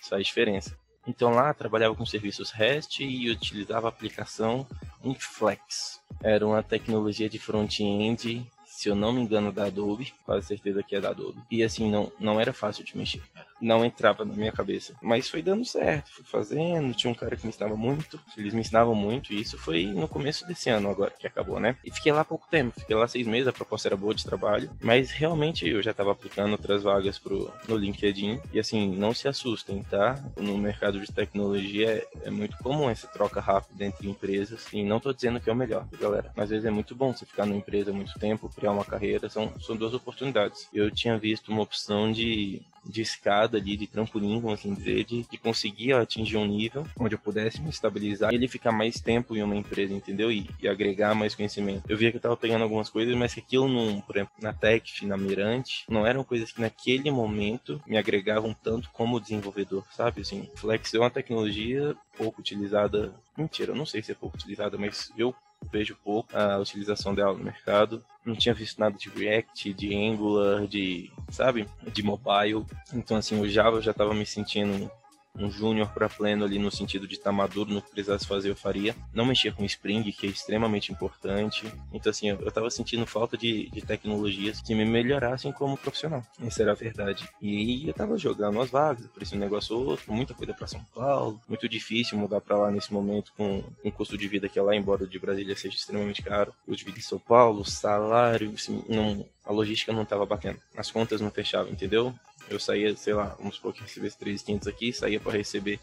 isso 0.00 0.10
faz 0.10 0.26
diferença. 0.26 0.76
Então 1.06 1.30
lá 1.30 1.54
trabalhava 1.54 1.94
com 1.94 2.04
serviços 2.04 2.50
REST 2.50 3.00
e 3.00 3.30
utilizava 3.30 3.86
a 3.86 3.90
aplicação 3.90 4.66
Inflex. 5.02 6.00
Era 6.22 6.46
uma 6.46 6.62
tecnologia 6.62 7.28
de 7.28 7.38
front-end 7.38 8.46
se 8.78 8.88
eu 8.88 8.94
não 8.94 9.12
me 9.12 9.20
engano, 9.20 9.50
da 9.50 9.64
Adobe, 9.64 10.14
quase 10.24 10.46
certeza 10.46 10.84
que 10.84 10.94
é 10.94 11.00
da 11.00 11.08
Adobe. 11.08 11.42
E 11.50 11.64
assim, 11.64 11.90
não, 11.90 12.12
não 12.20 12.40
era 12.40 12.52
fácil 12.52 12.84
de 12.84 12.96
mexer. 12.96 13.20
Não 13.60 13.84
entrava 13.84 14.24
na 14.24 14.34
minha 14.34 14.52
cabeça. 14.52 14.94
Mas 15.02 15.28
foi 15.28 15.42
dando 15.42 15.64
certo, 15.64 16.12
fui 16.12 16.24
fazendo. 16.24 16.94
Tinha 16.94 17.10
um 17.10 17.14
cara 17.14 17.36
que 17.36 17.44
me 17.44 17.50
ensinava 17.50 17.76
muito, 17.76 18.20
eles 18.36 18.54
me 18.54 18.60
ensinavam 18.60 18.94
muito. 18.94 19.32
E 19.32 19.40
isso 19.40 19.58
foi 19.58 19.86
no 19.86 20.08
começo 20.08 20.46
desse 20.46 20.70
ano, 20.70 20.90
agora 20.90 21.12
que 21.18 21.26
acabou, 21.26 21.58
né? 21.60 21.76
E 21.84 21.90
fiquei 21.90 22.12
lá 22.12 22.24
pouco 22.24 22.46
tempo, 22.50 22.78
fiquei 22.78 22.96
lá 22.96 23.06
seis 23.08 23.26
meses. 23.26 23.48
A 23.48 23.52
proposta 23.52 23.88
era 23.88 23.96
boa 23.96 24.14
de 24.14 24.24
trabalho, 24.24 24.70
mas 24.80 25.10
realmente 25.10 25.68
eu 25.68 25.82
já 25.82 25.90
estava 25.90 26.12
aplicando 26.12 26.52
outras 26.52 26.82
vagas 26.82 27.18
pro, 27.18 27.50
no 27.68 27.76
LinkedIn. 27.76 28.40
E 28.52 28.58
assim, 28.58 28.88
não 28.96 29.12
se 29.12 29.28
assustem, 29.28 29.82
tá? 29.82 30.22
No 30.36 30.56
mercado 30.56 31.00
de 31.00 31.12
tecnologia 31.12 31.90
é, 31.90 32.28
é 32.28 32.30
muito 32.30 32.56
comum 32.58 32.88
essa 32.88 33.06
troca 33.06 33.40
rápida 33.40 33.84
entre 33.84 34.08
empresas. 34.08 34.66
E 34.72 34.82
não 34.82 35.00
tô 35.00 35.12
dizendo 35.12 35.40
que 35.40 35.50
é 35.50 35.52
o 35.52 35.56
melhor, 35.56 35.86
galera. 36.00 36.32
Mas 36.36 36.44
às 36.44 36.50
vezes 36.50 36.64
é 36.64 36.70
muito 36.70 36.94
bom 36.94 37.12
você 37.12 37.26
ficar 37.26 37.46
numa 37.46 37.58
empresa 37.58 37.92
muito 37.92 38.18
tempo, 38.18 38.48
criar 38.48 38.72
uma 38.72 38.84
carreira, 38.84 39.28
são, 39.28 39.52
são 39.60 39.76
duas 39.76 39.94
oportunidades. 39.94 40.68
Eu 40.72 40.90
tinha 40.90 41.18
visto 41.18 41.50
uma 41.50 41.62
opção 41.62 42.10
de, 42.10 42.62
de 42.88 43.02
escada 43.02 43.58
ali, 43.58 43.76
de 43.76 43.86
trampolim, 43.86 44.40
vamos 44.40 44.60
assim 44.60 44.72
dizer, 44.72 45.04
de, 45.04 45.22
de 45.22 45.38
conseguir 45.38 45.92
atingir 45.92 46.38
um 46.38 46.46
nível 46.46 46.86
onde 46.98 47.14
eu 47.14 47.18
pudesse 47.18 47.60
me 47.60 47.68
estabilizar 47.68 48.32
e 48.32 48.36
ele 48.36 48.48
ficar 48.48 48.72
mais 48.72 48.98
tempo 49.00 49.36
em 49.36 49.42
uma 49.42 49.54
empresa, 49.54 49.92
entendeu? 49.92 50.32
E, 50.32 50.48
e 50.60 50.66
agregar 50.66 51.14
mais 51.14 51.34
conhecimento. 51.34 51.84
Eu 51.88 51.96
via 51.96 52.10
que 52.10 52.16
eu 52.16 52.20
tava 52.20 52.36
pegando 52.36 52.62
algumas 52.62 52.88
coisas, 52.88 53.14
mas 53.14 53.34
que 53.34 53.40
aquilo, 53.40 53.68
num, 53.68 54.00
por 54.00 54.16
exemplo, 54.16 54.32
na 54.40 54.52
Tech, 54.52 55.06
na 55.06 55.16
Mirante, 55.16 55.84
não 55.88 56.06
eram 56.06 56.24
coisas 56.24 56.50
que 56.50 56.60
naquele 56.60 57.10
momento 57.10 57.80
me 57.86 57.98
agregavam 57.98 58.54
tanto 58.54 58.88
como 58.90 59.20
desenvolvedor, 59.20 59.84
sabe? 59.92 60.22
Assim, 60.22 60.48
Flex 60.56 60.94
é 60.94 60.98
uma 60.98 61.10
tecnologia 61.10 61.94
pouco 62.16 62.40
utilizada. 62.40 63.12
Mentira, 63.36 63.72
eu 63.72 63.76
não 63.76 63.86
sei 63.86 64.02
se 64.02 64.12
é 64.12 64.14
pouco 64.14 64.36
utilizada, 64.36 64.78
mas 64.78 65.12
eu 65.16 65.34
vejo 65.70 65.96
pouco 66.02 66.36
a 66.36 66.58
utilização 66.58 67.14
dela 67.14 67.32
no 67.32 67.44
mercado. 67.44 68.04
Não 68.24 68.34
tinha 68.34 68.54
visto 68.54 68.78
nada 68.78 68.96
de 68.96 69.08
React, 69.08 69.72
de 69.74 69.94
Angular, 69.94 70.66
de, 70.66 71.10
sabe, 71.30 71.66
de 71.92 72.02
mobile. 72.02 72.64
Então, 72.92 73.16
assim, 73.16 73.40
o 73.40 73.48
Java 73.48 73.76
eu 73.78 73.82
já 73.82 73.90
estava 73.90 74.14
me 74.14 74.26
sentindo 74.26 74.90
um 75.38 75.50
júnior 75.50 75.88
para 75.88 76.08
pleno 76.08 76.44
ali 76.44 76.58
no 76.58 76.70
sentido 76.70 77.06
de 77.06 77.14
estar 77.14 77.30
tá 77.30 77.32
maduro 77.32 77.72
no 77.72 77.82
que 77.82 77.90
precisasse 77.90 78.26
fazer 78.26 78.50
eu 78.50 78.56
faria. 78.56 78.94
Não 79.12 79.24
mexia 79.24 79.52
com 79.52 79.64
Spring, 79.64 80.02
que 80.12 80.26
é 80.26 80.30
extremamente 80.30 80.92
importante. 80.92 81.72
Então 81.92 82.10
assim, 82.10 82.28
eu, 82.30 82.48
estava 82.48 82.70
sentindo 82.70 83.06
falta 83.06 83.36
de, 83.36 83.70
de 83.70 83.80
tecnologias 83.82 84.60
que 84.60 84.74
me 84.74 84.84
melhorassem 84.84 85.52
como 85.52 85.76
profissional. 85.76 86.24
Essa 86.42 86.62
era 86.62 86.72
a 86.72 86.74
verdade. 86.74 87.28
E 87.40 87.84
eu 87.84 87.90
estava 87.90 88.18
jogando 88.18 88.60
as 88.60 88.70
vagas, 88.70 89.04
aparecia 89.04 89.36
um 89.36 89.40
negócio 89.40 89.76
ou 89.76 89.86
outro, 89.86 90.12
muita 90.12 90.34
coisa 90.34 90.52
para 90.52 90.66
São 90.66 90.82
Paulo, 90.94 91.40
muito 91.48 91.68
difícil 91.68 92.18
mudar 92.18 92.40
para 92.40 92.56
lá 92.56 92.70
nesse 92.70 92.92
momento 92.92 93.32
com 93.36 93.62
um 93.84 93.90
custo 93.90 94.16
de 94.18 94.26
vida 94.28 94.48
que 94.48 94.58
é 94.58 94.62
lá, 94.62 94.74
embora 94.74 95.06
de 95.06 95.18
Brasília 95.18 95.56
seja 95.56 95.76
extremamente 95.76 96.22
caro. 96.22 96.52
O 96.66 96.74
de 96.74 96.84
vida 96.84 96.98
em 96.98 97.02
São 97.02 97.18
Paulo, 97.18 97.64
salário, 97.64 98.52
assim, 98.54 98.82
não, 98.88 99.24
a 99.44 99.52
logística 99.52 99.92
não 99.92 100.02
estava 100.02 100.26
batendo. 100.26 100.60
As 100.76 100.90
contas 100.90 101.20
não 101.20 101.30
fechavam, 101.30 101.72
entendeu? 101.72 102.14
Eu 102.50 102.58
saía, 102.58 102.96
sei 102.96 103.14
lá, 103.14 103.36
vamos 103.38 103.56
supor 103.56 103.74
que 103.74 103.82
recebesse 103.82 104.16
3.500 104.18 104.68
aqui, 104.68 104.92
saía 104.92 105.20
para 105.20 105.32
receber 105.32 105.78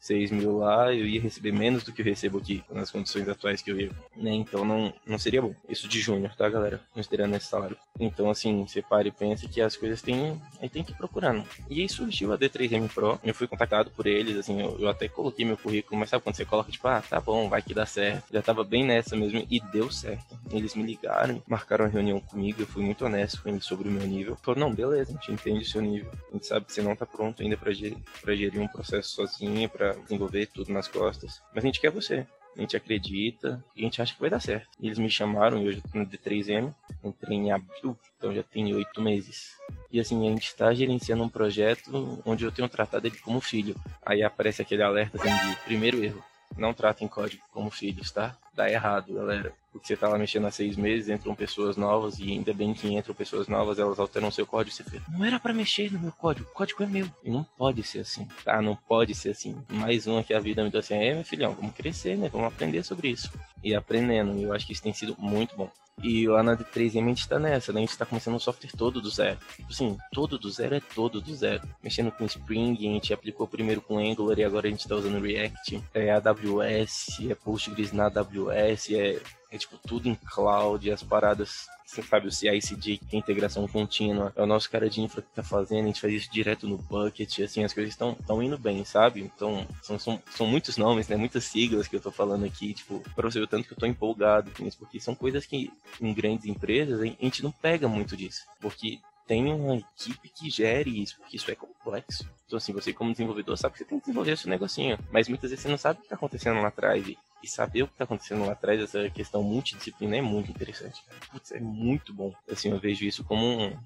6 0.00 0.30
mil 0.30 0.58
lá, 0.58 0.92
eu 0.92 1.06
ia 1.06 1.20
receber 1.20 1.52
menos 1.52 1.84
do 1.84 1.92
que 1.92 2.00
eu 2.00 2.06
recebo 2.06 2.38
aqui, 2.38 2.64
nas 2.70 2.90
condições 2.90 3.28
atuais 3.28 3.60
que 3.60 3.70
eu 3.70 3.76
vivo. 3.76 3.94
Né? 4.16 4.32
Então 4.32 4.64
não, 4.64 4.92
não 5.06 5.18
seria 5.18 5.42
bom. 5.42 5.54
Isso 5.68 5.86
de 5.86 6.00
júnior, 6.00 6.34
tá, 6.34 6.48
galera? 6.48 6.80
Considerando 6.94 7.36
esse 7.36 7.46
salário. 7.46 7.76
Então, 7.98 8.30
assim, 8.30 8.64
você 8.66 8.80
para 8.80 9.06
e 9.06 9.10
pensa 9.10 9.46
que 9.46 9.60
as 9.60 9.76
coisas 9.76 10.00
têm. 10.00 10.40
Aí 10.60 10.68
tem 10.68 10.82
que 10.82 10.92
ir 10.92 10.94
procurando. 10.94 11.44
E 11.68 11.82
aí 11.82 11.88
surgiu 11.88 12.32
a 12.32 12.38
D3M 12.38 12.88
Pro. 12.88 13.20
Eu 13.22 13.34
fui 13.34 13.46
contactado 13.46 13.90
por 13.90 14.06
eles, 14.06 14.36
assim, 14.38 14.60
eu, 14.60 14.78
eu 14.80 14.88
até 14.88 15.06
coloquei 15.06 15.44
meu 15.44 15.56
currículo, 15.56 16.00
mas 16.00 16.08
sabe 16.08 16.24
quando 16.24 16.36
você 16.36 16.46
coloca, 16.46 16.72
tipo, 16.72 16.88
ah, 16.88 17.02
tá 17.02 17.20
bom, 17.20 17.48
vai 17.48 17.60
que 17.60 17.74
dá 17.74 17.84
certo. 17.84 18.24
Já 18.32 18.40
tava 18.40 18.64
bem 18.64 18.84
nessa 18.84 19.14
mesmo 19.14 19.46
e 19.50 19.60
deu 19.60 19.90
certo. 19.90 20.38
Eles 20.50 20.74
me 20.74 20.82
ligaram, 20.82 21.42
marcaram 21.46 21.84
uma 21.84 21.90
reunião 21.90 22.20
comigo, 22.20 22.62
eu 22.62 22.66
fui 22.66 22.82
muito 22.82 23.04
honesto 23.04 23.42
com 23.42 23.50
eles 23.50 23.64
sobre 23.64 23.88
o 23.88 23.92
meu 23.92 24.06
nível. 24.06 24.36
Falou, 24.36 24.60
não, 24.60 24.74
beleza, 24.74 25.10
a 25.10 25.14
gente 25.14 25.32
entende 25.32 25.64
o 25.64 25.68
seu 25.68 25.82
nível. 25.82 26.10
A 26.30 26.32
gente 26.32 26.46
sabe 26.46 26.64
que 26.64 26.72
você 26.72 26.80
não 26.80 26.96
tá 26.96 27.04
pronto 27.04 27.42
ainda 27.42 27.56
pra 27.56 27.72
gerir, 27.72 27.98
pra 28.22 28.34
gerir 28.34 28.60
um 28.60 28.68
processo 28.68 29.10
sozinho, 29.10 29.68
pra 29.68 29.89
desenvolver 29.92 30.46
tudo 30.46 30.72
nas 30.72 30.88
costas. 30.88 31.40
Mas 31.54 31.64
a 31.64 31.66
gente 31.66 31.80
quer 31.80 31.90
você 31.90 32.26
a 32.56 32.60
gente 32.60 32.76
acredita 32.76 33.64
e 33.74 33.80
a 33.80 33.84
gente 33.84 34.02
acha 34.02 34.14
que 34.14 34.20
vai 34.20 34.30
dar 34.30 34.40
certo. 34.40 34.68
E 34.80 34.86
eles 34.86 34.98
me 34.98 35.10
chamaram 35.10 35.62
e 35.62 35.68
hoje 35.68 35.78
eu 35.84 35.90
tô 35.90 35.98
no 35.98 36.06
D3M, 36.06 36.74
entrei 37.02 37.36
em 37.36 37.52
abril, 37.52 37.96
então 38.16 38.34
já 38.34 38.42
tem 38.42 38.74
oito 38.74 39.00
meses. 39.00 39.52
E 39.90 40.00
assim, 40.00 40.26
a 40.26 40.30
gente 40.30 40.46
está 40.46 40.72
gerenciando 40.72 41.22
um 41.22 41.28
projeto 41.28 42.22
onde 42.24 42.44
eu 42.44 42.52
tenho 42.52 42.68
tratado 42.68 43.06
ele 43.06 43.16
como 43.18 43.40
filho. 43.40 43.74
Aí 44.04 44.22
aparece 44.22 44.62
aquele 44.62 44.82
alerta 44.82 45.18
assim, 45.18 45.50
de 45.50 45.56
primeiro 45.64 46.02
erro. 46.02 46.22
Não 46.56 46.74
tratem 46.74 47.08
código 47.08 47.42
como 47.52 47.70
filhos, 47.70 48.10
tá? 48.10 48.36
tá 48.60 48.70
errado, 48.70 49.14
galera. 49.14 49.52
Porque 49.72 49.86
você 49.86 49.96
tá 49.96 50.08
lá 50.08 50.18
mexendo 50.18 50.46
há 50.46 50.50
seis 50.50 50.76
meses, 50.76 51.08
entram 51.08 51.34
pessoas 51.34 51.76
novas, 51.76 52.18
e 52.18 52.32
ainda 52.32 52.52
bem 52.52 52.74
que 52.74 52.92
entram 52.92 53.14
pessoas 53.14 53.48
novas, 53.48 53.78
elas 53.78 53.98
alteram 53.98 54.30
seu 54.30 54.44
código, 54.44 54.74
você 54.74 54.82
fica, 54.82 55.02
não 55.08 55.24
era 55.24 55.38
para 55.38 55.54
mexer 55.54 55.92
no 55.92 55.98
meu 55.98 56.12
código, 56.12 56.48
o 56.50 56.52
código 56.52 56.82
é 56.82 56.86
meu. 56.86 57.08
E 57.22 57.30
não 57.30 57.44
pode 57.56 57.82
ser 57.82 58.00
assim, 58.00 58.26
tá? 58.44 58.60
Não 58.60 58.76
pode 58.76 59.14
ser 59.14 59.30
assim. 59.30 59.56
Mais 59.68 60.06
uma 60.06 60.24
que 60.24 60.34
a 60.34 60.40
vida 60.40 60.62
me 60.62 60.70
deu 60.70 60.80
assim, 60.80 60.94
é, 60.94 61.14
meu 61.14 61.24
filhão, 61.24 61.54
vamos 61.54 61.74
crescer, 61.74 62.16
né? 62.18 62.28
Vamos 62.28 62.48
aprender 62.48 62.82
sobre 62.82 63.08
isso. 63.08 63.30
E 63.62 63.74
aprendendo, 63.74 64.36
eu 64.38 64.52
acho 64.52 64.66
que 64.66 64.72
isso 64.72 64.82
tem 64.82 64.92
sido 64.92 65.14
muito 65.18 65.56
bom. 65.56 65.70
E 66.02 66.26
lá 66.26 66.42
na 66.42 66.56
D3M 66.56 67.04
a 67.04 67.08
gente 67.08 67.28
tá 67.28 67.38
nessa, 67.38 67.72
né? 67.72 67.80
A 67.80 67.84
gente 67.84 67.96
tá 67.96 68.06
começando 68.06 68.34
um 68.34 68.38
software 68.38 68.70
todo 68.76 69.00
do 69.00 69.10
zero. 69.10 69.38
Tipo 69.56 69.70
assim, 69.70 69.98
todo 70.12 70.38
do 70.38 70.50
zero 70.50 70.74
é 70.74 70.80
todo 70.80 71.20
do 71.20 71.34
zero. 71.34 71.62
Mexendo 71.82 72.10
com 72.10 72.24
Spring, 72.24 72.76
a 72.76 72.92
gente 72.92 73.12
aplicou 73.12 73.46
primeiro 73.46 73.80
com 73.80 73.98
Angular 73.98 74.38
e 74.38 74.44
agora 74.44 74.66
a 74.66 74.70
gente 74.70 74.88
tá 74.88 74.96
usando 74.96 75.20
React. 75.20 75.82
É 75.94 76.10
AWS, 76.10 77.18
é 77.28 77.34
Postgres 77.34 77.92
na 77.92 78.06
AWS, 78.06 78.90
é 78.90 79.20
é 79.50 79.58
tipo 79.58 79.76
tudo 79.78 80.08
em 80.08 80.14
cloud, 80.14 80.90
as 80.90 81.02
paradas, 81.02 81.66
você 81.84 82.02
sabe, 82.02 82.28
o 82.28 82.32
CI/CD, 82.32 82.98
que 82.98 83.16
é 83.16 83.18
integração 83.18 83.66
contínua, 83.66 84.32
é 84.36 84.42
o 84.42 84.46
nosso 84.46 84.70
cara 84.70 84.88
de 84.88 85.00
infra 85.00 85.22
que 85.22 85.34
tá 85.34 85.42
fazendo, 85.42 85.84
a 85.84 85.86
gente 85.88 86.00
faz 86.00 86.14
isso 86.14 86.30
direto 86.30 86.68
no 86.68 86.78
bucket, 86.78 87.40
assim, 87.40 87.64
as 87.64 87.72
coisas 87.72 87.92
estão 87.92 88.14
tão 88.14 88.42
indo 88.42 88.56
bem, 88.56 88.84
sabe? 88.84 89.20
Então, 89.20 89.66
são, 89.82 89.98
são, 89.98 90.22
são 90.30 90.46
muitos 90.46 90.76
nomes, 90.76 91.08
né, 91.08 91.16
muitas 91.16 91.44
siglas 91.44 91.88
que 91.88 91.96
eu 91.96 92.00
tô 92.00 92.12
falando 92.12 92.44
aqui, 92.44 92.72
tipo, 92.74 93.00
pra 93.14 93.28
você 93.28 93.38
ver 93.40 93.44
o 93.44 93.48
tanto 93.48 93.66
que 93.66 93.74
eu 93.74 93.78
tô 93.78 93.86
empolgado 93.86 94.50
com 94.52 94.64
isso, 94.66 94.78
porque 94.78 95.00
são 95.00 95.14
coisas 95.14 95.44
que 95.44 95.72
em 96.00 96.14
grandes 96.14 96.46
empresas 96.46 97.00
a 97.00 97.04
gente 97.04 97.42
não 97.42 97.50
pega 97.50 97.88
muito 97.88 98.16
disso, 98.16 98.44
porque 98.60 99.00
tem 99.30 99.52
uma 99.52 99.76
equipe 99.76 100.28
que 100.28 100.50
gere 100.50 101.02
isso, 101.02 101.16
porque 101.18 101.36
isso 101.36 101.48
é 101.48 101.54
complexo. 101.54 102.28
Então, 102.46 102.56
assim, 102.56 102.72
você 102.72 102.92
como 102.92 103.12
desenvolvedor 103.12 103.56
sabe 103.56 103.74
que 103.74 103.78
você 103.78 103.84
tem 103.84 104.00
que 104.00 104.06
desenvolver 104.06 104.32
esse 104.32 104.48
negocinho, 104.48 104.98
mas 105.12 105.28
muitas 105.28 105.50
vezes 105.50 105.62
você 105.62 105.68
não 105.68 105.78
sabe 105.78 105.98
o 105.98 106.00
que 106.00 106.06
está 106.06 106.16
acontecendo 106.16 106.60
lá 106.60 106.66
atrás. 106.66 107.06
E, 107.06 107.16
e 107.42 107.48
saber 107.48 107.82
o 107.82 107.86
que 107.86 107.94
está 107.94 108.04
acontecendo 108.04 108.44
lá 108.44 108.52
atrás, 108.52 108.80
essa 108.80 109.08
questão 109.10 109.42
multidisciplina 109.42 110.16
é 110.16 110.22
muito 110.22 110.50
interessante. 110.50 111.02
Putz, 111.30 111.52
é 111.52 111.60
muito 111.60 112.12
bom. 112.12 112.32
Assim, 112.50 112.70
eu 112.70 112.78
vejo 112.78 113.04
isso 113.04 113.24
como 113.24 113.44
um. 113.44 113.76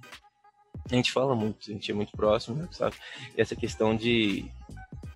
A 0.90 0.94
gente 0.94 1.12
fala 1.12 1.34
muito, 1.34 1.70
a 1.70 1.72
gente 1.72 1.90
é 1.90 1.94
muito 1.94 2.12
próximo, 2.12 2.56
né, 2.56 2.68
sabe? 2.72 2.96
E 3.36 3.40
essa 3.40 3.54
questão 3.54 3.96
de, 3.96 4.44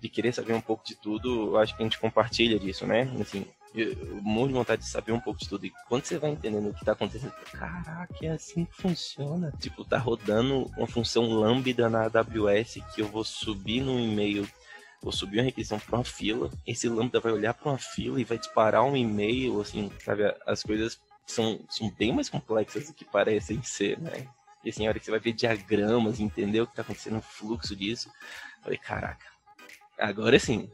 de 0.01 0.09
querer 0.09 0.33
saber 0.33 0.53
um 0.53 0.61
pouco 0.61 0.83
de 0.85 0.95
tudo, 0.95 1.49
eu 1.49 1.57
acho 1.57 1.75
que 1.75 1.83
a 1.83 1.85
gente 1.85 1.99
compartilha 1.99 2.57
disso, 2.57 2.87
né? 2.87 3.01
Assim, 3.19 3.45
eu, 3.75 3.93
de 3.93 4.53
vontade 4.53 4.81
de 4.81 4.87
saber 4.87 5.11
um 5.11 5.19
pouco 5.19 5.39
de 5.39 5.47
tudo. 5.47 5.65
E 5.65 5.73
quando 5.87 6.05
você 6.05 6.17
vai 6.17 6.31
entendendo 6.31 6.69
o 6.69 6.73
que 6.73 6.83
tá 6.83 6.93
acontecendo, 6.93 7.33
caraca, 7.51 8.15
é 8.21 8.29
assim 8.29 8.65
que 8.65 8.75
funciona. 8.75 9.53
Tipo, 9.59 9.85
tá 9.85 9.97
rodando 9.97 10.65
uma 10.77 10.87
função 10.87 11.25
lambda 11.25 11.89
na 11.89 12.05
AWS 12.05 12.79
que 12.95 13.01
eu 13.01 13.07
vou 13.07 13.23
subir 13.23 13.81
no 13.81 13.99
e-mail 13.99 14.47
vou 15.01 15.11
subir 15.11 15.39
uma 15.39 15.45
requisição 15.45 15.79
para 15.79 15.97
uma 15.97 16.03
fila, 16.03 16.49
esse 16.67 16.89
lambda 16.89 17.19
vai 17.19 17.31
olhar 17.31 17.53
para 17.53 17.71
uma 17.71 17.77
fila 17.77 18.19
e 18.19 18.23
vai 18.23 18.37
disparar 18.37 18.83
um 18.83 18.95
e-mail, 18.95 19.61
assim, 19.61 19.91
sabe? 20.03 20.23
As 20.45 20.61
coisas 20.63 20.99
são, 21.25 21.59
são 21.69 21.89
bem 21.91 22.13
mais 22.13 22.29
complexas 22.29 22.87
do 22.87 22.93
que 22.93 23.05
parecem 23.05 23.61
ser, 23.63 23.99
né? 23.99 24.27
E 24.63 24.69
assim, 24.69 24.85
a 24.85 24.89
hora 24.89 24.99
que 24.99 25.05
você 25.05 25.11
vai 25.11 25.19
ver 25.19 25.33
diagramas, 25.33 26.19
entender 26.19 26.61
o 26.61 26.65
que 26.65 26.73
está 26.73 26.81
acontecendo, 26.81 27.17
o 27.17 27.21
fluxo 27.21 27.75
disso, 27.75 28.09
eu 28.09 28.63
falei, 28.63 28.77
caraca, 28.77 29.25
agora 29.97 30.37
sim. 30.37 30.69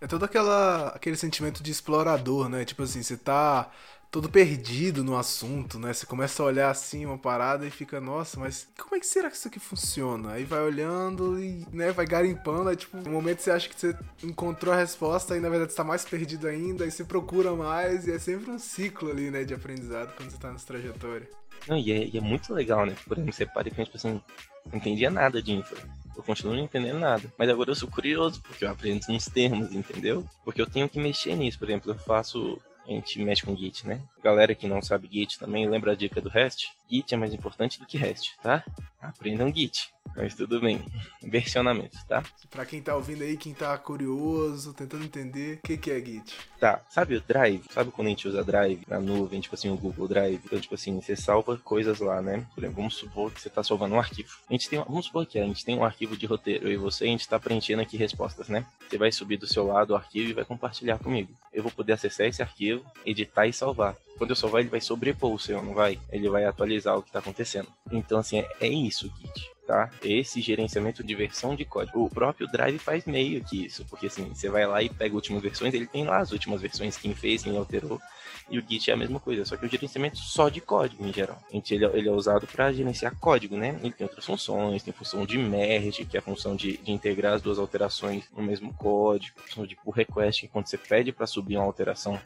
É 0.00 0.06
todo 0.06 0.24
aquela, 0.24 0.88
aquele 0.88 1.16
sentimento 1.16 1.62
de 1.62 1.70
explorador, 1.70 2.48
né? 2.48 2.64
Tipo 2.64 2.84
assim, 2.84 3.02
você 3.02 3.16
tá 3.16 3.70
todo 4.10 4.28
perdido 4.28 5.04
no 5.04 5.16
assunto, 5.16 5.78
né? 5.78 5.92
Você 5.92 6.06
começa 6.06 6.42
a 6.42 6.46
olhar 6.46 6.70
assim 6.70 7.04
uma 7.04 7.18
parada 7.18 7.66
e 7.66 7.70
fica, 7.70 8.00
nossa, 8.00 8.40
mas 8.40 8.68
como 8.78 8.96
é 8.96 9.00
que 9.00 9.06
será 9.06 9.30
que 9.30 9.36
isso 9.36 9.48
aqui 9.48 9.60
funciona? 9.60 10.32
Aí 10.32 10.44
vai 10.44 10.60
olhando 10.60 11.38
e, 11.38 11.66
né, 11.70 11.92
vai 11.92 12.06
garimpando, 12.06 12.70
aí 12.70 12.76
tipo, 12.76 12.96
no 12.96 13.10
momento 13.10 13.40
você 13.40 13.50
acha 13.50 13.68
que 13.68 13.78
você 13.78 13.96
encontrou 14.22 14.72
a 14.72 14.76
resposta 14.76 15.36
e 15.36 15.40
na 15.40 15.48
verdade 15.48 15.72
está 15.72 15.84
mais 15.84 16.04
perdido 16.04 16.46
ainda, 16.48 16.84
aí 16.84 16.90
você 16.90 17.04
procura 17.04 17.54
mais 17.54 18.06
e 18.06 18.12
é 18.12 18.18
sempre 18.18 18.50
um 18.50 18.58
ciclo 18.58 19.10
ali, 19.10 19.30
né, 19.30 19.44
de 19.44 19.54
aprendizado 19.54 20.14
quando 20.16 20.30
você 20.30 20.38
tá 20.38 20.50
nessa 20.50 20.66
trajetória. 20.66 21.28
Não, 21.66 21.76
e 21.76 21.92
é, 21.92 22.06
e 22.06 22.16
é 22.16 22.20
muito 22.20 22.54
legal, 22.54 22.86
né? 22.86 22.94
Por 23.06 23.16
exemplo, 23.16 23.32
você 23.32 23.44
para 23.44 23.68
e 23.68 23.70
pensa, 23.70 23.86
tipo 23.86 23.96
assim, 23.96 24.22
não 24.70 24.78
entendia 24.78 25.10
nada 25.10 25.42
de 25.42 25.52
infra. 25.52 25.78
Eu 26.16 26.22
continuo 26.22 26.54
não 26.54 26.62
entendendo 26.62 26.98
nada. 26.98 27.32
Mas 27.36 27.48
agora 27.48 27.70
eu 27.70 27.74
sou 27.74 27.88
curioso, 27.88 28.40
porque 28.42 28.64
eu 28.64 28.70
aprendo 28.70 29.04
uns 29.08 29.26
termos, 29.26 29.72
entendeu? 29.72 30.24
Porque 30.44 30.60
eu 30.60 30.66
tenho 30.66 30.88
que 30.88 30.98
mexer 30.98 31.34
nisso. 31.36 31.58
Por 31.58 31.68
exemplo, 31.68 31.90
eu 31.90 31.98
faço 31.98 32.60
a 32.88 32.90
gente 32.90 33.22
mexe 33.22 33.42
com 33.42 33.54
Git, 33.54 33.86
né? 33.86 34.00
Galera 34.24 34.54
que 34.54 34.66
não 34.66 34.80
sabe 34.80 35.08
Git 35.12 35.38
também, 35.38 35.68
lembra 35.68 35.92
a 35.92 35.94
dica 35.94 36.20
do 36.20 36.30
REST? 36.30 36.70
Git 36.88 37.14
é 37.14 37.16
mais 37.16 37.34
importante 37.34 37.78
do 37.78 37.86
que 37.86 37.98
REST, 37.98 38.36
tá? 38.42 38.64
Aprendam 39.00 39.52
Git. 39.54 39.90
Mas 40.16 40.34
tudo 40.34 40.60
bem. 40.60 40.84
Versionamento, 41.22 41.96
tá? 42.08 42.24
Pra 42.50 42.66
quem 42.66 42.82
tá 42.82 42.96
ouvindo 42.96 43.22
aí, 43.22 43.36
quem 43.36 43.54
tá 43.54 43.76
curioso, 43.78 44.72
tentando 44.72 45.04
entender, 45.04 45.58
o 45.58 45.66
que, 45.66 45.76
que 45.76 45.90
é 45.90 46.00
Git? 46.00 46.34
Tá, 46.58 46.80
sabe 46.90 47.16
o 47.16 47.20
Drive? 47.20 47.62
Sabe 47.70 47.92
quando 47.92 48.08
a 48.08 48.10
gente 48.10 48.26
usa 48.26 48.42
Drive 48.42 48.82
na 48.88 48.98
nuvem, 48.98 49.40
tipo 49.40 49.54
assim, 49.54 49.68
o 49.68 49.76
Google 49.76 50.08
Drive? 50.08 50.40
Então, 50.44 50.58
tipo 50.58 50.74
assim, 50.74 51.00
você 51.00 51.14
salva 51.14 51.56
coisas 51.58 52.00
lá, 52.00 52.20
né? 52.20 52.44
Por 52.54 52.64
exemplo, 52.64 52.76
vamos 52.76 52.96
supor 52.96 53.30
que 53.30 53.40
você 53.40 53.48
tá 53.48 53.62
salvando 53.62 53.94
um 53.94 54.00
arquivo. 54.00 54.30
A 54.48 54.52
gente 54.52 54.68
tem, 54.68 54.78
vamos 54.78 55.06
supor 55.06 55.26
que 55.26 55.38
a 55.38 55.44
gente 55.44 55.64
tem 55.64 55.78
um 55.78 55.84
arquivo 55.84 56.16
de 56.16 56.26
roteiro, 56.26 56.66
eu 56.66 56.72
e 56.72 56.76
você, 56.76 57.04
a 57.04 57.08
gente 57.08 57.28
tá 57.28 57.38
preenchendo 57.38 57.82
aqui 57.82 57.96
respostas, 57.96 58.48
né? 58.48 58.66
Você 58.88 58.98
vai 58.98 59.12
subir 59.12 59.36
do 59.36 59.46
seu 59.46 59.66
lado 59.66 59.90
o 59.90 59.96
arquivo 59.96 60.30
e 60.30 60.32
vai 60.32 60.44
compartilhar 60.44 60.98
comigo. 60.98 61.32
Eu 61.52 61.62
vou 61.62 61.70
poder 61.70 61.92
acessar 61.92 62.26
esse 62.26 62.42
arquivo, 62.42 62.84
editar 63.04 63.46
e 63.46 63.52
salvar. 63.52 63.96
Quando 64.18 64.30
eu 64.30 64.36
salvar, 64.36 64.60
ele 64.60 64.70
vai 64.70 64.80
sobrepor 64.80 65.32
o 65.32 65.38
seu, 65.38 65.62
não 65.62 65.72
vai? 65.72 65.98
Ele 66.10 66.28
vai 66.28 66.44
atualizar 66.44 66.98
o 66.98 67.02
que 67.02 67.12
tá 67.12 67.20
acontecendo. 67.20 67.68
Então, 67.90 68.18
assim, 68.18 68.40
é, 68.40 68.48
é 68.60 68.68
isso, 68.68 69.10
Git 69.20 69.58
tá? 69.68 69.90
Esse 70.02 70.40
gerenciamento 70.40 71.04
de 71.04 71.14
versão 71.14 71.54
de 71.54 71.62
código. 71.66 72.02
O 72.02 72.08
próprio 72.08 72.48
Drive 72.48 72.78
faz 72.78 73.04
meio 73.04 73.44
que 73.44 73.66
isso, 73.66 73.84
porque 73.84 74.06
assim, 74.06 74.24
você 74.34 74.48
vai 74.48 74.66
lá 74.66 74.82
e 74.82 74.88
pega 74.88 75.14
últimas 75.14 75.42
versões, 75.42 75.74
ele 75.74 75.86
tem 75.86 76.06
lá 76.06 76.20
as 76.20 76.32
últimas 76.32 76.62
versões, 76.62 76.96
quem 76.96 77.14
fez, 77.14 77.42
quem 77.42 77.54
alterou, 77.54 78.00
e 78.48 78.58
o 78.58 78.64
Git 78.66 78.90
é 78.90 78.94
a 78.94 78.96
mesma 78.96 79.20
coisa, 79.20 79.44
só 79.44 79.58
que 79.58 79.66
o 79.66 79.68
gerenciamento 79.68 80.16
só 80.16 80.48
de 80.48 80.62
código 80.62 81.04
em 81.04 81.12
geral. 81.12 81.38
Ele, 81.52 81.84
ele 81.84 82.08
é 82.08 82.12
usado 82.12 82.46
para 82.46 82.72
gerenciar 82.72 83.14
código, 83.20 83.58
né? 83.58 83.78
Ele 83.82 83.92
tem 83.92 84.06
outras 84.06 84.24
funções, 84.24 84.82
tem 84.82 84.94
função 84.94 85.26
de 85.26 85.36
merge, 85.36 86.06
que 86.06 86.16
é 86.16 86.20
a 86.20 86.22
função 86.22 86.56
de, 86.56 86.78
de 86.78 86.90
integrar 86.90 87.34
as 87.34 87.42
duas 87.42 87.58
alterações 87.58 88.24
no 88.34 88.42
mesmo 88.42 88.72
código, 88.72 89.38
função 89.38 89.66
de 89.66 89.76
pull 89.76 89.92
request, 89.92 90.40
que 90.40 90.46
é 90.46 90.50
quando 90.50 90.66
você 90.66 90.78
pede 90.78 91.12
para 91.12 91.26
subir 91.26 91.58
uma 91.58 91.66
alteração 91.66 92.18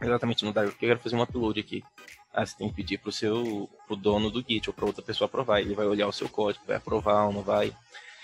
exatamente 0.00 0.44
no 0.44 0.52
Drive, 0.52 0.70
porque 0.70 0.84
eu 0.84 0.90
quero 0.90 1.00
fazer 1.00 1.16
um 1.16 1.22
upload 1.22 1.58
aqui. 1.60 1.84
Ah, 2.32 2.44
você 2.44 2.56
tem 2.56 2.68
que 2.68 2.74
pedir 2.74 2.98
pro 2.98 3.12
seu 3.12 3.68
pro 3.86 3.94
dono 3.94 4.30
do 4.30 4.44
Git 4.46 4.68
ou 4.68 4.74
para 4.74 4.86
outra 4.86 5.02
pessoa 5.02 5.26
aprovar. 5.26 5.60
Ele 5.60 5.74
vai 5.74 5.86
olhar 5.86 6.08
o 6.08 6.12
seu 6.12 6.28
código, 6.28 6.64
vai 6.66 6.76
aprovar 6.76 7.26
ou 7.26 7.32
não 7.32 7.42
vai. 7.42 7.74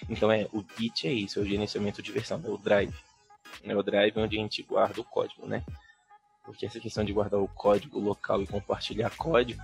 Então 0.09 0.33
é 0.33 0.49
o 0.53 0.65
Git 0.77 1.07
é 1.07 1.13
isso, 1.13 1.39
é 1.39 1.43
o 1.43 1.47
gerenciamento 1.47 2.03
de 2.03 2.11
versão, 2.11 2.43
é 2.45 2.49
o 2.49 2.57
Drive. 2.57 2.95
É 3.63 3.77
o 3.77 3.83
Drive 3.83 4.17
onde 4.17 4.37
a 4.37 4.41
gente 4.41 4.63
guarda 4.63 5.01
o 5.01 5.05
código, 5.05 5.47
né? 5.47 5.65
Porque 6.45 6.67
essa 6.67 6.81
questão 6.81 7.05
de 7.05 7.13
guardar 7.13 7.41
o 7.41 7.49
código 7.49 8.01
local 8.01 8.43
e 8.43 8.47
compartilhar 8.47 9.11
código, 9.17 9.63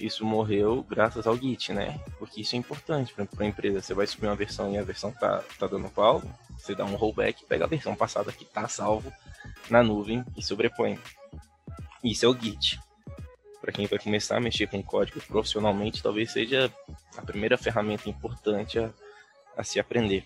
isso 0.00 0.24
morreu 0.24 0.82
graças 0.82 1.26
ao 1.26 1.36
Git, 1.36 1.72
né? 1.72 2.00
Porque 2.18 2.40
isso 2.40 2.56
é 2.56 2.58
importante 2.58 3.14
para 3.14 3.26
a 3.38 3.46
empresa. 3.46 3.80
Você 3.80 3.94
vai 3.94 4.06
subir 4.06 4.26
uma 4.26 4.34
versão 4.34 4.72
e 4.72 4.78
a 4.78 4.82
versão 4.82 5.12
tá, 5.12 5.44
tá 5.58 5.66
dando 5.68 5.88
pau, 5.90 6.22
você 6.58 6.74
dá 6.74 6.84
um 6.84 6.96
rollback, 6.96 7.44
pega 7.44 7.64
a 7.64 7.68
versão 7.68 7.94
passada 7.94 8.32
que 8.32 8.44
tá 8.44 8.66
salvo 8.66 9.12
na 9.70 9.82
nuvem 9.82 10.24
e 10.36 10.42
sobrepõe. 10.42 10.98
Isso 12.02 12.26
é 12.26 12.28
o 12.28 12.38
Git 12.38 12.78
para 13.64 13.72
quem 13.72 13.86
vai 13.86 13.98
começar 13.98 14.36
a 14.36 14.40
mexer 14.40 14.66
com 14.66 14.82
código 14.82 15.18
profissionalmente, 15.22 16.02
talvez 16.02 16.30
seja 16.30 16.70
a 17.16 17.22
primeira 17.22 17.56
ferramenta 17.56 18.10
importante 18.10 18.78
a, 18.78 18.90
a 19.56 19.64
se 19.64 19.80
aprender. 19.80 20.22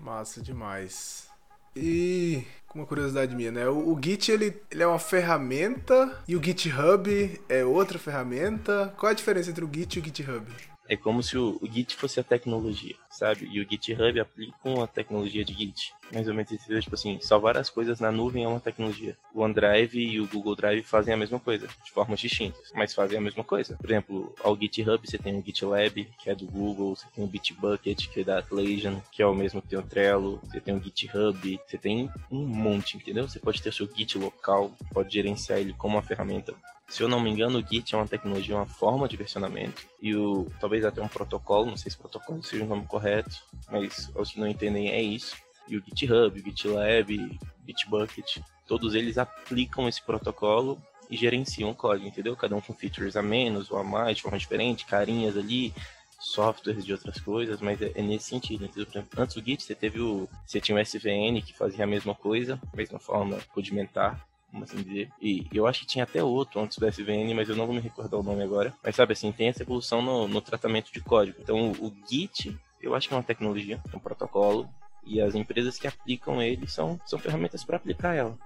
Massa 0.00 0.42
demais. 0.42 1.28
E 1.76 2.44
uma 2.74 2.84
curiosidade 2.84 3.36
minha, 3.36 3.52
né? 3.52 3.68
O, 3.68 3.92
o, 3.92 4.00
Git 4.02 4.32
ele, 4.32 4.60
ele 4.68 4.82
é 4.82 4.86
uma 4.86 4.98
ferramenta 4.98 6.20
e 6.26 6.34
o 6.34 6.42
GitHub 6.42 7.40
é 7.48 7.64
outra 7.64 8.00
ferramenta. 8.00 8.92
Qual 8.98 9.10
a 9.10 9.14
diferença 9.14 9.50
entre 9.50 9.64
o 9.64 9.70
Git 9.72 9.96
e 9.96 10.00
o 10.00 10.04
GitHub? 10.04 10.44
É 10.88 10.96
como 10.96 11.22
se 11.22 11.36
o, 11.36 11.58
o 11.60 11.66
Git 11.66 11.94
fosse 11.96 12.20
a 12.20 12.24
tecnologia, 12.24 12.94
sabe? 13.10 13.48
E 13.50 13.60
o 13.60 13.68
GitHub 13.68 14.20
aplica 14.20 14.56
a 14.82 14.86
tecnologia 14.86 15.44
de 15.44 15.52
Git. 15.52 15.92
Mais 16.12 16.28
ou 16.28 16.34
menos 16.34 16.50
tipo 16.50 16.94
assim, 16.94 17.18
salvar 17.20 17.56
as 17.56 17.68
coisas 17.68 17.98
na 17.98 18.12
nuvem 18.12 18.44
é 18.44 18.48
uma 18.48 18.60
tecnologia. 18.60 19.16
O 19.34 19.40
OneDrive 19.40 19.98
e 19.98 20.20
o 20.20 20.28
Google 20.28 20.54
Drive 20.54 20.84
fazem 20.84 21.12
a 21.12 21.16
mesma 21.16 21.40
coisa, 21.40 21.66
de 21.84 21.90
formas 21.90 22.20
distintas, 22.20 22.70
mas 22.74 22.94
fazem 22.94 23.18
a 23.18 23.20
mesma 23.20 23.42
coisa. 23.42 23.76
Por 23.76 23.90
exemplo, 23.90 24.34
ao 24.42 24.56
GitHub 24.56 25.00
você 25.04 25.18
tem 25.18 25.36
o 25.36 25.42
GitLab, 25.44 26.08
que 26.18 26.30
é 26.30 26.34
do 26.34 26.46
Google, 26.46 26.94
você 26.94 27.06
tem 27.14 27.24
o 27.24 27.28
Bitbucket, 27.28 28.08
que 28.08 28.20
é 28.20 28.24
da 28.24 28.38
Atlassian, 28.38 29.02
que 29.10 29.22
é 29.22 29.26
o 29.26 29.34
mesmo 29.34 29.60
que 29.60 29.68
tem 29.68 29.78
o 29.78 29.82
Trello, 29.82 30.40
você 30.44 30.60
tem 30.60 30.74
o 30.74 30.82
GitHub, 30.82 31.60
você 31.66 31.78
tem 31.78 32.08
um 32.30 32.46
monte, 32.46 32.96
entendeu? 32.96 33.28
Você 33.28 33.40
pode 33.40 33.60
ter 33.60 33.72
seu 33.72 33.88
Git 33.92 34.16
local, 34.16 34.72
pode 34.92 35.12
gerenciar 35.12 35.58
ele 35.58 35.72
como 35.72 35.96
uma 35.96 36.02
ferramenta 36.02 36.54
se 36.88 37.02
eu 37.02 37.08
não 37.08 37.20
me 37.20 37.30
engano, 37.30 37.58
o 37.58 37.66
Git 37.66 37.94
é 37.94 37.98
uma 37.98 38.06
tecnologia, 38.06 38.54
uma 38.54 38.66
forma 38.66 39.08
de 39.08 39.16
versionamento. 39.16 39.86
E 40.00 40.14
o 40.14 40.46
talvez 40.60 40.84
até 40.84 41.02
um 41.02 41.08
protocolo, 41.08 41.66
não 41.66 41.76
sei 41.76 41.90
se 41.90 41.98
protocolo 41.98 42.42
seja 42.42 42.64
o 42.64 42.66
nome 42.66 42.86
correto, 42.86 43.36
mas 43.70 44.10
os 44.14 44.30
que 44.30 44.40
não 44.40 44.46
entendem 44.46 44.90
é 44.90 45.02
isso. 45.02 45.36
E 45.68 45.76
o 45.76 45.82
GitHub, 45.84 46.38
o 46.38 46.44
GitLab, 46.44 47.38
Bitbucket, 47.58 48.38
todos 48.66 48.94
eles 48.94 49.18
aplicam 49.18 49.88
esse 49.88 50.00
protocolo 50.00 50.80
e 51.10 51.16
gerenciam 51.16 51.70
o 51.70 51.74
código, 51.74 52.06
entendeu? 52.06 52.36
Cada 52.36 52.54
um 52.54 52.60
com 52.60 52.72
features 52.72 53.16
a 53.16 53.22
menos 53.22 53.70
ou 53.70 53.78
a 53.78 53.84
mais, 53.84 54.16
de 54.16 54.22
forma 54.22 54.38
diferente, 54.38 54.86
carinhas 54.86 55.36
ali, 55.36 55.74
softwares 56.20 56.84
de 56.84 56.92
outras 56.92 57.18
coisas, 57.18 57.60
mas 57.60 57.82
é, 57.82 57.92
é 57.96 58.02
nesse 58.02 58.28
sentido. 58.28 58.64
Entendeu? 58.64 58.86
Exemplo, 58.88 59.22
antes 59.22 59.34
do 59.34 59.44
Git, 59.44 59.64
você 59.64 59.74
teve 59.74 60.00
o. 60.00 60.28
Você 60.46 60.60
tinha 60.60 60.76
o 60.76 60.80
SVN 60.80 61.42
que 61.42 61.52
fazia 61.52 61.84
a 61.84 61.86
mesma 61.86 62.14
coisa, 62.14 62.60
mesma 62.74 62.98
forma 62.98 63.38
rudimentar 63.48 64.24
vamos 64.52 64.70
assim 64.70 64.82
dizer. 64.82 65.10
E 65.20 65.46
eu 65.52 65.66
acho 65.66 65.80
que 65.80 65.86
tinha 65.86 66.04
até 66.04 66.22
outro 66.22 66.60
antes 66.60 66.78
do 66.78 66.86
SVN, 66.86 67.34
mas 67.34 67.48
eu 67.48 67.56
não 67.56 67.66
vou 67.66 67.74
me 67.74 67.80
recordar 67.80 68.18
o 68.18 68.22
nome 68.22 68.42
agora. 68.42 68.74
Mas 68.82 68.96
sabe 68.96 69.12
assim, 69.12 69.32
tem 69.32 69.48
essa 69.48 69.62
evolução 69.62 70.02
no, 70.02 70.28
no 70.28 70.40
tratamento 70.40 70.92
de 70.92 71.00
código. 71.00 71.38
Então 71.40 71.72
o, 71.72 71.86
o 71.86 71.96
Git, 72.08 72.56
eu 72.80 72.94
acho 72.94 73.08
que 73.08 73.14
é 73.14 73.16
uma 73.16 73.22
tecnologia, 73.22 73.80
é 73.92 73.96
um 73.96 74.00
protocolo, 74.00 74.68
e 75.04 75.20
as 75.20 75.34
empresas 75.34 75.78
que 75.78 75.86
aplicam 75.86 76.42
ele 76.42 76.66
são, 76.66 77.00
são 77.06 77.18
ferramentas 77.18 77.64
para 77.64 77.76
aplicar 77.76 78.14
ela. 78.14 78.36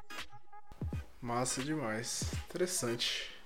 Massa 1.20 1.62
demais. 1.62 2.24
Interessante. 2.48 3.39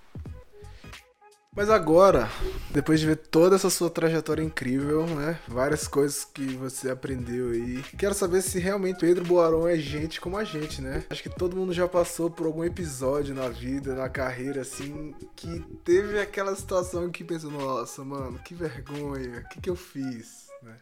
Mas 1.56 1.70
agora, 1.70 2.28
depois 2.72 2.98
de 2.98 3.06
ver 3.06 3.14
toda 3.16 3.54
essa 3.54 3.70
sua 3.70 3.88
trajetória 3.88 4.42
incrível, 4.42 5.06
né? 5.06 5.38
Várias 5.46 5.86
coisas 5.86 6.24
que 6.24 6.44
você 6.56 6.90
aprendeu 6.90 7.50
aí. 7.50 7.80
Quero 7.96 8.12
saber 8.12 8.42
se 8.42 8.58
realmente 8.58 8.98
Pedro 8.98 9.24
Boaron 9.24 9.68
é 9.68 9.76
gente 9.76 10.20
como 10.20 10.36
a 10.36 10.42
gente, 10.42 10.82
né? 10.82 11.04
Acho 11.08 11.22
que 11.22 11.28
todo 11.28 11.56
mundo 11.56 11.72
já 11.72 11.86
passou 11.86 12.28
por 12.28 12.46
algum 12.46 12.64
episódio 12.64 13.36
na 13.36 13.48
vida, 13.48 13.94
na 13.94 14.08
carreira, 14.08 14.62
assim, 14.62 15.14
que 15.36 15.60
teve 15.84 16.18
aquela 16.18 16.56
situação 16.56 17.08
que 17.08 17.22
pensou, 17.22 17.52
nossa, 17.52 18.04
mano, 18.04 18.36
que 18.40 18.52
vergonha, 18.52 19.44
o 19.44 19.48
que, 19.48 19.60
que 19.60 19.70
eu 19.70 19.76
fiz, 19.76 20.48
né? 20.60 20.76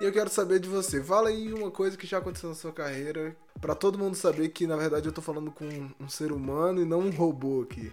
E 0.00 0.04
eu 0.04 0.12
quero 0.12 0.28
saber 0.28 0.58
de 0.58 0.68
você. 0.68 1.00
Fala 1.04 1.28
aí 1.28 1.52
uma 1.52 1.70
coisa 1.70 1.96
que 1.96 2.04
já 2.04 2.18
aconteceu 2.18 2.48
na 2.48 2.56
sua 2.56 2.72
carreira, 2.72 3.36
para 3.60 3.76
todo 3.76 3.96
mundo 3.96 4.16
saber 4.16 4.48
que 4.48 4.66
na 4.66 4.76
verdade 4.76 5.06
eu 5.06 5.12
tô 5.12 5.22
falando 5.22 5.52
com 5.52 5.64
um 6.00 6.08
ser 6.08 6.32
humano 6.32 6.82
e 6.82 6.84
não 6.84 6.98
um 6.98 7.10
robô 7.10 7.62
aqui. 7.62 7.92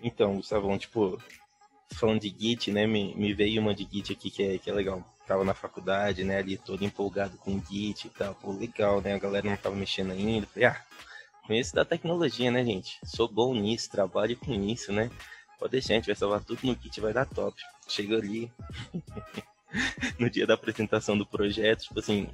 Então, 0.00 0.36
Gustavão, 0.36 0.78
tipo, 0.78 1.20
falando 1.94 2.20
de 2.20 2.28
Git, 2.28 2.70
né? 2.70 2.86
Me, 2.86 3.14
me 3.14 3.32
veio 3.32 3.60
uma 3.60 3.74
de 3.74 3.84
Git 3.90 4.12
aqui 4.12 4.30
que 4.30 4.42
é, 4.42 4.58
que 4.58 4.70
é 4.70 4.72
legal. 4.72 5.04
Tava 5.26 5.44
na 5.44 5.54
faculdade, 5.54 6.22
né? 6.24 6.38
Ali 6.38 6.56
todo 6.56 6.84
empolgado 6.84 7.36
com 7.38 7.60
Git 7.62 8.06
e 8.06 8.10
tal. 8.10 8.34
Pô, 8.34 8.52
legal, 8.52 9.00
né? 9.00 9.14
A 9.14 9.18
galera 9.18 9.48
não 9.48 9.56
tava 9.56 9.74
mexendo 9.74 10.12
ainda. 10.12 10.46
Falei, 10.46 10.68
ah, 10.68 10.80
conheço 11.46 11.74
da 11.74 11.84
tecnologia, 11.84 12.50
né, 12.50 12.64
gente? 12.64 12.98
Sou 13.04 13.28
bom 13.28 13.54
nisso, 13.54 13.90
trabalho 13.90 14.36
com 14.36 14.52
isso, 14.52 14.92
né? 14.92 15.10
Pode 15.58 15.72
deixar, 15.72 15.94
a 15.94 15.96
gente 15.96 16.06
vai 16.06 16.14
salvar 16.14 16.44
tudo 16.44 16.60
no 16.64 16.74
Git, 16.74 17.00
vai 17.00 17.12
dar 17.12 17.26
top. 17.26 17.60
Chega 17.88 18.16
ali. 18.16 18.50
no 20.18 20.30
dia 20.30 20.46
da 20.46 20.54
apresentação 20.54 21.16
do 21.16 21.26
projeto, 21.26 21.84
tipo 21.84 21.98
assim, 21.98 22.28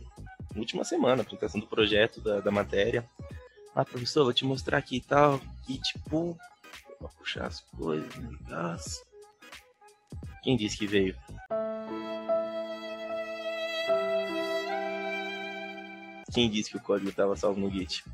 última 0.57 0.85
semana, 0.85 1.23
apresentação 1.23 1.61
do 1.61 1.67
projeto, 1.67 2.21
da, 2.21 2.41
da 2.41 2.51
matéria. 2.51 3.09
Ah, 3.75 3.85
professor, 3.85 4.25
vou 4.25 4.33
te 4.33 4.45
mostrar 4.45 4.79
aqui 4.79 4.97
e 4.97 5.01
tal. 5.01 5.41
E 5.69 5.79
tipo, 5.79 6.37
pra 7.03 7.11
puxar 7.19 7.47
as 7.47 7.61
coisas, 7.61 8.15
né? 8.17 8.77
Quem 10.43 10.57
disse 10.57 10.77
que 10.77 10.87
veio? 10.87 11.17
Quem 16.33 16.49
disse 16.49 16.71
que 16.71 16.77
o 16.77 16.81
código 16.81 17.11
estava 17.11 17.37
salvo 17.37 17.61
no 17.61 17.71
Git? 17.71 18.05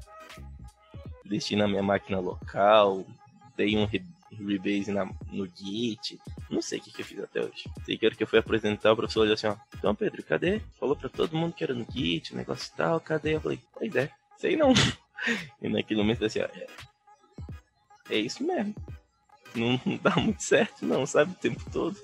Deixei 1.25 1.57
na 1.57 1.69
minha 1.69 1.83
máquina 1.83 2.19
local, 2.19 3.05
dei 3.57 3.77
um 3.77 3.85
re 3.85 4.05
rebase 4.31 4.93
na, 4.93 5.05
no 5.31 5.47
Git. 5.47 6.19
Não 6.51 6.61
sei 6.61 6.79
o 6.79 6.83
que, 6.83 6.93
que 6.93 7.03
eu 7.03 7.07
fiz 7.07 7.19
até 7.21 7.41
hoje. 7.41 7.71
Sei 7.85 7.97
que 7.97 8.07
era 8.07 8.15
que 8.15 8.23
eu 8.23 8.27
fui 8.27 8.39
apresentar, 8.39 8.93
o 8.93 8.97
professor 8.97 9.23
olhou 9.23 9.35
assim, 9.35 9.47
ó. 9.47 9.57
Então, 9.77 9.95
Pedro, 9.95 10.23
cadê? 10.23 10.61
Falou 10.79 10.97
pra 10.97 11.09
todo 11.09 11.37
mundo 11.37 11.55
que 11.55 11.65
era 11.65 11.75
no 11.75 11.87
Git, 11.91 12.35
negócio 12.35 12.71
e 12.73 12.77
tal, 12.77 13.01
cadê? 13.01 13.37
Eu 13.37 13.41
falei, 13.41 13.61
pois 13.73 13.95
é, 13.95 14.11
sei 14.37 14.57
não. 14.57 14.73
E 15.61 15.69
naquele 15.69 16.01
momento 16.01 16.25
assim, 16.25 16.39
ó, 16.39 16.49
é, 18.11 18.17
isso 18.17 18.45
mesmo. 18.45 18.75
Não, 19.55 19.81
dá 20.03 20.15
muito 20.17 20.43
certo, 20.43 20.85
não, 20.85 21.07
sabe? 21.07 21.33
O 21.33 21.37
tempo 21.37 21.63
todo. 21.71 21.97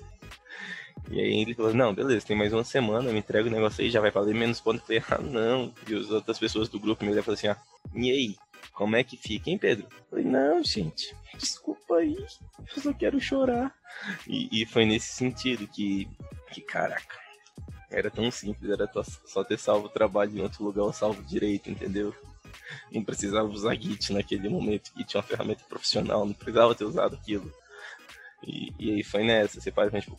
E 1.09 1.19
aí 1.19 1.41
ele 1.41 1.53
falou, 1.53 1.73
não, 1.73 1.93
beleza, 1.93 2.25
tem 2.25 2.35
mais 2.35 2.51
uma 2.51 2.63
semana, 2.63 3.11
me 3.11 3.19
entrego 3.19 3.47
o 3.47 3.51
negócio 3.51 3.83
aí, 3.83 3.91
já 3.91 4.01
vai 4.01 4.11
valer 4.11 4.33
menos 4.33 4.59
ponto. 4.59 4.79
Eu 4.91 5.01
falei, 5.01 5.03
ah, 5.09 5.21
não. 5.21 5.73
E 5.87 5.95
as 5.95 6.09
outras 6.09 6.39
pessoas 6.39 6.67
do 6.67 6.79
grupo 6.79 7.03
me 7.03 7.11
olharam 7.11 7.21
e 7.21 7.25
falaram 7.25 7.39
assim, 7.39 7.47
ah, 7.47 7.57
e 7.93 8.11
aí? 8.11 8.35
Como 8.73 8.95
é 8.95 9.03
que 9.03 9.15
fica, 9.15 9.49
hein, 9.49 9.57
Pedro? 9.57 9.87
Eu 9.89 10.05
falei, 10.09 10.25
não, 10.25 10.63
gente, 10.63 11.15
desculpa 11.37 11.95
aí, 11.95 12.17
eu 12.75 12.81
só 12.81 12.91
quero 12.91 13.19
chorar. 13.21 13.73
E, 14.27 14.61
e 14.61 14.65
foi 14.65 14.85
nesse 14.85 15.13
sentido 15.13 15.67
que, 15.67 16.09
que, 16.51 16.59
caraca, 16.61 17.15
era 17.89 18.11
tão 18.11 18.29
simples, 18.29 18.69
era 18.69 18.89
só 19.25 19.43
ter 19.43 19.57
salvo 19.57 19.85
o 19.85 19.89
trabalho 19.89 20.37
em 20.37 20.41
outro 20.41 20.63
lugar, 20.63 20.91
salvo 20.93 21.23
direito, 21.23 21.69
entendeu? 21.69 22.13
Não 22.91 23.03
precisava 23.03 23.47
usar 23.47 23.75
Git 23.75 24.13
naquele 24.13 24.49
momento. 24.49 24.91
Git 24.95 25.15
é 25.15 25.19
uma 25.19 25.23
ferramenta 25.23 25.63
profissional, 25.67 26.25
não 26.25 26.33
precisava 26.33 26.75
ter 26.75 26.85
usado 26.85 27.15
aquilo. 27.15 27.51
E, 28.43 28.73
e 28.79 28.91
aí 28.91 29.03
foi 29.03 29.23
nessa, 29.23 29.59
você 29.59 29.71
faz, 29.71 29.91
tipo, 30.03 30.17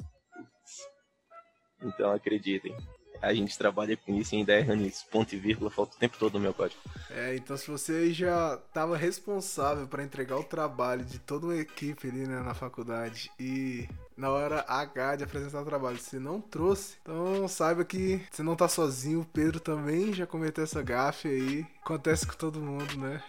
então 1.82 2.10
acreditem, 2.12 2.74
a 3.22 3.32
gente 3.32 3.56
trabalha 3.56 3.96
com 3.96 4.14
isso 4.14 4.34
e 4.34 4.38
ainda 4.38 4.52
erra 4.52 4.74
nisso. 4.74 5.06
Ponto 5.10 5.34
e 5.34 5.38
vírgula, 5.38 5.70
falta 5.70 5.96
o 5.96 5.98
tempo 5.98 6.16
todo 6.18 6.34
no 6.34 6.40
meu 6.40 6.54
código. 6.54 6.80
É, 7.10 7.36
então 7.36 7.56
se 7.56 7.70
você 7.70 8.12
já 8.12 8.54
estava 8.54 8.96
responsável 8.96 9.86
para 9.86 10.02
entregar 10.02 10.36
o 10.36 10.44
trabalho 10.44 11.04
de 11.04 11.18
toda 11.18 11.46
uma 11.46 11.56
equipe 11.56 12.08
ali 12.08 12.26
né, 12.26 12.40
na 12.40 12.54
faculdade 12.54 13.30
e 13.38 13.88
na 14.16 14.30
hora 14.30 14.64
H 14.66 15.16
de 15.16 15.24
apresentar 15.24 15.60
o 15.60 15.64
trabalho 15.64 15.98
você 15.98 16.18
não 16.18 16.40
trouxe, 16.40 16.96
então 17.02 17.46
saiba 17.46 17.84
que 17.84 18.24
você 18.30 18.42
não 18.42 18.56
tá 18.56 18.66
sozinho. 18.68 19.20
O 19.20 19.24
Pedro 19.26 19.60
também 19.60 20.12
já 20.14 20.26
cometeu 20.26 20.64
essa 20.64 20.82
gafe 20.82 21.28
aí. 21.28 21.66
Acontece 21.82 22.26
com 22.26 22.34
todo 22.34 22.60
mundo, 22.60 22.96
né? 22.96 23.22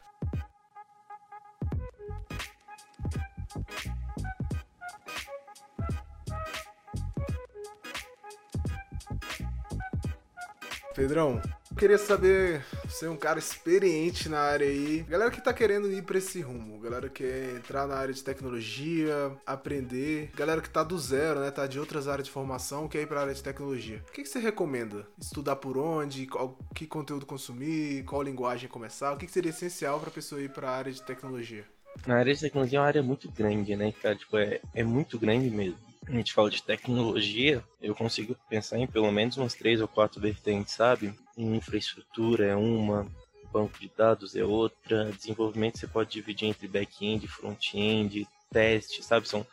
Pedrão, 10.96 11.40
queria 11.78 11.98
saber, 12.00 12.66
você 12.86 13.06
é 13.06 13.10
um 13.10 13.16
cara 13.16 13.38
experiente 13.38 14.28
na 14.28 14.40
área 14.40 14.68
aí. 14.68 15.06
Galera 15.08 15.30
que 15.30 15.40
tá 15.40 15.54
querendo 15.54 15.92
ir 15.92 16.02
pra 16.02 16.18
esse 16.18 16.42
rumo, 16.42 16.80
galera 16.80 17.08
que 17.08 17.24
quer 17.24 17.56
entrar 17.56 17.86
na 17.88 17.96
área 17.96 18.14
de 18.14 18.24
tecnologia, 18.24 19.32
aprender, 19.46 20.32
galera 20.36 20.60
que 20.60 20.70
tá 20.70 20.84
do 20.84 20.98
zero, 20.98 21.40
né? 21.40 21.52
Tá 21.52 21.68
de 21.68 21.80
outras 21.80 22.08
áreas 22.08 22.28
de 22.28 22.34
formação, 22.34 22.88
quer 22.88 23.04
ir 23.04 23.08
pra 23.08 23.22
área 23.22 23.34
de 23.34 23.44
tecnologia. 23.44 24.04
O 24.10 24.12
que, 24.12 24.24
que 24.24 24.30
você 24.30 24.40
recomenda? 24.40 25.06
Estudar 25.20 25.58
por 25.58 25.78
onde? 25.78 26.26
Qual, 26.26 26.58
que 26.74 26.88
conteúdo 26.88 27.28
consumir? 27.28 28.04
Qual 28.06 28.24
linguagem 28.24 28.68
começar? 28.68 29.14
O 29.14 29.18
que, 29.18 29.28
que 29.28 29.32
seria 29.32 29.52
essencial 29.52 30.00
pra 30.00 30.10
pessoa 30.10 30.42
ir 30.42 30.50
pra 30.50 30.72
área 30.72 30.92
de 30.92 31.04
tecnologia? 31.04 31.64
Na 32.08 32.18
área 32.18 32.34
de 32.34 32.42
tecnologia 32.42 32.80
é 32.80 32.82
uma 32.82 32.88
área 32.88 33.04
muito 33.04 33.32
grande, 33.32 33.76
né, 33.76 33.94
cara? 34.02 34.16
Tipo, 34.16 34.38
é, 34.38 34.60
é 34.74 34.84
muito 34.84 35.20
grande 35.20 35.50
mesmo 35.50 35.87
a 36.08 36.12
gente 36.12 36.34
fala 36.34 36.50
de 36.50 36.64
tecnologia, 36.64 37.64
eu 37.82 37.94
consigo 37.94 38.36
pensar 38.50 38.78
em 38.78 38.88
pelo 38.88 39.12
menos 39.12 39.38
umas 39.38 39.54
três 39.54 39.82
ou 39.82 39.88
quatro 39.88 40.22
vertentes, 40.22 40.74
sabe? 40.74 41.14
Infraestrutura 41.38 42.46
é 42.46 42.56
uma, 42.56 43.06
banco 43.52 43.80
de 43.80 43.92
dados 43.96 44.36
é 44.36 44.44
outra, 44.44 45.12
desenvolvimento 45.12 45.78
você 45.78 45.88
pode 45.88 46.12
dividir 46.12 46.48
entre 46.48 46.68
back-end, 46.68 47.28
front-end, 47.28 48.28
teste, 48.52 49.04
sabe? 49.04 49.28
São, 49.28 49.46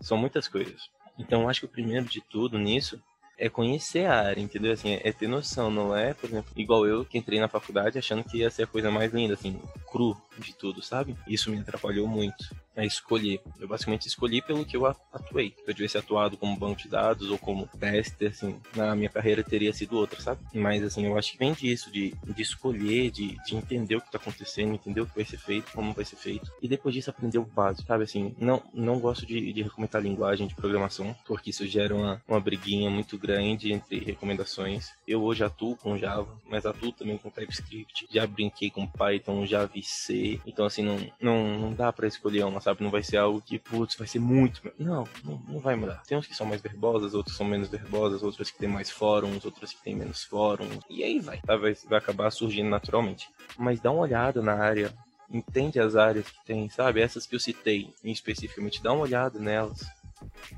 são 0.00 0.16
muitas 0.16 0.48
coisas. 0.48 0.90
Então, 1.18 1.48
acho 1.48 1.60
que 1.60 1.66
o 1.66 1.70
primeiro 1.70 2.06
de 2.06 2.20
tudo 2.20 2.58
nisso 2.58 3.00
é 3.36 3.48
conhecer 3.48 4.06
a 4.06 4.20
área, 4.20 4.40
entendeu? 4.40 4.72
Assim, 4.72 4.98
é 5.02 5.12
ter 5.12 5.28
noção, 5.28 5.70
não 5.70 5.96
é, 5.96 6.14
por 6.14 6.28
exemplo, 6.28 6.52
igual 6.56 6.86
eu 6.86 7.04
que 7.04 7.18
entrei 7.18 7.38
na 7.38 7.48
faculdade 7.48 7.98
achando 7.98 8.24
que 8.24 8.38
ia 8.38 8.50
ser 8.50 8.64
a 8.64 8.66
coisa 8.66 8.90
mais 8.90 9.12
linda, 9.12 9.34
assim, 9.34 9.60
cru 9.90 10.16
de 10.42 10.54
tudo, 10.54 10.82
sabe? 10.82 11.16
Isso 11.26 11.50
me 11.50 11.58
atrapalhou 11.58 12.06
muito 12.06 12.54
a 12.78 12.84
escolher. 12.84 13.40
Eu 13.58 13.66
basicamente 13.66 14.06
escolhi 14.06 14.40
pelo 14.40 14.64
que 14.64 14.76
eu 14.76 14.86
atuei. 14.86 15.54
Se 15.64 15.70
eu 15.70 15.74
tivesse 15.74 15.98
atuado 15.98 16.36
como 16.36 16.56
banco 16.56 16.80
de 16.80 16.88
dados 16.88 17.28
ou 17.28 17.36
como 17.36 17.66
tester, 17.66 18.30
assim, 18.30 18.60
na 18.74 18.94
minha 18.94 19.08
carreira 19.08 19.42
teria 19.42 19.72
sido 19.72 19.96
outra, 19.96 20.20
sabe? 20.20 20.40
Mas, 20.54 20.82
assim, 20.84 21.04
eu 21.04 21.18
acho 21.18 21.32
que 21.32 21.38
vem 21.38 21.52
disso, 21.52 21.90
de, 21.90 22.14
de 22.24 22.42
escolher, 22.42 23.10
de, 23.10 23.36
de 23.44 23.56
entender 23.56 23.96
o 23.96 24.00
que 24.00 24.12
tá 24.12 24.18
acontecendo, 24.18 24.74
entender 24.74 25.00
o 25.00 25.06
que 25.06 25.16
vai 25.16 25.24
ser 25.24 25.38
feito, 25.38 25.72
como 25.72 25.92
vai 25.92 26.04
ser 26.04 26.16
feito. 26.16 26.50
E 26.62 26.68
depois 26.68 26.94
disso 26.94 27.10
aprender 27.10 27.38
o 27.38 27.44
básico, 27.44 27.88
sabe? 27.88 28.04
Assim, 28.04 28.34
não, 28.38 28.62
não 28.72 29.00
gosto 29.00 29.26
de, 29.26 29.52
de 29.52 29.62
recomendar 29.62 30.00
linguagem 30.00 30.46
de 30.46 30.54
programação, 30.54 31.16
porque 31.26 31.50
isso 31.50 31.66
gera 31.66 31.94
uma, 31.94 32.22
uma 32.28 32.40
briguinha 32.40 32.88
muito 32.90 33.18
grande 33.18 33.72
entre 33.72 33.98
recomendações. 33.98 34.92
Eu 35.06 35.22
hoje 35.22 35.42
atuo 35.42 35.76
com 35.76 35.98
Java, 35.98 36.40
mas 36.48 36.64
atuo 36.64 36.92
também 36.92 37.18
com 37.18 37.30
TypeScript. 37.30 38.06
Já 38.10 38.26
brinquei 38.26 38.70
com 38.70 38.86
Python, 38.86 39.44
Java 39.46 39.72
e 39.74 39.82
C. 39.82 40.27
Então, 40.46 40.66
assim, 40.66 40.82
não, 40.82 40.98
não, 41.20 41.58
não 41.58 41.72
dá 41.74 41.92
para 41.92 42.06
escolher 42.06 42.44
uma, 42.44 42.60
sabe? 42.60 42.82
Não 42.82 42.90
vai 42.90 43.02
ser 43.02 43.16
algo 43.16 43.40
que, 43.40 43.58
putz, 43.58 43.96
vai 43.96 44.06
ser 44.06 44.18
muito. 44.18 44.60
Não, 44.78 45.06
não, 45.24 45.40
não 45.48 45.60
vai 45.60 45.76
mudar. 45.76 46.02
Tem 46.06 46.16
uns 46.16 46.26
que 46.26 46.34
são 46.34 46.46
mais 46.46 46.60
verbosas, 46.60 47.14
outros 47.14 47.36
são 47.36 47.46
menos 47.46 47.68
verbosas, 47.68 48.22
outras 48.22 48.50
que 48.50 48.58
tem 48.58 48.68
mais 48.68 48.90
fóruns, 48.90 49.44
outras 49.44 49.72
que 49.72 49.82
tem 49.82 49.94
menos 49.94 50.24
fóruns. 50.24 50.78
E 50.90 51.02
aí 51.02 51.18
vai, 51.18 51.40
tá? 51.40 51.56
Vai, 51.56 51.74
vai 51.74 51.98
acabar 51.98 52.30
surgindo 52.30 52.68
naturalmente. 52.68 53.28
Mas 53.58 53.80
dá 53.80 53.90
uma 53.90 54.02
olhada 54.02 54.42
na 54.42 54.54
área 54.54 54.92
entende 55.30 55.78
as 55.78 55.94
áreas 55.94 56.26
que 56.30 56.44
tem, 56.44 56.68
sabe? 56.70 57.00
Essas 57.00 57.26
que 57.26 57.36
eu 57.36 57.40
citei 57.40 57.92
especificamente, 58.02 58.82
dá 58.82 58.92
uma 58.92 59.02
olhada 59.02 59.38
nelas. 59.38 59.86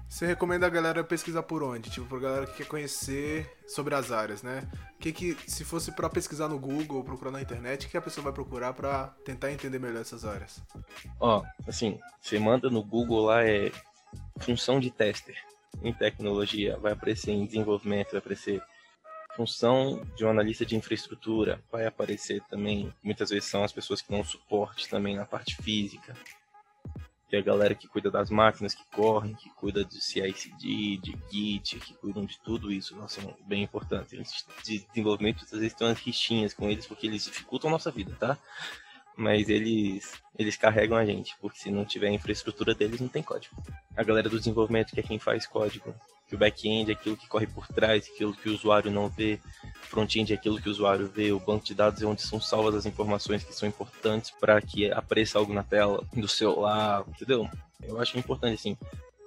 Você 0.08 0.26
recomenda 0.26 0.66
a 0.66 0.70
galera 0.70 1.04
pesquisar 1.04 1.42
por 1.42 1.62
onde? 1.62 1.90
Tipo, 1.90 2.06
pra 2.06 2.18
galera 2.18 2.46
que 2.46 2.58
quer 2.58 2.66
conhecer 2.66 3.56
sobre 3.66 3.94
as 3.94 4.11
áreas, 4.11 4.42
né? 4.42 4.68
Que 4.98 5.12
que, 5.12 5.36
se 5.46 5.64
fosse 5.64 5.92
para 5.92 6.08
pesquisar 6.08 6.48
no 6.48 6.58
Google 6.58 6.98
ou 6.98 7.04
procurar 7.04 7.30
na 7.30 7.40
internet, 7.40 7.86
o 7.86 7.90
que 7.90 7.96
a 7.96 8.02
pessoa 8.02 8.24
vai 8.24 8.32
procurar 8.32 8.72
para 8.72 9.08
tentar 9.24 9.52
entender 9.52 9.78
melhor 9.78 10.00
essas 10.00 10.24
áreas? 10.24 10.62
Ó, 11.18 11.42
assim, 11.66 11.98
você 12.20 12.38
manda 12.38 12.68
no 12.70 12.82
Google 12.82 13.26
lá 13.26 13.44
é 13.44 13.70
função 14.40 14.80
de 14.80 14.90
tester 14.90 15.36
em 15.82 15.92
tecnologia, 15.92 16.76
vai 16.78 16.92
aparecer 16.92 17.30
em 17.30 17.46
desenvolvimento, 17.46 18.11
vai 18.11 18.18
aparecer 18.18 18.62
função 19.36 20.02
de 20.16 20.24
um 20.24 20.28
analista 20.28 20.66
de 20.66 20.76
infraestrutura 20.76 21.62
vai 21.70 21.86
aparecer 21.86 22.42
também. 22.50 22.92
Muitas 23.02 23.30
vezes 23.30 23.48
são 23.48 23.62
as 23.62 23.72
pessoas 23.72 24.02
que 24.02 24.11
dão 24.11 24.24
suporte 24.24 24.88
também 24.88 25.16
na 25.16 25.24
parte 25.24 25.56
física. 25.56 26.14
É 27.32 27.38
a 27.38 27.42
galera 27.42 27.74
que 27.74 27.86
cuida 27.86 28.10
das 28.10 28.28
máquinas 28.28 28.74
que 28.74 28.84
correm, 28.92 29.34
que 29.34 29.48
cuida 29.50 29.84
de 29.84 30.00
CI/CD, 30.00 30.98
de 30.98 31.18
Git, 31.30 31.78
que 31.78 31.94
cuidam 31.94 32.24
de 32.24 32.38
tudo 32.40 32.72
isso. 32.72 32.96
Nossa, 32.96 33.20
é 33.20 33.34
bem 33.46 33.62
importante. 33.62 34.20
De 34.64 34.78
desenvolvimento, 34.88 35.44
às 35.44 35.50
vezes 35.52 35.74
tem 35.74 35.86
umas 35.86 35.98
rixinhas 35.98 36.52
com 36.52 36.68
eles 36.68 36.86
porque 36.86 37.06
eles 37.06 37.24
dificultam 37.24 37.68
a 37.68 37.72
nossa 37.72 37.90
vida, 37.90 38.16
tá? 38.18 38.36
Mas 39.16 39.48
eles 39.48 40.20
eles 40.36 40.56
carregam 40.56 40.96
a 40.96 41.04
gente, 41.04 41.36
porque 41.40 41.58
se 41.58 41.70
não 41.70 41.84
tiver 41.84 42.08
a 42.08 42.12
infraestrutura 42.12 42.74
deles, 42.74 43.00
não 43.00 43.08
tem 43.08 43.22
código. 43.22 43.54
A 43.96 44.02
galera 44.02 44.28
do 44.28 44.38
desenvolvimento, 44.38 44.92
que 44.92 45.00
é 45.00 45.02
quem 45.02 45.18
faz 45.18 45.46
código, 45.46 45.94
que 46.30 46.36
o 46.36 46.38
back-end 46.38 46.92
é 46.92 46.94
aquilo 46.94 47.16
que 47.16 47.26
corre 47.26 47.48
por 47.48 47.66
trás, 47.66 48.08
aquilo 48.08 48.32
que 48.32 48.48
o 48.48 48.54
usuário 48.54 48.88
não 48.88 49.08
vê, 49.08 49.40
front-end 49.88 50.32
é 50.32 50.36
aquilo 50.36 50.60
que 50.62 50.68
o 50.68 50.72
usuário 50.72 51.08
vê, 51.08 51.32
o 51.32 51.40
banco 51.40 51.64
de 51.64 51.74
dados 51.74 52.00
é 52.00 52.06
onde 52.06 52.22
são 52.22 52.40
salvas 52.40 52.76
as 52.76 52.86
informações 52.86 53.42
que 53.42 53.52
são 53.52 53.68
importantes 53.68 54.30
para 54.30 54.62
que 54.62 54.90
apareça 54.92 55.38
algo 55.38 55.52
na 55.52 55.64
tela 55.64 56.06
do 56.14 56.28
celular, 56.28 57.04
entendeu? 57.08 57.50
Eu 57.82 58.00
acho 58.00 58.16
importante 58.16 58.54
assim. 58.54 58.76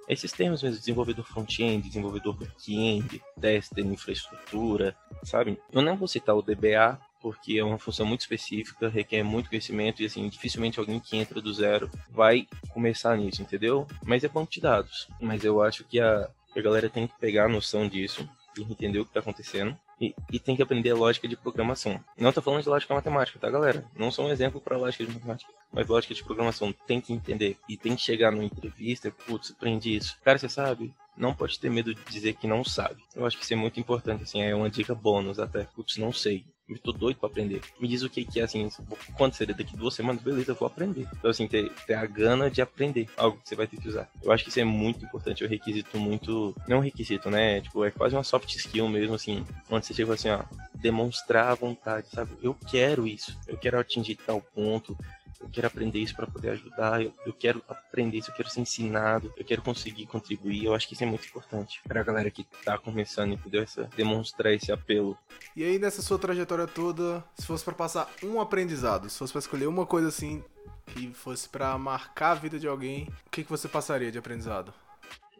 Esses 0.08 0.32
termos 0.32 0.62
mesmo, 0.62 0.78
desenvolvedor 0.78 1.24
front-end, 1.26 1.86
desenvolvedor 1.86 2.34
back-end, 2.34 3.22
tester, 3.38 3.84
infraestrutura, 3.84 4.96
sabe? 5.22 5.58
Eu 5.70 5.82
não 5.82 5.96
vou 5.96 6.08
citar 6.08 6.34
o 6.34 6.42
DBA, 6.42 6.98
porque 7.20 7.58
é 7.58 7.64
uma 7.64 7.78
função 7.78 8.04
muito 8.04 8.20
específica, 8.20 8.88
requer 8.88 9.22
muito 9.22 9.48
conhecimento 9.48 10.02
e 10.02 10.06
assim, 10.06 10.28
dificilmente 10.28 10.78
alguém 10.78 11.00
que 11.00 11.16
entra 11.16 11.40
do 11.40 11.54
zero 11.54 11.90
vai 12.10 12.46
começar 12.68 13.16
nisso, 13.16 13.40
entendeu? 13.40 13.86
Mas 14.02 14.24
é 14.24 14.28
banco 14.28 14.52
de 14.52 14.60
dados. 14.60 15.08
Mas 15.18 15.42
eu 15.42 15.62
acho 15.62 15.84
que 15.84 15.98
a, 15.98 16.28
a 16.58 16.62
galera 16.62 16.88
tem 16.88 17.06
que 17.06 17.18
pegar 17.18 17.46
a 17.46 17.48
noção 17.48 17.88
disso 17.88 18.28
e 18.56 18.62
entender 18.62 18.98
o 18.98 19.04
que 19.04 19.10
está 19.10 19.20
acontecendo. 19.20 19.76
E, 20.00 20.14
e, 20.32 20.40
tem 20.40 20.56
que 20.56 20.62
aprender 20.62 20.92
lógica 20.92 21.28
de 21.28 21.36
programação. 21.36 22.00
Não 22.18 22.30
estou 22.30 22.42
falando 22.42 22.62
de 22.62 22.68
lógica 22.68 22.92
matemática, 22.94 23.38
tá, 23.38 23.48
galera? 23.48 23.84
Não 23.96 24.10
sou 24.10 24.26
um 24.26 24.30
exemplo 24.30 24.60
para 24.60 24.76
lógica 24.76 25.04
de 25.04 25.12
matemática. 25.12 25.52
Mas 25.72 25.86
lógica 25.86 26.12
de 26.12 26.24
programação 26.24 26.72
tem 26.86 27.00
que 27.00 27.12
entender. 27.12 27.56
E 27.68 27.76
tem 27.76 27.94
que 27.94 28.02
chegar 28.02 28.32
numa 28.32 28.44
entrevista, 28.44 29.10
putz, 29.26 29.52
aprendi 29.52 29.96
isso. 29.96 30.16
Cara, 30.24 30.36
você 30.36 30.48
sabe? 30.48 30.92
Não 31.16 31.32
pode 31.32 31.60
ter 31.60 31.70
medo 31.70 31.94
de 31.94 32.02
dizer 32.10 32.34
que 32.34 32.46
não 32.46 32.64
sabe. 32.64 33.02
Eu 33.14 33.24
acho 33.24 33.36
que 33.38 33.44
isso 33.44 33.52
é 33.52 33.56
muito 33.56 33.78
importante, 33.78 34.24
assim, 34.24 34.42
é 34.42 34.54
uma 34.54 34.68
dica 34.68 34.94
bônus 34.94 35.38
até. 35.38 35.64
Putz, 35.64 35.96
não 35.96 36.12
sei. 36.12 36.44
Eu 36.68 36.78
tô 36.78 36.92
doido 36.92 37.18
pra 37.18 37.28
aprender. 37.28 37.60
Me 37.78 37.86
diz 37.86 38.02
o 38.02 38.08
que, 38.08 38.24
que 38.24 38.40
é 38.40 38.44
assim, 38.44 38.70
quando 39.16 39.34
seria 39.34 39.54
daqui 39.54 39.76
duas 39.76 39.94
semanas, 39.94 40.22
beleza, 40.22 40.52
eu 40.52 40.54
vou 40.54 40.66
aprender. 40.66 41.06
Então, 41.18 41.30
assim, 41.30 41.46
ter, 41.46 41.70
ter 41.86 41.94
a 41.94 42.06
gana 42.06 42.50
de 42.50 42.62
aprender 42.62 43.06
algo 43.16 43.38
que 43.38 43.48
você 43.48 43.54
vai 43.54 43.66
ter 43.66 43.76
que 43.76 43.88
usar. 43.88 44.08
Eu 44.22 44.32
acho 44.32 44.44
que 44.44 44.50
isso 44.50 44.60
é 44.60 44.64
muito 44.64 45.04
importante, 45.04 45.44
é 45.44 45.46
um 45.46 45.50
requisito 45.50 45.98
muito. 45.98 46.54
Não 46.66 46.78
um 46.78 46.80
requisito, 46.80 47.30
né? 47.30 47.60
Tipo, 47.60 47.84
é 47.84 47.90
quase 47.90 48.16
uma 48.16 48.24
soft 48.24 48.54
skill 48.54 48.88
mesmo, 48.88 49.14
assim, 49.14 49.44
onde 49.70 49.84
você 49.84 49.92
chega 49.92 50.14
assim, 50.14 50.30
ó, 50.30 50.42
demonstrar 50.74 51.48
a 51.48 51.54
vontade, 51.54 52.08
sabe? 52.08 52.32
Eu 52.42 52.56
quero 52.70 53.06
isso, 53.06 53.38
eu 53.46 53.58
quero 53.58 53.78
atingir 53.78 54.16
tal 54.16 54.40
ponto, 54.40 54.96
eu 55.44 55.50
quero 55.50 55.66
aprender 55.66 55.98
isso 55.98 56.16
para 56.16 56.26
poder 56.26 56.50
ajudar, 56.50 57.02
eu, 57.02 57.12
eu, 57.26 57.32
quero 57.32 57.62
aprender 57.68 58.18
isso, 58.18 58.30
eu 58.30 58.34
quero 58.34 58.48
ser 58.48 58.60
ensinado, 58.60 59.32
eu 59.36 59.44
quero 59.44 59.60
conseguir 59.60 60.06
contribuir. 60.06 60.64
Eu 60.64 60.74
acho 60.74 60.88
que 60.88 60.94
isso 60.94 61.04
é 61.04 61.06
muito 61.06 61.26
importante 61.26 61.80
para 61.86 62.00
a 62.00 62.04
galera 62.04 62.30
que 62.30 62.44
tá 62.64 62.78
começando, 62.78 63.32
entendeu? 63.32 63.62
Essa, 63.62 63.84
demonstrar 63.94 64.52
esse 64.52 64.72
apelo. 64.72 65.16
E 65.54 65.62
aí, 65.62 65.78
nessa 65.78 66.00
sua 66.00 66.18
trajetória 66.18 66.66
toda, 66.66 67.22
se 67.36 67.46
fosse 67.46 67.62
para 67.62 67.74
passar 67.74 68.10
um 68.22 68.40
aprendizado, 68.40 69.08
se 69.10 69.18
fosse 69.18 69.32
para 69.32 69.40
escolher 69.40 69.66
uma 69.66 69.84
coisa 69.84 70.08
assim 70.08 70.42
que 70.86 71.12
fosse 71.12 71.48
para 71.48 71.76
marcar 71.76 72.32
a 72.32 72.34
vida 72.34 72.58
de 72.58 72.66
alguém, 72.66 73.08
o 73.26 73.30
que, 73.30 73.44
que 73.44 73.50
você 73.50 73.68
passaria 73.68 74.10
de 74.10 74.18
aprendizado? 74.18 74.72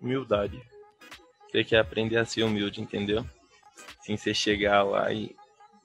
Humildade. 0.00 0.62
Ter 1.50 1.64
que 1.64 1.74
aprender 1.74 2.18
a 2.18 2.26
ser 2.26 2.42
humilde, 2.42 2.80
entendeu? 2.80 3.24
Sem 4.02 4.16
você 4.16 4.34
chegar 4.34 4.82
lá 4.82 5.10
e 5.12 5.34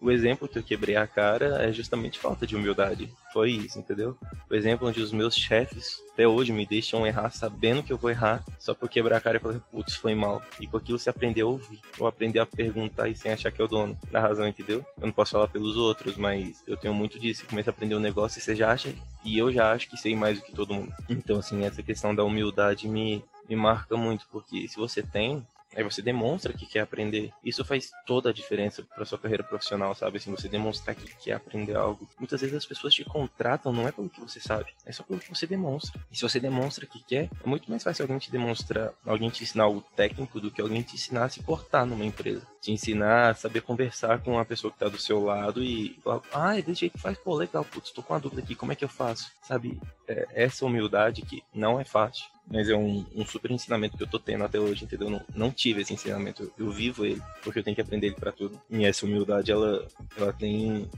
o 0.01 0.11
exemplo 0.11 0.47
que 0.47 0.57
eu 0.57 0.63
quebrei 0.63 0.95
a 0.95 1.07
cara 1.07 1.63
é 1.63 1.71
justamente 1.71 2.19
falta 2.19 2.45
de 2.45 2.55
humildade. 2.55 3.11
Foi 3.31 3.51
isso, 3.51 3.77
entendeu? 3.77 4.17
O 4.49 4.55
exemplo 4.55 4.87
onde 4.87 5.01
os 5.01 5.11
meus 5.11 5.35
chefes 5.35 6.01
até 6.13 6.27
hoje 6.27 6.51
me 6.51 6.65
deixam 6.65 7.07
errar 7.07 7.29
sabendo 7.29 7.81
que 7.83 7.93
eu 7.93 7.97
vou 7.97 8.09
errar, 8.09 8.43
só 8.59 8.73
por 8.73 8.89
quebrar 8.89 9.17
a 9.17 9.21
cara 9.21 9.37
e 9.37 9.39
falar, 9.39 9.59
putz, 9.71 9.95
foi 9.95 10.13
mal. 10.15 10.41
E 10.59 10.67
com 10.67 10.77
aquilo 10.77 10.99
você 10.99 11.09
aprender 11.09 11.41
a 11.41 11.45
ouvir, 11.45 11.79
ou 11.97 12.07
aprender 12.07 12.39
a 12.39 12.45
perguntar 12.45 13.07
e 13.07 13.15
sem 13.15 13.31
achar 13.31 13.51
que 13.51 13.61
é 13.61 13.63
o 13.65 13.67
dono 13.67 13.97
da 14.11 14.19
razão, 14.19 14.47
entendeu? 14.47 14.83
Eu 14.99 15.07
não 15.07 15.13
posso 15.13 15.31
falar 15.31 15.47
pelos 15.47 15.77
outros, 15.77 16.17
mas 16.17 16.63
eu 16.67 16.75
tenho 16.75 16.93
muito 16.93 17.19
disso. 17.19 17.41
Você 17.41 17.47
começa 17.47 17.69
a 17.69 17.73
aprender 17.73 17.95
um 17.95 17.99
negócio 17.99 18.39
e 18.39 18.41
você 18.41 18.55
já 18.55 18.71
acha, 18.71 18.93
e 19.23 19.37
eu 19.37 19.51
já 19.51 19.71
acho 19.71 19.89
que 19.89 19.95
sei 19.95 20.15
mais 20.15 20.39
do 20.39 20.43
que 20.43 20.51
todo 20.51 20.73
mundo. 20.73 20.91
Então, 21.07 21.37
assim, 21.37 21.63
essa 21.63 21.83
questão 21.83 22.13
da 22.13 22.23
humildade 22.23 22.87
me, 22.87 23.23
me 23.47 23.55
marca 23.55 23.95
muito, 23.95 24.25
porque 24.31 24.67
se 24.67 24.75
você 24.75 25.01
tem, 25.01 25.45
Aí 25.75 25.83
você 25.83 26.01
demonstra 26.01 26.53
que 26.53 26.65
quer 26.65 26.81
aprender. 26.81 27.31
Isso 27.43 27.63
faz 27.63 27.91
toda 28.05 28.29
a 28.29 28.33
diferença 28.33 28.83
para 28.83 29.05
sua 29.05 29.17
carreira 29.17 29.43
profissional, 29.43 29.93
sabe? 29.93 30.17
Assim, 30.17 30.31
você 30.31 30.47
demonstrar 30.47 30.95
que 30.95 31.13
quer 31.15 31.33
aprender 31.33 31.75
algo. 31.75 32.07
Muitas 32.17 32.41
vezes 32.41 32.55
as 32.55 32.65
pessoas 32.65 32.93
te 32.93 33.03
contratam 33.03 33.71
não 33.71 33.87
é 33.87 33.91
pelo 33.91 34.09
que 34.09 34.19
você 34.19 34.39
sabe, 34.39 34.73
é 34.85 34.91
só 34.91 35.03
pelo 35.03 35.19
que 35.19 35.29
você 35.29 35.45
demonstra. 35.45 35.99
E 36.11 36.15
se 36.15 36.21
você 36.21 36.39
demonstra 36.39 36.85
que 36.85 37.03
quer, 37.03 37.29
é 37.43 37.47
muito 37.47 37.69
mais 37.69 37.83
fácil 37.83 38.03
alguém 38.03 38.17
te 38.17 38.31
demonstrar, 38.31 38.91
alguém 39.05 39.29
te 39.29 39.43
ensinar 39.43 39.65
algo 39.65 39.83
técnico 39.95 40.39
do 40.39 40.51
que 40.51 40.61
alguém 40.61 40.81
te 40.81 40.95
ensinar 40.95 41.25
a 41.25 41.29
se 41.29 41.41
portar 41.43 41.85
numa 41.85 42.05
empresa. 42.05 42.45
Te 42.61 42.71
ensinar 42.71 43.29
a 43.29 43.35
saber 43.35 43.61
conversar 43.61 44.19
com 44.21 44.39
a 44.39 44.45
pessoa 44.45 44.71
que 44.73 44.79
tá 44.79 44.89
do 44.89 44.99
seu 44.99 45.23
lado 45.23 45.63
e 45.63 45.97
falar, 46.03 46.21
ah, 46.33 46.57
é 46.57 46.61
desse 46.61 46.81
jeito 46.81 46.93
que 46.93 47.01
faz, 47.01 47.17
pô, 47.17 47.35
legal, 47.35 47.63
putz, 47.63 47.91
tô 47.91 48.01
com 48.01 48.13
uma 48.13 48.19
dúvida 48.19 48.41
aqui, 48.41 48.55
como 48.55 48.71
é 48.71 48.75
que 48.75 48.83
eu 48.83 48.89
faço? 48.89 49.31
Sabe? 49.43 49.79
É, 50.09 50.27
essa 50.33 50.65
humildade 50.65 51.21
que 51.21 51.43
não 51.53 51.79
é 51.79 51.85
fácil 51.85 52.25
mas 52.49 52.67
é 52.67 52.75
um, 52.75 53.05
um, 53.15 53.23
super 53.23 53.51
ensinamento 53.51 53.95
que 53.95 54.01
eu 54.01 54.07
tô 54.07 54.17
tendo 54.17 54.43
até 54.43 54.59
hoje, 54.59 54.83
entendeu? 54.83 55.09
Não, 55.09 55.23
não 55.35 55.51
tive 55.51 55.81
esse 55.81 55.93
ensinamento, 55.93 56.51
eu, 56.57 56.65
eu, 56.65 56.71
vivo 56.71 57.05
ele, 57.05 57.21
porque 57.43 57.59
eu 57.59 57.63
tenho 57.63 57.75
que 57.75 57.81
aprender 57.81 58.07
ele 58.07 58.15
para 58.15 58.31
tudo. 58.31 58.59
E 58.69 58.83
essa 58.85 59.05
humildade, 59.05 59.51
ela, 59.51 59.87
ela 60.17 60.33
tem. 60.33 60.89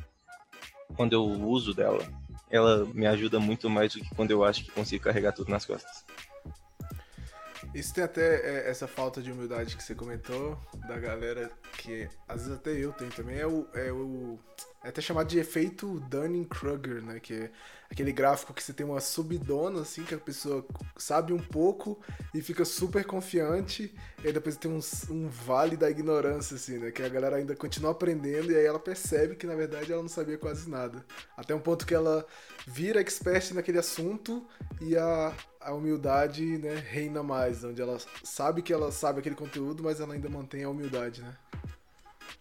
Quando 0.95 1.11
eu 1.11 1.25
uso 1.25 1.73
dela, 1.73 2.01
ela 2.49 2.85
me 2.85 3.05
ajuda 3.05 3.37
muito 3.37 3.69
mais 3.69 3.93
do 3.93 3.99
que 3.99 4.15
quando 4.15 4.31
eu 4.31 4.45
acho 4.45 4.63
que 4.63 4.71
consigo 4.71 5.03
carregar 5.03 5.33
tudo 5.33 5.51
nas 5.51 5.65
costas. 5.65 6.05
Isso 7.75 7.93
tem 7.93 8.03
até 8.03 8.65
é, 8.65 8.69
essa 8.69 8.87
falta 8.87 9.21
de 9.21 9.31
humildade 9.31 9.75
que 9.75 9.83
você 9.83 9.93
comentou, 9.93 10.57
da 10.87 10.97
galera 10.97 11.51
que 11.77 12.07
às 12.27 12.43
vezes 12.43 12.57
até 12.57 12.71
eu 12.71 12.93
tenho 12.93 13.11
também, 13.11 13.37
é 13.37 13.45
o. 13.45 13.67
É, 13.73 13.91
o, 13.91 14.39
é 14.83 14.89
até 14.89 15.01
chamado 15.01 15.27
de 15.27 15.37
efeito 15.37 15.99
Dunning-Kruger, 16.09 17.03
né? 17.03 17.19
Que 17.19 17.33
é 17.33 17.51
aquele 17.91 18.13
gráfico 18.13 18.53
que 18.53 18.63
você 18.63 18.71
tem 18.71 18.85
uma 18.85 19.01
subidona, 19.01 19.81
assim, 19.81 20.03
que 20.03 20.15
a 20.15 20.17
pessoa 20.17 20.65
sabe 20.95 21.33
um 21.33 21.39
pouco 21.39 21.99
e 22.33 22.41
fica 22.41 22.63
super 22.63 23.03
confiante, 23.03 23.93
e 24.23 24.31
depois 24.31 24.55
tem 24.55 24.71
um, 24.71 24.79
um 25.09 25.27
vale 25.27 25.75
da 25.75 25.89
ignorância, 25.89 26.55
assim, 26.55 26.77
né? 26.77 26.89
Que 26.89 27.03
a 27.03 27.09
galera 27.09 27.35
ainda 27.35 27.53
continua 27.53 27.91
aprendendo 27.91 28.49
e 28.49 28.55
aí 28.55 28.65
ela 28.65 28.79
percebe 28.79 29.35
que 29.35 29.45
na 29.45 29.55
verdade 29.55 29.91
ela 29.91 30.01
não 30.01 30.09
sabia 30.09 30.37
quase 30.37 30.69
nada. 30.69 31.05
Até 31.35 31.53
um 31.53 31.59
ponto 31.59 31.85
que 31.85 31.93
ela 31.93 32.25
vira 32.65 33.01
expert 33.01 33.53
naquele 33.53 33.79
assunto 33.79 34.47
e 34.79 34.95
a, 34.95 35.33
a 35.59 35.73
humildade 35.73 36.45
né, 36.59 36.75
reina 36.75 37.21
mais, 37.21 37.61
onde 37.63 37.81
ela 37.81 37.97
sabe 38.23 38.61
que 38.61 38.71
ela 38.71 38.89
sabe 38.91 39.19
aquele 39.19 39.35
conteúdo, 39.35 39.83
mas 39.83 39.99
ela 39.99 40.13
ainda 40.13 40.29
mantém 40.29 40.63
a 40.63 40.69
humildade, 40.69 41.21
né? 41.21 41.35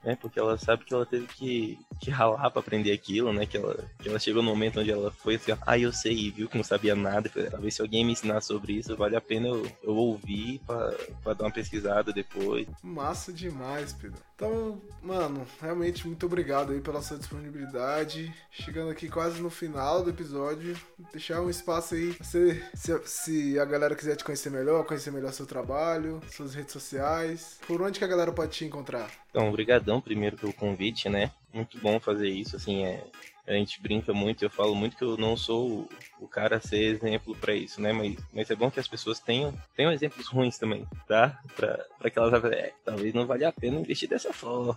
É, 0.04 0.16
porque 0.16 0.38
ela 0.38 0.56
sabe 0.56 0.84
que 0.84 0.94
ela 0.94 1.04
teve 1.04 1.26
que, 1.26 1.78
que 2.00 2.10
ralar 2.10 2.50
pra 2.50 2.60
aprender 2.60 2.92
aquilo, 2.92 3.32
né? 3.32 3.44
Que 3.44 3.56
ela, 3.56 3.76
que 3.98 4.08
ela 4.08 4.18
chegou 4.18 4.42
no 4.42 4.48
momento 4.48 4.80
onde 4.80 4.90
ela 4.90 5.10
foi 5.10 5.34
assim, 5.34 5.52
ah, 5.66 5.78
eu 5.78 5.92
sei, 5.92 6.12
e 6.12 6.30
viu 6.30 6.48
que 6.48 6.56
não 6.56 6.64
sabia 6.64 6.94
nada. 6.94 7.30
Talvez 7.50 7.74
se 7.74 7.82
alguém 7.82 8.04
me 8.04 8.12
ensinar 8.12 8.40
sobre 8.40 8.74
isso, 8.74 8.96
vale 8.96 9.16
a 9.16 9.20
pena 9.20 9.48
eu, 9.48 9.70
eu 9.82 9.94
ouvir 9.94 10.60
pra, 10.66 10.94
pra 11.22 11.34
dar 11.34 11.44
uma 11.44 11.50
pesquisada 11.50 12.12
depois. 12.12 12.66
Massa 12.82 13.32
demais, 13.32 13.92
Pedro. 13.92 14.18
Então, 14.40 14.80
mano, 15.02 15.46
realmente 15.60 16.06
muito 16.06 16.24
obrigado 16.24 16.72
aí 16.72 16.80
pela 16.80 17.02
sua 17.02 17.18
disponibilidade. 17.18 18.34
Chegando 18.50 18.90
aqui 18.90 19.06
quase 19.06 19.38
no 19.42 19.50
final 19.50 20.02
do 20.02 20.08
episódio, 20.08 20.74
deixar 21.12 21.42
um 21.42 21.50
espaço 21.50 21.94
aí. 21.94 22.16
Se, 22.22 22.64
se, 22.72 22.98
se 23.04 23.58
a 23.58 23.66
galera 23.66 23.94
quiser 23.94 24.16
te 24.16 24.24
conhecer 24.24 24.48
melhor, 24.48 24.86
conhecer 24.86 25.10
melhor 25.10 25.34
seu 25.34 25.44
trabalho, 25.44 26.22
suas 26.30 26.54
redes 26.54 26.72
sociais, 26.72 27.58
por 27.66 27.82
onde 27.82 27.98
que 27.98 28.04
a 28.04 28.08
galera 28.08 28.32
pode 28.32 28.52
te 28.52 28.64
encontrar? 28.64 29.10
Então, 29.30 29.52
obrigadão 29.90 30.00
primeiro 30.00 30.36
pelo 30.36 30.52
convite, 30.52 31.08
né? 31.08 31.30
Muito 31.52 31.78
bom 31.78 31.98
fazer 31.98 32.28
isso, 32.28 32.56
assim, 32.56 32.84
é, 32.84 33.02
a 33.46 33.52
gente 33.52 33.80
brinca 33.82 34.12
muito, 34.12 34.44
eu 34.44 34.50
falo 34.50 34.74
muito 34.74 34.96
que 34.96 35.02
eu 35.02 35.16
não 35.16 35.36
sou 35.36 35.88
o 36.20 36.28
cara 36.28 36.56
a 36.56 36.60
ser 36.60 36.82
exemplo 36.82 37.34
para 37.34 37.54
isso, 37.54 37.80
né? 37.80 37.92
Mas, 37.92 38.16
mas 38.32 38.50
é 38.50 38.54
bom 38.54 38.70
que 38.70 38.78
as 38.78 38.86
pessoas 38.86 39.18
tenham, 39.18 39.52
tenham 39.74 39.92
exemplos 39.92 40.28
ruins 40.28 40.58
também, 40.58 40.86
tá? 41.08 41.40
Pra 41.56 42.10
que 42.10 42.18
elas 42.18 42.44
é, 42.44 42.72
talvez 42.84 43.12
não 43.12 43.26
valha 43.26 43.48
a 43.48 43.52
pena 43.52 43.80
investir 43.80 44.08
dessa 44.08 44.32
forma. 44.32 44.76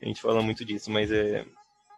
A 0.00 0.04
gente 0.04 0.20
fala 0.20 0.42
muito 0.42 0.64
disso, 0.64 0.90
mas 0.90 1.12
é. 1.12 1.44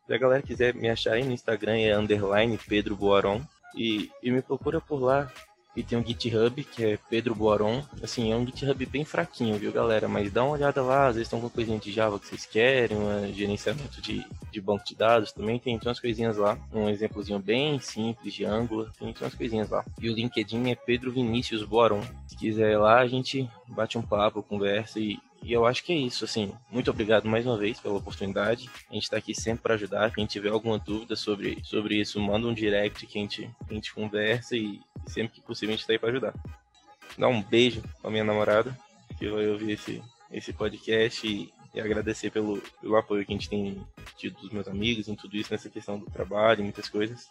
Se 0.07 0.15
a 0.15 0.19
galera 0.19 0.43
quiser 0.43 0.75
me 0.75 0.89
achar 0.89 1.13
aí 1.13 1.23
no 1.23 1.33
Instagram, 1.33 1.77
é 1.77 1.97
underline 1.97 2.59
Pedro 2.67 2.97
Boaron. 2.97 3.43
E, 3.77 4.11
e 4.23 4.31
me 4.31 4.41
procura 4.41 4.81
por 4.81 4.99
lá, 4.99 5.31
e 5.79 5.83
tem 5.85 5.97
um 5.97 6.05
GitHub, 6.05 6.65
que 6.65 6.85
é 6.85 6.99
Pedro 7.09 7.37
Boaron. 7.37 7.85
Assim, 8.03 8.33
é 8.33 8.37
um 8.37 8.45
GitHub 8.45 8.85
bem 8.87 9.05
fraquinho, 9.05 9.57
viu, 9.57 9.71
galera? 9.71 10.09
Mas 10.09 10.33
dá 10.33 10.43
uma 10.43 10.55
olhada 10.55 10.83
lá, 10.83 11.07
às 11.07 11.15
vezes 11.15 11.27
estão 11.27 11.41
com 11.41 11.49
coisinha 11.49 11.79
de 11.79 11.93
Java 11.93 12.19
que 12.19 12.27
vocês 12.27 12.45
querem, 12.45 12.97
um 12.99 13.33
gerenciamento 13.33 14.03
de, 14.03 14.27
de 14.51 14.61
banco 14.61 14.85
de 14.85 14.97
dados 14.97 15.31
também. 15.31 15.57
Tem, 15.61 15.79
tem 15.79 15.89
umas 15.89 16.01
coisinhas 16.01 16.37
lá. 16.37 16.59
Um 16.75 16.89
exemplozinho 16.89 17.39
bem 17.39 17.79
simples 17.79 18.35
de 18.35 18.45
Angular. 18.45 18.91
Tem, 18.99 19.13
tem 19.13 19.23
umas 19.23 19.37
coisinhas 19.37 19.71
lá. 19.71 19.85
E 20.01 20.11
o 20.11 20.15
LinkedIn 20.15 20.69
é 20.69 20.75
Pedro 20.75 21.13
Vinícius 21.13 21.63
Boaron. 21.63 22.03
Se 22.27 22.37
quiser 22.37 22.73
ir 22.73 22.79
lá, 22.79 22.99
a 22.99 23.07
gente 23.07 23.49
bate 23.69 23.97
um 23.97 24.03
papo, 24.03 24.43
conversa 24.43 24.99
e, 24.99 25.17
e 25.43 25.53
eu 25.53 25.65
acho 25.65 25.85
que 25.85 25.93
é 25.93 25.97
isso, 25.97 26.25
assim. 26.25 26.53
Muito 26.71 26.91
obrigado 26.91 27.29
mais 27.29 27.47
uma 27.47 27.57
vez 27.57 27.81
pela 27.81 27.97
oportunidade. 27.97 28.69
A 28.91 28.95
gente 28.95 29.05
está 29.05 29.17
aqui 29.17 29.35
sempre 29.35 29.63
para 29.63 29.75
ajudar. 29.75 30.13
Quem 30.13 30.27
tiver 30.27 30.51
alguma 30.51 30.79
dúvida 30.79 31.17
sobre, 31.17 31.59
sobre 31.65 31.97
isso, 31.97 32.21
manda 32.21 32.47
um 32.47 32.55
direct 32.55 33.07
que 33.07 33.19
a 33.19 33.23
gente, 33.23 33.51
a 33.69 33.73
gente 33.73 33.95
conversa 33.95 34.57
e 34.57 34.81
sempre 35.07 35.35
que 35.35 35.41
possível 35.41 35.71
a 35.71 35.77
gente 35.77 35.81
está 35.81 35.93
aí 35.93 35.99
para 35.99 36.11
ajudar. 36.11 36.35
Dá 37.17 37.29
um 37.29 37.43
beijo 37.43 37.83
pra 38.03 38.11
minha 38.11 38.25
namorada, 38.25 38.77
que 39.19 39.29
vai 39.29 39.47
ouvir 39.49 39.73
esse, 39.73 40.03
esse 40.31 40.53
podcast 40.53 41.27
e, 41.27 41.53
e 41.75 41.81
agradecer 41.81 42.31
pelo, 42.31 42.61
pelo 42.81 42.97
apoio 42.97 43.25
que 43.25 43.33
a 43.33 43.37
gente 43.37 43.49
tem 43.49 43.83
tido 44.17 44.39
dos 44.41 44.51
meus 44.51 44.69
amigos 44.69 45.09
em 45.09 45.15
tudo 45.15 45.37
isso, 45.37 45.53
nessa 45.53 45.71
questão 45.71 45.99
do 45.99 46.07
trabalho, 46.07 46.63
muitas 46.63 46.89
coisas. 46.89 47.29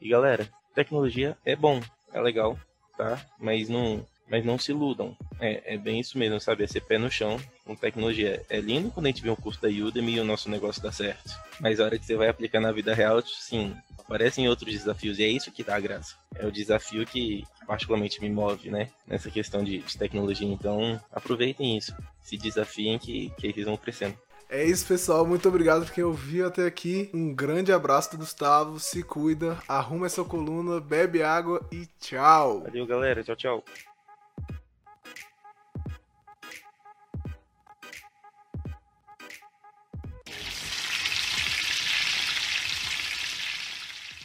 E 0.00 0.08
galera, 0.08 0.48
tecnologia 0.74 1.36
é 1.44 1.54
bom, 1.54 1.80
é 2.12 2.20
legal, 2.20 2.58
tá? 2.96 3.20
Mas 3.38 3.68
não 3.68 4.06
mas 4.30 4.44
não 4.44 4.58
se 4.58 4.72
iludam. 4.72 5.16
É, 5.40 5.74
é 5.74 5.78
bem 5.78 6.00
isso 6.00 6.18
mesmo, 6.18 6.40
sabe? 6.40 6.64
É 6.64 6.66
ser 6.66 6.80
pé 6.80 6.98
no 6.98 7.10
chão 7.10 7.40
com 7.64 7.74
tecnologia. 7.74 8.44
É 8.48 8.60
lindo 8.60 8.90
quando 8.90 9.06
a 9.06 9.08
gente 9.08 9.22
vê 9.22 9.30
um 9.30 9.36
curso 9.36 9.60
da 9.60 9.68
Udemy 9.68 10.14
e 10.14 10.20
o 10.20 10.24
nosso 10.24 10.50
negócio 10.50 10.82
dá 10.82 10.92
certo. 10.92 11.30
Mas 11.60 11.80
a 11.80 11.84
hora 11.84 11.98
que 11.98 12.04
você 12.04 12.16
vai 12.16 12.28
aplicar 12.28 12.60
na 12.60 12.72
vida 12.72 12.94
real, 12.94 13.22
sim, 13.22 13.74
aparecem 13.98 14.48
outros 14.48 14.72
desafios. 14.72 15.18
E 15.18 15.24
é 15.24 15.28
isso 15.28 15.52
que 15.52 15.64
dá 15.64 15.76
a 15.76 15.80
graça. 15.80 16.14
É 16.34 16.46
o 16.46 16.52
desafio 16.52 17.06
que 17.06 17.44
particularmente 17.66 18.20
me 18.20 18.30
move, 18.30 18.70
né? 18.70 18.88
Nessa 19.06 19.30
questão 19.30 19.62
de, 19.62 19.78
de 19.78 19.98
tecnologia. 19.98 20.48
Então, 20.48 21.00
aproveitem 21.12 21.76
isso. 21.76 21.94
Se 22.22 22.36
desafiem 22.36 22.98
que, 22.98 23.30
que 23.38 23.46
eles 23.46 23.64
vão 23.64 23.76
crescendo. 23.76 24.16
É 24.50 24.64
isso, 24.64 24.86
pessoal. 24.86 25.26
Muito 25.26 25.46
obrigado 25.46 25.84
por 25.84 25.92
quem 25.92 26.04
ouviu 26.04 26.46
até 26.46 26.64
aqui. 26.64 27.10
Um 27.12 27.34
grande 27.34 27.70
abraço 27.70 28.12
do 28.12 28.18
Gustavo. 28.18 28.80
Se 28.80 29.02
cuida, 29.02 29.58
arruma 29.68 30.06
essa 30.06 30.24
coluna, 30.24 30.80
bebe 30.80 31.22
água 31.22 31.60
e 31.70 31.86
tchau. 32.00 32.62
Valeu, 32.62 32.86
galera. 32.86 33.22
Tchau, 33.22 33.36
tchau. 33.36 33.64